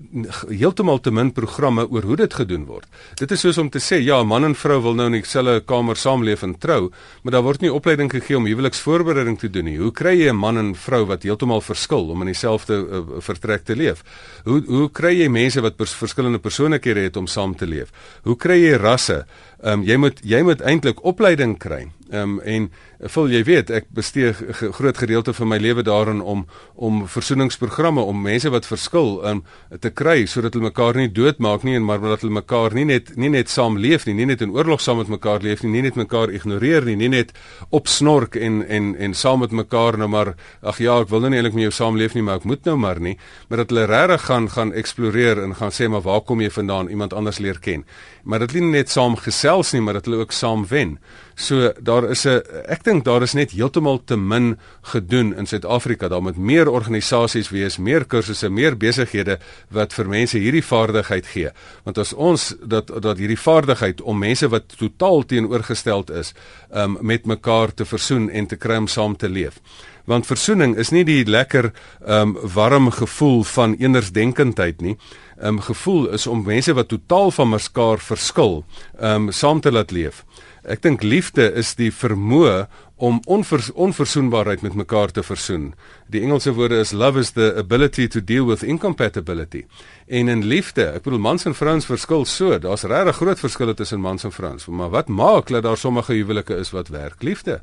heeltemal 0.49 1.01
te 1.01 1.11
min 1.11 1.33
programme 1.33 1.87
oor 1.89 2.03
hoe 2.03 2.17
dit 2.17 2.35
gedoen 2.35 2.65
word. 2.65 2.87
Dit 3.21 3.31
is 3.31 3.41
soos 3.41 3.59
om 3.59 3.71
te 3.71 3.81
sê 3.83 4.01
ja, 4.03 4.23
man 4.25 4.45
en 4.45 4.55
vrou 4.55 4.81
wil 4.83 4.95
nou 4.95 5.07
in 5.11 5.19
dieselfde 5.21 5.61
kamer 5.69 5.97
saamleef 5.97 6.43
en 6.43 6.57
trou, 6.59 6.91
maar 7.23 7.33
daar 7.33 7.45
word 7.47 7.61
nie 7.61 7.73
opleiding 7.73 8.11
gegee 8.13 8.37
om 8.37 8.47
huweliksvoorbereiding 8.49 9.39
te 9.39 9.51
doen 9.51 9.69
nie. 9.69 9.79
Hoe 9.79 9.93
kry 9.93 10.15
jy 10.17 10.31
'n 10.31 10.37
man 10.37 10.59
en 10.59 10.75
vrou 10.75 11.05
wat 11.07 11.23
heeltemal 11.23 11.61
verskil 11.61 12.11
om 12.11 12.21
in 12.23 12.33
dieselfde 12.33 12.75
uh, 12.75 13.01
vertrek 13.21 13.65
te 13.65 13.77
leef? 13.77 14.03
Hoe 14.45 14.63
hoe 14.67 14.91
kry 14.91 15.15
jy 15.21 15.29
mense 15.29 15.61
wat 15.61 15.77
pers 15.77 15.95
verskillende 15.95 16.39
persoonlikhede 16.39 17.01
het 17.01 17.17
om 17.17 17.27
saam 17.27 17.57
te 17.57 17.67
leef? 17.67 17.93
Hoe 18.23 18.37
kry 18.37 18.59
jy 18.63 18.77
rasse? 18.77 19.27
Ehm 19.63 19.81
um, 19.81 19.87
jy 19.89 19.97
moet 19.97 20.21
jy 20.23 20.43
moet 20.43 20.61
eintlik 20.61 21.05
opleiding 21.05 21.57
kry. 21.59 21.87
Ehm 22.11 22.37
um, 22.37 22.41
en 22.41 22.71
vul 23.13 23.31
jy 23.33 23.43
weet 23.45 23.71
ek 23.71 23.87
bestee 23.91 24.31
'n 24.31 24.73
groot 24.73 24.99
gedeelte 24.99 25.33
van 25.33 25.49
my 25.49 25.57
lewe 25.59 25.83
daarin 25.83 26.21
om 26.21 26.47
om 26.75 27.09
versoeningsprogramme 27.09 28.01
om 28.01 28.23
mense 28.23 28.51
wat 28.51 28.67
verskil 28.67 29.25
um, 29.27 29.45
te 29.81 29.91
kry 29.91 30.27
sodat 30.27 30.55
hulle 30.55 30.69
mekaar 30.69 30.97
nie 30.97 31.13
doodmaak 31.13 31.63
nie 31.63 31.75
en 31.75 31.85
maar 31.85 32.01
dat 32.01 32.21
hulle 32.21 32.33
mekaar 32.33 32.75
nie 32.75 32.85
net 32.85 33.17
nie 33.17 33.29
net 33.29 33.49
saam 33.49 33.79
leef 33.79 34.07
nie, 34.07 34.15
nie 34.15 34.27
net 34.27 34.41
in 34.41 34.51
oorlog 34.51 34.81
saam 34.81 34.97
met 34.97 35.09
mekaar 35.09 35.41
leef 35.43 35.63
nie, 35.63 35.71
nie 35.71 35.83
net 35.83 35.97
mekaar 35.97 36.31
ignoreer 36.31 36.85
nie, 36.85 36.97
nie 36.97 37.09
net 37.09 37.33
opsnork 37.71 38.37
en 38.37 38.63
en 38.69 38.97
en 38.97 39.15
saam 39.15 39.41
met 39.41 39.51
mekaar 39.51 39.99
nou 39.99 40.09
maar 40.09 40.35
ag 40.63 40.79
ja, 40.79 41.01
ek 41.01 41.09
wil 41.09 41.21
nou 41.21 41.31
nie 41.31 41.39
eintlik 41.39 41.55
met 41.55 41.63
jou 41.63 41.73
saamleef 41.73 42.15
nie, 42.15 42.23
maar 42.23 42.37
ek 42.37 42.45
moet 42.45 42.65
nou 42.65 42.77
maar 42.77 43.01
nie, 43.01 43.19
maar 43.49 43.65
dat 43.65 43.71
hulle 43.71 43.87
regtig 43.87 44.27
gaan 44.27 44.49
gaan 44.49 44.73
eksploreer 44.73 45.43
en 45.43 45.55
gaan 45.55 45.73
sê 45.73 45.89
maar 45.89 46.03
waar 46.03 46.21
kom 46.21 46.41
jy 46.41 46.51
vandaan, 46.51 46.89
iemand 46.89 47.13
anders 47.13 47.39
leer 47.39 47.59
ken. 47.59 47.85
Maar 48.25 48.39
dit 48.39 48.53
nie 48.61 48.71
net 48.71 48.91
saam 48.91 49.17
gesels 49.17 49.56
nie, 49.73 49.81
maar 49.81 49.99
dat 49.99 50.05
hulle 50.05 50.21
ook 50.21 50.33
saam 50.33 50.67
wen. 50.69 50.99
So 51.35 51.73
daar 51.81 52.11
is 52.11 52.25
'n 52.27 52.43
ek 52.69 52.85
dink 52.85 53.05
daar 53.05 53.23
is 53.23 53.35
net 53.35 53.51
heeltemal 53.51 54.05
te 54.05 54.17
min 54.17 54.59
gedoen 54.83 55.35
in 55.37 55.47
Suid-Afrika. 55.47 56.09
Daar 56.09 56.23
moet 56.23 56.37
meer 56.37 56.69
organisasies 56.69 57.51
wees, 57.51 57.77
meer 57.77 58.05
kursusse, 58.05 58.49
meer 58.49 58.77
besighede 58.77 59.39
wat 59.71 59.93
vir 59.93 60.09
mense 60.09 60.39
hierdie 60.39 60.65
vaardigheid 60.65 61.27
gee. 61.27 61.51
Want 61.85 61.99
as 61.99 62.13
ons 62.13 62.55
dat 62.63 63.03
dat 63.03 63.19
hierdie 63.19 63.41
vaardigheid 63.41 64.01
om 64.01 64.19
mense 64.19 64.49
wat 64.49 64.77
totaal 64.79 65.25
teenoorgesteld 65.25 66.11
is, 66.11 66.35
um 66.75 66.99
met 67.01 67.27
mekaar 67.27 67.75
te 67.75 67.85
versoen 67.85 68.31
en 68.31 68.47
te 68.47 68.57
kry 68.57 68.77
om 68.77 68.87
saam 68.87 69.17
te 69.17 69.29
leef. 69.29 69.61
Want 70.05 70.27
versoening 70.27 70.77
is 70.77 70.91
nie 70.91 71.05
die 71.05 71.25
lekker 71.25 71.73
um 72.07 72.37
warm 72.55 72.91
gevoel 72.91 73.45
van 73.45 73.75
eenersdenkendheid 73.75 74.81
nie. 74.81 74.97
Um 75.43 75.61
gevoel 75.61 76.09
is 76.17 76.27
om 76.27 76.45
mense 76.47 76.73
wat 76.75 76.89
totaal 76.89 77.31
van 77.31 77.49
mekaar 77.49 78.01
verskil, 78.01 78.65
um 79.01 79.31
saam 79.33 79.61
te 79.61 79.73
laat 79.73 79.91
leef. 79.91 80.25
Ek 80.65 80.81
dink 80.83 81.03
liefde 81.05 81.45
is 81.55 81.75
die 81.79 81.93
vermoë 81.93 82.67
om 82.97 83.21
onvers, 83.29 83.69
onverzoenbaarheid 83.73 84.65
met 84.65 84.75
mekaar 84.75 85.13
te 85.13 85.23
versoen. 85.23 85.75
Die 86.09 86.23
Engelse 86.25 86.55
woorde 86.57 86.81
is 86.81 86.95
love 86.97 87.21
is 87.21 87.31
the 87.37 87.53
ability 87.61 88.09
to 88.09 88.25
deal 88.25 88.49
with 88.49 88.65
incompatibility. 88.65 89.67
En 90.09 90.33
in 90.33 90.43
liefde, 90.45 90.89
ek 90.97 91.05
bedoel 91.05 91.23
mans 91.23 91.45
en 91.45 91.55
vrouens 91.55 91.87
verskil 91.87 92.25
so, 92.25 92.57
daar's 92.59 92.89
regtig 92.89 93.21
groot 93.21 93.45
verskille 93.45 93.77
tussen 93.77 94.01
mans 94.01 94.25
en 94.25 94.33
vrouens, 94.33 94.67
maar 94.67 94.91
wat 94.91 95.13
maak 95.13 95.53
dat 95.53 95.63
daar 95.69 95.79
sommige 95.79 96.17
huwelike 96.17 96.57
is 96.57 96.73
wat 96.73 96.89
werk? 96.89 97.23
Liefde 97.23 97.61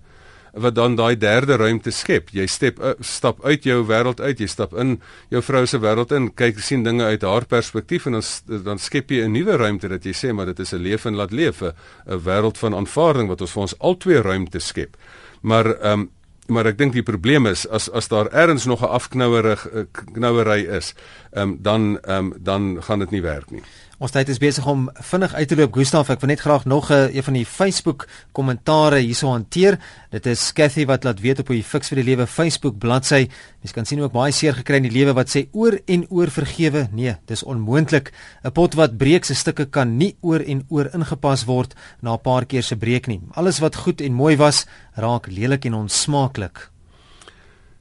wat 0.53 0.75
dan 0.75 0.95
daai 0.95 1.17
derde 1.17 1.57
ruimte 1.57 1.91
skep. 1.91 2.29
Jy 2.33 2.45
stap 2.47 2.79
uh, 2.79 2.93
stap 3.01 3.41
uit 3.45 3.65
jou 3.65 3.79
wêreld 3.89 4.21
uit, 4.21 4.39
jy 4.39 4.47
stap 4.47 4.73
in 4.77 4.99
jou 5.33 5.41
vrou 5.41 5.65
se 5.65 5.79
wêreld 5.81 6.13
in, 6.13 6.29
kyk 6.37 6.59
sien 6.61 6.83
dinge 6.85 7.03
uit 7.03 7.25
haar 7.25 7.45
perspektief 7.49 8.05
en 8.05 8.19
dan 8.19 8.63
dan 8.63 8.79
skep 8.79 9.11
jy 9.11 9.25
'n 9.25 9.33
nuwe 9.33 9.57
ruimte 9.57 9.89
dat 9.89 10.05
jy 10.05 10.13
sê 10.13 10.33
maar 10.33 10.45
dit 10.45 10.59
is 10.59 10.73
'n 10.73 10.81
leef 10.81 11.05
en 11.05 11.15
laat 11.15 11.31
leef, 11.31 11.61
'n 11.61 11.73
wêreld 12.05 12.57
van 12.57 12.75
aanvaarding 12.75 13.27
wat 13.27 13.41
ons 13.41 13.51
vir 13.51 13.61
ons 13.61 13.79
albei 13.79 14.21
ruimte 14.21 14.59
skep. 14.59 14.97
Maar 15.41 15.65
ehm 15.65 15.99
um, 15.99 16.09
maar 16.47 16.67
ek 16.67 16.77
dink 16.77 16.93
die 16.93 17.03
probleem 17.03 17.47
is 17.47 17.63
as 17.71 17.89
as 17.89 18.07
daar 18.11 18.27
ergens 18.31 18.65
nog 18.65 18.81
'n 18.81 18.91
afknouerig 18.91 19.67
eh, 19.67 19.83
knouery 20.13 20.65
is, 20.65 20.93
ehm 21.31 21.49
um, 21.49 21.57
dan 21.61 21.99
ehm 22.01 22.17
um, 22.17 22.33
dan 22.37 22.83
gaan 22.83 22.99
dit 22.99 23.11
nie 23.11 23.21
werk 23.21 23.51
nie. 23.51 23.63
Ons 24.03 24.11
tyd 24.11 24.27
is 24.33 24.39
besig 24.41 24.65
om 24.67 24.89
vinnig 25.07 25.31
uit 25.31 25.47
te 25.47 25.55
loop. 25.55 25.77
Gustaf, 25.77 26.09
ek 26.11 26.19
wil 26.19 26.33
net 26.33 26.41
graag 26.43 26.65
nog 26.67 26.89
'n 26.91 26.93
uh, 26.93 27.15
een 27.15 27.23
van 27.23 27.33
die 27.33 27.45
Facebook 27.45 28.07
kommentare 28.33 28.99
hierso 28.99 29.29
hanteer. 29.31 29.79
Dit 30.11 30.25
is 30.25 30.51
Cathy 30.51 30.85
wat 30.85 31.05
laat 31.05 31.21
weet 31.21 31.39
op 31.39 31.47
die 31.47 31.63
Fix 31.63 31.87
vir 31.87 32.03
die 32.03 32.03
Lewe 32.03 32.27
Facebook 32.27 32.77
bladsy. 32.79 33.29
Jy 33.61 33.71
kan 33.71 33.85
sien 33.85 34.01
ook 34.01 34.11
baie 34.11 34.31
seer 34.31 34.53
gekry 34.53 34.75
in 34.75 34.89
die 34.89 34.91
lewe 34.91 35.13
wat 35.13 35.29
sê 35.29 35.47
oor 35.53 35.79
en 35.87 36.05
oor 36.09 36.27
vergewe. 36.27 36.89
Nee, 36.91 37.15
dis 37.25 37.43
onmoontlik. 37.43 38.11
'n 38.43 38.51
Pot 38.51 38.73
wat 38.75 38.97
breek 38.97 39.23
se 39.25 39.35
stukke 39.35 39.69
kan 39.69 39.97
nie 39.97 40.17
oor 40.21 40.41
en 40.41 40.65
oor 40.69 40.89
ingepas 40.93 41.45
word 41.45 41.73
na 42.01 42.13
'n 42.13 42.21
paar 42.21 42.45
keer 42.45 42.63
se 42.63 42.75
breek 42.75 43.07
nie. 43.07 43.21
Alles 43.35 43.59
wat 43.59 43.75
goed 43.75 44.01
en 44.01 44.13
mooi 44.13 44.35
was, 44.35 44.65
raak 44.95 45.27
lelik 45.27 45.65
en 45.65 45.73
onsmaaklik. 45.73 46.72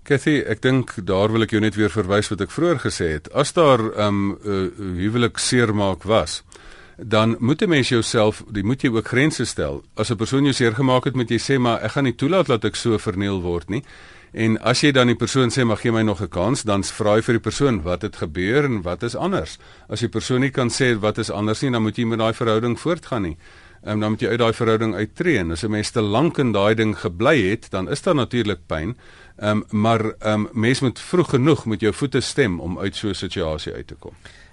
Kathy, 0.03 0.41
ek 0.51 0.59
dink 0.65 0.97
daar 1.07 1.31
wil 1.31 1.45
ek 1.45 1.53
jou 1.55 1.61
net 1.63 1.77
weer 1.79 1.93
verwys 1.95 2.27
wat 2.33 2.41
ek 2.43 2.51
vroeër 2.51 2.81
gesê 2.83 3.07
het. 3.13 3.29
As 3.39 3.53
daar 3.55 3.79
um 4.03 4.35
'n 4.35 4.39
uh, 4.43 4.97
huwelik 4.99 5.39
seermaak 5.39 6.03
was, 6.03 6.43
dan 6.99 7.37
moet 7.39 7.63
'n 7.63 7.69
mens 7.69 7.89
jouself, 7.89 8.43
jy 8.53 8.63
moet 8.63 8.83
jy 8.83 8.91
ook 8.91 9.07
grense 9.07 9.45
stel. 9.45 9.85
As 9.95 10.11
'n 10.11 10.17
persoon 10.17 10.43
jou 10.43 10.53
seer 10.53 10.75
gemaak 10.75 11.05
het, 11.05 11.15
moet 11.15 11.31
jy 11.31 11.39
sê 11.39 11.59
maar 11.59 11.81
ek 11.83 11.91
gaan 11.91 12.05
nie 12.05 12.17
toelaat 12.17 12.47
dat 12.47 12.65
ek 12.65 12.75
so 12.75 12.99
verniel 12.99 13.41
word 13.43 13.71
nie. 13.71 13.85
En 14.33 14.59
as 14.59 14.81
jy 14.81 14.91
dan 14.91 15.07
die 15.07 15.15
persoon 15.15 15.51
sê 15.51 15.65
maar 15.65 15.77
gee 15.77 15.93
my 15.93 16.03
nog 16.03 16.21
'n 16.21 16.29
kans, 16.29 16.63
dan 16.63 16.83
vra 16.83 17.17
jy 17.17 17.23
vir 17.23 17.35
die 17.35 17.51
persoon 17.51 17.83
wat 17.83 18.03
het 18.03 18.17
gebeur 18.17 18.65
en 18.65 18.83
wat 18.83 19.03
is 19.03 19.15
anders. 19.15 19.59
As 19.89 20.01
die 20.01 20.09
persoon 20.09 20.41
nie 20.41 20.51
kan 20.51 20.69
sê 20.69 20.99
wat 20.99 21.19
is 21.19 21.31
anders 21.31 21.63
nie, 21.63 21.71
dan 21.71 21.83
moet 21.83 21.97
jy 21.97 22.07
met 22.07 22.19
daai 22.19 22.35
verhouding 22.35 22.77
voortgaan 22.81 23.23
nie 23.23 23.37
um, 23.85 24.01
dan 24.01 24.11
moet 24.11 24.21
jy 24.21 24.29
uit 24.29 24.39
daai 24.39 24.53
verhouding 24.53 24.95
uittreë. 24.95 25.51
As 25.53 25.65
'n 25.65 25.71
mens 25.71 25.91
te 25.91 26.01
lank 26.01 26.39
in 26.39 26.53
daai 26.53 26.75
ding 26.75 26.95
gebly 26.99 27.51
het, 27.51 27.71
dan 27.71 27.89
is 27.91 28.03
daar 28.03 28.15
natuurlik 28.15 28.67
pyn. 28.67 28.97
Ehm 29.39 29.51
um, 29.51 29.65
maar 29.71 30.05
ehm 30.19 30.47
um, 30.47 30.49
mens 30.53 30.81
moet 30.81 31.01
vroeg 31.01 31.31
genoeg 31.31 31.67
met 31.67 31.81
jou 31.81 31.93
voete 31.93 32.21
stem 32.21 32.61
om 32.61 32.79
uit 32.79 32.97
so 32.97 33.09
'n 33.09 33.15
situasie 33.15 33.73
uit 33.73 33.87
te 33.87 33.95
kom. 33.95 34.13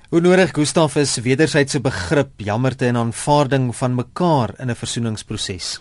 Hoe 0.09 0.21
nodig 0.21 0.49
Gustaf 0.51 0.95
is 0.95 1.17
wederwysige 1.21 1.81
begrip, 1.81 2.29
jammerte 2.37 2.85
en 2.85 2.97
aanvaarding 2.97 3.75
van 3.75 3.95
mekaar 3.95 4.49
in 4.57 4.69
'n 4.69 4.75
versoeningsproses. 4.75 5.79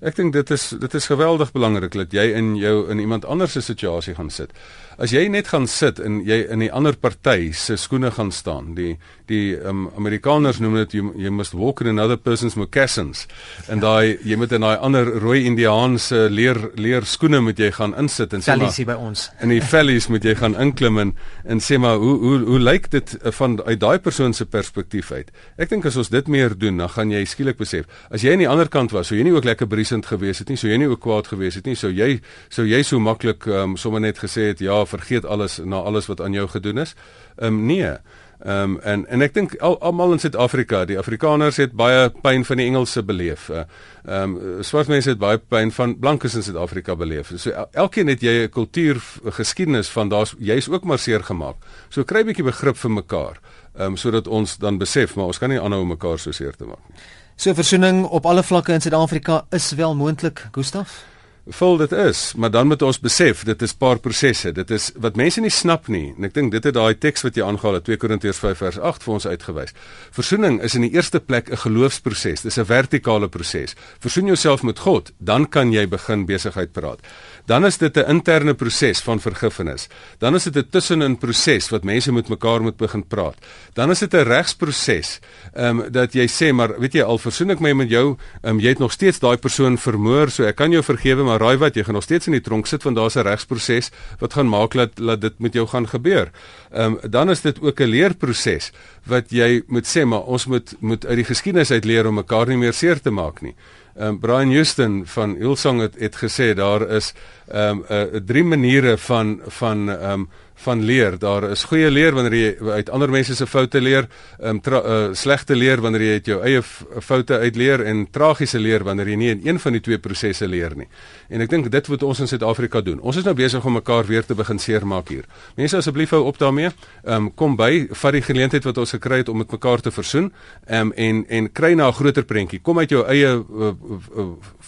Ek 0.00 0.16
dink 0.16 0.32
dit 0.32 0.50
is 0.54 0.70
dit 0.80 0.94
is 0.96 1.06
geweldig 1.10 1.50
belangrik 1.52 1.92
dat 1.92 2.14
jy 2.16 2.30
in 2.32 2.54
jou 2.56 2.86
in 2.88 3.02
iemand 3.02 3.26
anders 3.28 3.52
se 3.52 3.60
situasie 3.60 4.14
gaan 4.16 4.30
sit. 4.32 4.54
As 4.96 5.12
jy 5.12 5.26
net 5.28 5.50
gaan 5.52 5.66
sit 5.68 6.00
en 6.00 6.22
jy 6.24 6.38
in 6.52 6.62
die 6.64 6.70
ander 6.72 6.96
party 6.96 7.52
se 7.56 7.76
skoene 7.76 8.08
gaan 8.16 8.32
staan, 8.32 8.74
die 8.76 8.94
die 9.28 9.54
um, 9.60 9.84
Amerikaners 10.00 10.58
noem 10.58 10.78
dit 10.80 10.96
jy, 10.98 11.04
jy 11.26 11.30
must 11.30 11.52
walk 11.54 11.82
in 11.84 11.92
another 11.92 12.16
person's 12.16 12.56
moccasins 12.58 13.26
en 13.70 13.82
daai 13.84 14.16
jy 14.26 14.38
moet 14.40 14.54
in 14.56 14.64
daai 14.64 14.80
ander 14.80 15.06
rooi 15.20 15.44
Indiaanse 15.46 16.24
leer 16.32 16.58
leer 16.80 17.04
skoene 17.04 17.42
moet 17.44 17.60
jy 17.60 17.68
gaan 17.76 17.92
insit 18.00 18.32
en 18.32 18.44
sê 18.44 18.56
maar 18.56 18.72
by 18.88 18.96
ons. 18.96 19.26
In 19.44 19.52
die 19.52 19.60
vellies 19.60 20.08
moet 20.08 20.24
jy 20.24 20.34
gaan 20.40 20.56
inklim 20.56 20.98
en, 21.04 21.14
en 21.44 21.60
sê 21.60 21.76
maar 21.78 22.00
hoe 22.00 22.16
hoe 22.24 22.38
hoe 22.48 22.62
lyk 22.64 22.88
dit 22.96 23.14
van 23.36 23.60
uit 23.66 23.80
daai 23.84 23.98
persoon 24.00 24.32
se 24.32 24.48
perspektief 24.48 25.12
uit? 25.12 25.28
Ek 25.60 25.68
dink 25.68 25.84
as 25.84 26.00
ons 26.00 26.08
dit 26.08 26.32
meer 26.32 26.56
doen, 26.56 26.80
dan 26.80 26.88
gaan 26.88 27.12
jy 27.12 27.20
skielik 27.28 27.60
besef 27.60 27.84
as 28.08 28.24
jy 28.24 28.32
aan 28.32 28.46
die 28.46 28.48
ander 28.48 28.72
kant 28.72 28.96
was, 28.96 29.12
sou 29.12 29.20
jy 29.20 29.28
nie 29.28 29.36
ook 29.36 29.44
lekker 29.44 29.68
by 29.68 29.84
wysend 29.90 30.06
gewees 30.06 30.38
het 30.38 30.48
nie, 30.48 30.56
sou 30.56 30.70
jy 30.70 30.78
nie 30.78 30.88
ook 30.88 31.02
kwaad 31.02 31.28
gewees 31.30 31.56
het 31.58 31.66
nie. 31.66 31.76
Sou 31.76 31.90
jy 31.90 32.20
sou 32.48 32.66
jy 32.66 32.82
so 32.82 33.00
maklik 33.00 33.46
um, 33.46 33.76
sommer 33.76 34.00
net 34.00 34.18
gesê 34.18 34.52
het 34.52 34.60
ja, 34.60 34.84
vergeet 34.86 35.26
alles 35.26 35.58
na 35.58 35.82
alles 35.82 36.06
wat 36.08 36.20
aan 36.20 36.32
jou 36.32 36.46
gedoen 36.48 36.78
is? 36.78 36.94
Ehm 37.38 37.54
um, 37.54 37.66
nee. 37.66 37.96
Ehm 38.40 38.76
um, 38.76 38.80
en 38.80 39.06
en 39.08 39.20
ek 39.20 39.34
dink 39.34 39.56
almal 39.60 40.12
in 40.12 40.20
Suid-Afrika, 40.22 40.84
die 40.86 40.98
Afrikaners 40.98 41.58
het 41.60 41.72
baie 41.76 42.08
pyn 42.22 42.44
van 42.44 42.56
die 42.56 42.66
Engelse 42.70 43.02
beleef. 43.02 43.50
Eh, 43.50 43.64
ehm 44.06 44.36
um, 44.36 44.62
swart 44.62 44.88
mense 44.88 45.10
het 45.10 45.18
baie 45.18 45.38
pyn 45.38 45.72
van 45.72 45.98
blankes 45.98 46.34
in 46.34 46.42
Suid-Afrika 46.42 46.96
beleef. 46.96 47.34
So 47.36 47.50
el 47.50 47.68
elkeen 47.72 48.08
het 48.08 48.22
jy 48.22 48.46
'n 48.46 48.50
kultuur 48.50 49.02
geskiedenis 49.36 49.90
van 49.90 50.08
daar's 50.08 50.34
jy's 50.38 50.68
ook 50.68 50.84
maar 50.84 50.98
seer 50.98 51.24
gemaak. 51.24 51.56
So 51.88 52.04
kry 52.04 52.20
'n 52.20 52.26
bietjie 52.26 52.44
begrip 52.44 52.76
vir 52.76 52.90
mekaar. 52.90 53.40
Ehm 53.74 53.86
um, 53.86 53.96
sodat 53.96 54.28
ons 54.28 54.56
dan 54.58 54.78
besef 54.78 55.16
maar 55.16 55.26
ons 55.26 55.38
kan 55.38 55.48
nie 55.48 55.60
aanhou 55.60 55.82
om 55.82 55.88
mekaar 55.88 56.18
so 56.18 56.32
seer 56.32 56.56
te 56.56 56.64
maak 56.64 56.88
nie. 56.88 57.19
So 57.40 57.54
versoening 57.54 58.04
op 58.04 58.26
alle 58.26 58.42
vlakke 58.42 58.72
in 58.72 58.80
Suid-Afrika 58.80 59.44
is 59.50 59.70
wel 59.72 59.94
moontlik, 59.96 60.48
Gustaf? 60.52 61.04
Vol 61.46 61.76
dit 61.80 61.92
is, 61.92 62.32
maar 62.36 62.50
dan 62.50 62.66
moet 62.66 62.82
ons 62.82 63.00
besef 63.00 63.44
dit 63.44 63.62
is 63.62 63.72
paar 63.72 63.98
prosesse. 63.98 64.52
Dit 64.52 64.70
is 64.70 64.90
wat 65.00 65.16
mense 65.16 65.40
nie 65.40 65.50
snap 65.50 65.88
nie. 65.88 66.12
En 66.16 66.28
ek 66.28 66.34
dink 66.34 66.52
dit 66.52 66.64
het 66.64 66.74
daai 66.76 66.94
teks 66.94 67.24
wat 67.24 67.36
jy 67.36 67.44
aangehaal 67.46 67.78
het 67.78 67.86
2 67.88 67.96
Korintiërs 67.96 68.40
5 68.42 68.60
vers 68.60 68.78
8 68.78 69.06
vir 69.06 69.14
ons 69.14 69.26
uitgewys. 69.26 69.74
Versoening 70.16 70.60
is 70.62 70.76
in 70.76 70.84
die 70.86 70.92
eerste 70.92 71.20
plek 71.20 71.50
'n 71.50 71.56
geloofsproses. 71.56 72.42
Dis 72.42 72.58
'n 72.58 72.64
vertikale 72.64 73.28
proses. 73.28 73.74
Versoen 74.00 74.26
jouself 74.26 74.62
met 74.62 74.78
God, 74.78 75.12
dan 75.18 75.48
kan 75.48 75.72
jy 75.72 75.88
begin 75.88 76.26
besigheid 76.26 76.72
praat. 76.72 77.00
Dan 77.46 77.64
is 77.66 77.78
dit 77.78 77.96
'n 77.96 78.08
interne 78.08 78.54
proses 78.54 79.00
van 79.00 79.20
vergifnis. 79.20 79.88
Dan 80.18 80.34
is 80.34 80.44
dit 80.44 80.56
'n 80.56 80.68
tussenin 80.70 81.18
proses 81.18 81.68
wat 81.70 81.84
mense 81.84 82.12
met 82.12 82.28
mekaar 82.28 82.62
moet 82.62 82.76
begin 82.76 83.06
praat. 83.06 83.36
Dan 83.72 83.90
is 83.90 83.98
dit 83.98 84.14
'n 84.14 84.24
regsproses. 84.24 85.20
Ehm 85.54 85.80
um, 85.80 85.92
dat 85.92 86.12
jy 86.12 86.26
sê 86.28 86.52
maar 86.52 86.80
weet 86.80 86.92
jy 86.92 87.02
al 87.02 87.18
versoen 87.18 87.50
ek 87.50 87.60
my 87.60 87.72
met 87.72 87.88
jou, 87.88 88.16
ehm 88.42 88.54
um, 88.54 88.60
jy 88.60 88.68
het 88.68 88.78
nog 88.78 88.92
steeds 88.92 89.18
daai 89.18 89.36
persoon 89.36 89.78
vermoor, 89.78 90.30
so 90.30 90.44
ek 90.44 90.56
kan 90.56 90.70
jou 90.70 90.82
vergewe, 90.82 91.22
maar 91.30 91.42
raai 91.42 91.56
wat, 91.62 91.76
jy 91.78 91.84
gaan 91.86 91.98
nog 91.98 92.06
steeds 92.06 92.26
in 92.30 92.36
die 92.36 92.44
tronk 92.44 92.66
sit 92.66 92.84
want 92.86 92.98
daar's 92.98 93.16
'n 93.16 93.26
regsproses 93.26 93.90
wat 94.18 94.34
gaan 94.34 94.48
maak 94.48 94.74
dat 94.74 94.96
dat 94.96 95.20
dit 95.20 95.38
met 95.38 95.54
jou 95.54 95.66
gaan 95.66 95.86
gebeur. 95.88 96.30
Ehm 96.70 96.98
um, 97.02 97.10
dan 97.10 97.30
is 97.30 97.40
dit 97.40 97.60
ook 97.60 97.80
'n 97.80 97.92
leerproses 97.94 98.72
wat 99.06 99.30
jy 99.30 99.62
moet 99.66 99.86
sê 99.86 100.04
maar 100.04 100.24
ons 100.26 100.46
moet 100.46 100.74
moet 100.80 101.06
uit 101.06 101.16
die 101.16 101.30
geskiedenis 101.32 101.70
uit 101.70 101.84
leer 101.84 102.06
om 102.06 102.14
mekaar 102.14 102.46
nie 102.46 102.56
meer 102.56 102.72
seer 102.72 103.00
te 103.00 103.10
maak 103.10 103.40
nie. 103.40 103.54
Um, 103.98 104.18
Brian 104.20 104.52
Houston 104.52 105.02
van 105.06 105.34
Hillsong 105.36 105.80
het, 105.80 105.98
het 105.98 106.16
gesê 106.16 106.54
daar 106.54 106.86
is 106.90 107.12
ehm 107.50 107.82
um, 107.82 107.84
uh, 107.90 108.20
drie 108.26 108.44
maniere 108.44 108.98
van 108.98 109.40
van 109.46 109.90
ehm 109.90 110.12
um, 110.12 110.28
van 110.60 110.82
leer. 110.84 111.18
Daar 111.18 111.50
is 111.50 111.64
goeie 111.64 111.88
leer 111.90 112.14
wanneer 112.14 112.34
jy 112.36 112.72
uit 112.76 112.90
ander 112.92 113.10
mense 113.10 113.34
se 113.36 113.46
foute 113.48 113.80
leer, 113.80 114.08
ehm 114.38 114.60
um, 114.60 114.74
uh, 114.76 115.14
slegte 115.16 115.56
leer 115.56 115.80
wanneer 115.80 116.02
jy 116.04 116.12
uit 116.18 116.26
jou 116.26 116.38
eie 116.44 116.62
foute 117.00 117.38
uitleer 117.40 117.84
en 117.88 118.04
tragiese 118.12 118.60
leer 118.60 118.84
wanneer 118.84 119.08
jy 119.08 119.16
nie 119.16 119.30
in 119.30 119.40
een 119.46 119.60
van 119.62 119.72
die 119.72 119.80
twee 119.80 119.98
prosesse 119.98 120.48
leer 120.48 120.76
nie. 120.76 120.88
En 121.28 121.40
ek 121.40 121.50
dink 121.50 121.70
dit 121.72 121.88
moet 121.88 122.02
ons 122.02 122.20
in 122.20 122.28
Suid-Afrika 122.28 122.80
doen. 122.84 123.00
Ons 123.00 123.20
is 123.22 123.24
nou 123.24 123.34
besig 123.34 123.64
om 123.64 123.78
mekaar 123.78 124.04
weer 124.06 124.26
te 124.26 124.36
begin 124.36 124.60
seermaak 124.60 125.08
hier. 125.08 125.24
Mense 125.56 125.80
asseblief 125.80 126.12
hou 126.16 126.22
op 126.28 126.38
daarmee. 126.38 126.70
Ehm 127.04 127.16
um, 127.16 127.30
kom 127.34 127.56
by 127.56 127.86
vat 128.02 128.18
die 128.18 128.24
geleentheid 128.26 128.68
wat 128.68 128.78
ons 128.78 128.94
gekry 128.98 129.22
het 129.22 129.28
om 129.32 129.40
met 129.40 129.50
mekaar 129.50 129.80
te 129.80 129.90
versoen. 129.90 130.32
Ehm 130.66 130.90
um, 130.90 130.92
en 130.96 131.24
en 131.28 131.52
kry 131.52 131.72
na 131.74 131.88
'n 131.88 131.92
groter 131.92 132.24
prentjie. 132.24 132.60
Kom 132.60 132.78
uit 132.78 132.90
jou 132.90 133.06
eie 133.06 133.32
uh, 133.40 133.72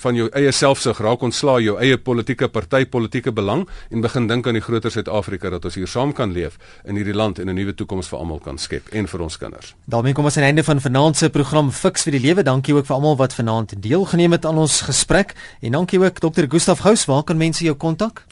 van 0.03 0.17
jou 0.17 0.29
eie 0.33 0.53
selfsug, 0.53 0.99
raak 1.05 1.23
ontslaa 1.23 1.59
jou 1.61 1.77
eie 1.81 1.99
politieke 2.01 2.49
party, 2.49 2.85
politieke 2.89 3.33
belang 3.33 3.67
en 3.91 4.01
begin 4.01 4.27
dink 4.27 4.47
aan 4.47 4.57
die 4.57 4.65
groter 4.65 4.91
Suid-Afrika 4.91 5.51
dat 5.53 5.65
ons 5.69 5.77
hier 5.77 5.91
saam 5.91 6.15
kan 6.17 6.33
leef 6.33 6.59
in 6.89 6.97
hierdie 6.97 7.15
land 7.15 7.39
en 7.39 7.49
'n 7.49 7.55
nuwe 7.55 7.75
toekoms 7.75 8.09
vir 8.09 8.19
almal 8.19 8.41
kan 8.41 8.59
skep 8.59 8.89
en 8.93 9.07
vir 9.07 9.21
ons 9.21 9.37
kinders. 9.37 9.75
daarmee 9.87 10.13
kom 10.13 10.25
ons 10.25 10.37
aan 10.37 10.43
die 10.43 10.49
einde 10.49 10.65
van 10.65 10.81
vanaand 10.81 11.17
se 11.17 11.31
program 11.31 11.71
Fix 11.71 12.03
vir 12.03 12.13
die 12.13 12.21
Lewe. 12.21 12.43
Dankie 12.43 12.75
ook 12.75 12.87
vir 12.87 12.97
almal 12.97 13.17
wat 13.17 13.35
vanaand 13.35 13.83
deelgeneem 13.83 14.33
het 14.33 14.45
aan 14.45 14.59
ons 14.59 14.81
gesprek 14.81 15.35
en 15.61 15.73
dankie 15.73 16.01
ook 16.01 16.19
Dr. 16.19 16.45
Gustaf 16.49 16.79
Gous. 16.79 17.05
Waar 17.05 17.23
kan 17.23 17.37
mense 17.37 17.65
jou 17.65 17.77
kontak? 17.77 18.25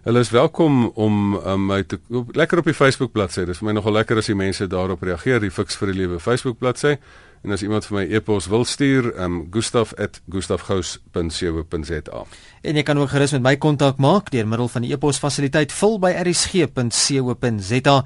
Hulle 0.00 0.18
is 0.18 0.30
welkom 0.30 0.86
om 0.94 1.34
um, 1.34 1.66
my 1.66 1.82
te 1.82 1.98
op, 2.08 2.34
lekker 2.36 2.58
op 2.58 2.64
die 2.64 2.74
Facebook 2.74 3.12
bladsy. 3.12 3.40
Dit 3.44 3.48
is 3.48 3.58
vir 3.60 3.66
my 3.66 3.72
nogal 3.76 3.92
lekker 3.92 4.16
as 4.16 4.30
die 4.30 4.34
mense 4.34 4.66
daarop 4.66 5.02
reageer, 5.02 5.42
die 5.44 5.50
Fix 5.50 5.76
vir 5.76 5.92
die 5.92 5.98
Lewe 5.98 6.20
Facebook 6.20 6.56
bladsy. 6.58 6.94
En 7.40 7.50
as 7.50 7.62
iemand 7.64 7.86
vir 7.88 7.96
my 7.96 8.04
e-pos 8.14 8.46
wil 8.52 8.64
stuur, 8.68 9.16
um 9.22 9.46
gustaf@gustafgous.co.za. 9.50 12.24
En 12.60 12.76
jy 12.76 12.82
kan 12.82 12.98
ook 12.98 13.08
gerus 13.08 13.32
met 13.32 13.42
my 13.42 13.56
kontak 13.56 13.96
maak 13.96 14.30
deur 14.30 14.48
middel 14.48 14.68
van 14.68 14.82
die 14.82 14.92
e-pos 14.92 15.18
fasiliteit 15.18 15.72
vul 15.72 15.98
by 15.98 16.10
rsg.co.za. 16.20 18.04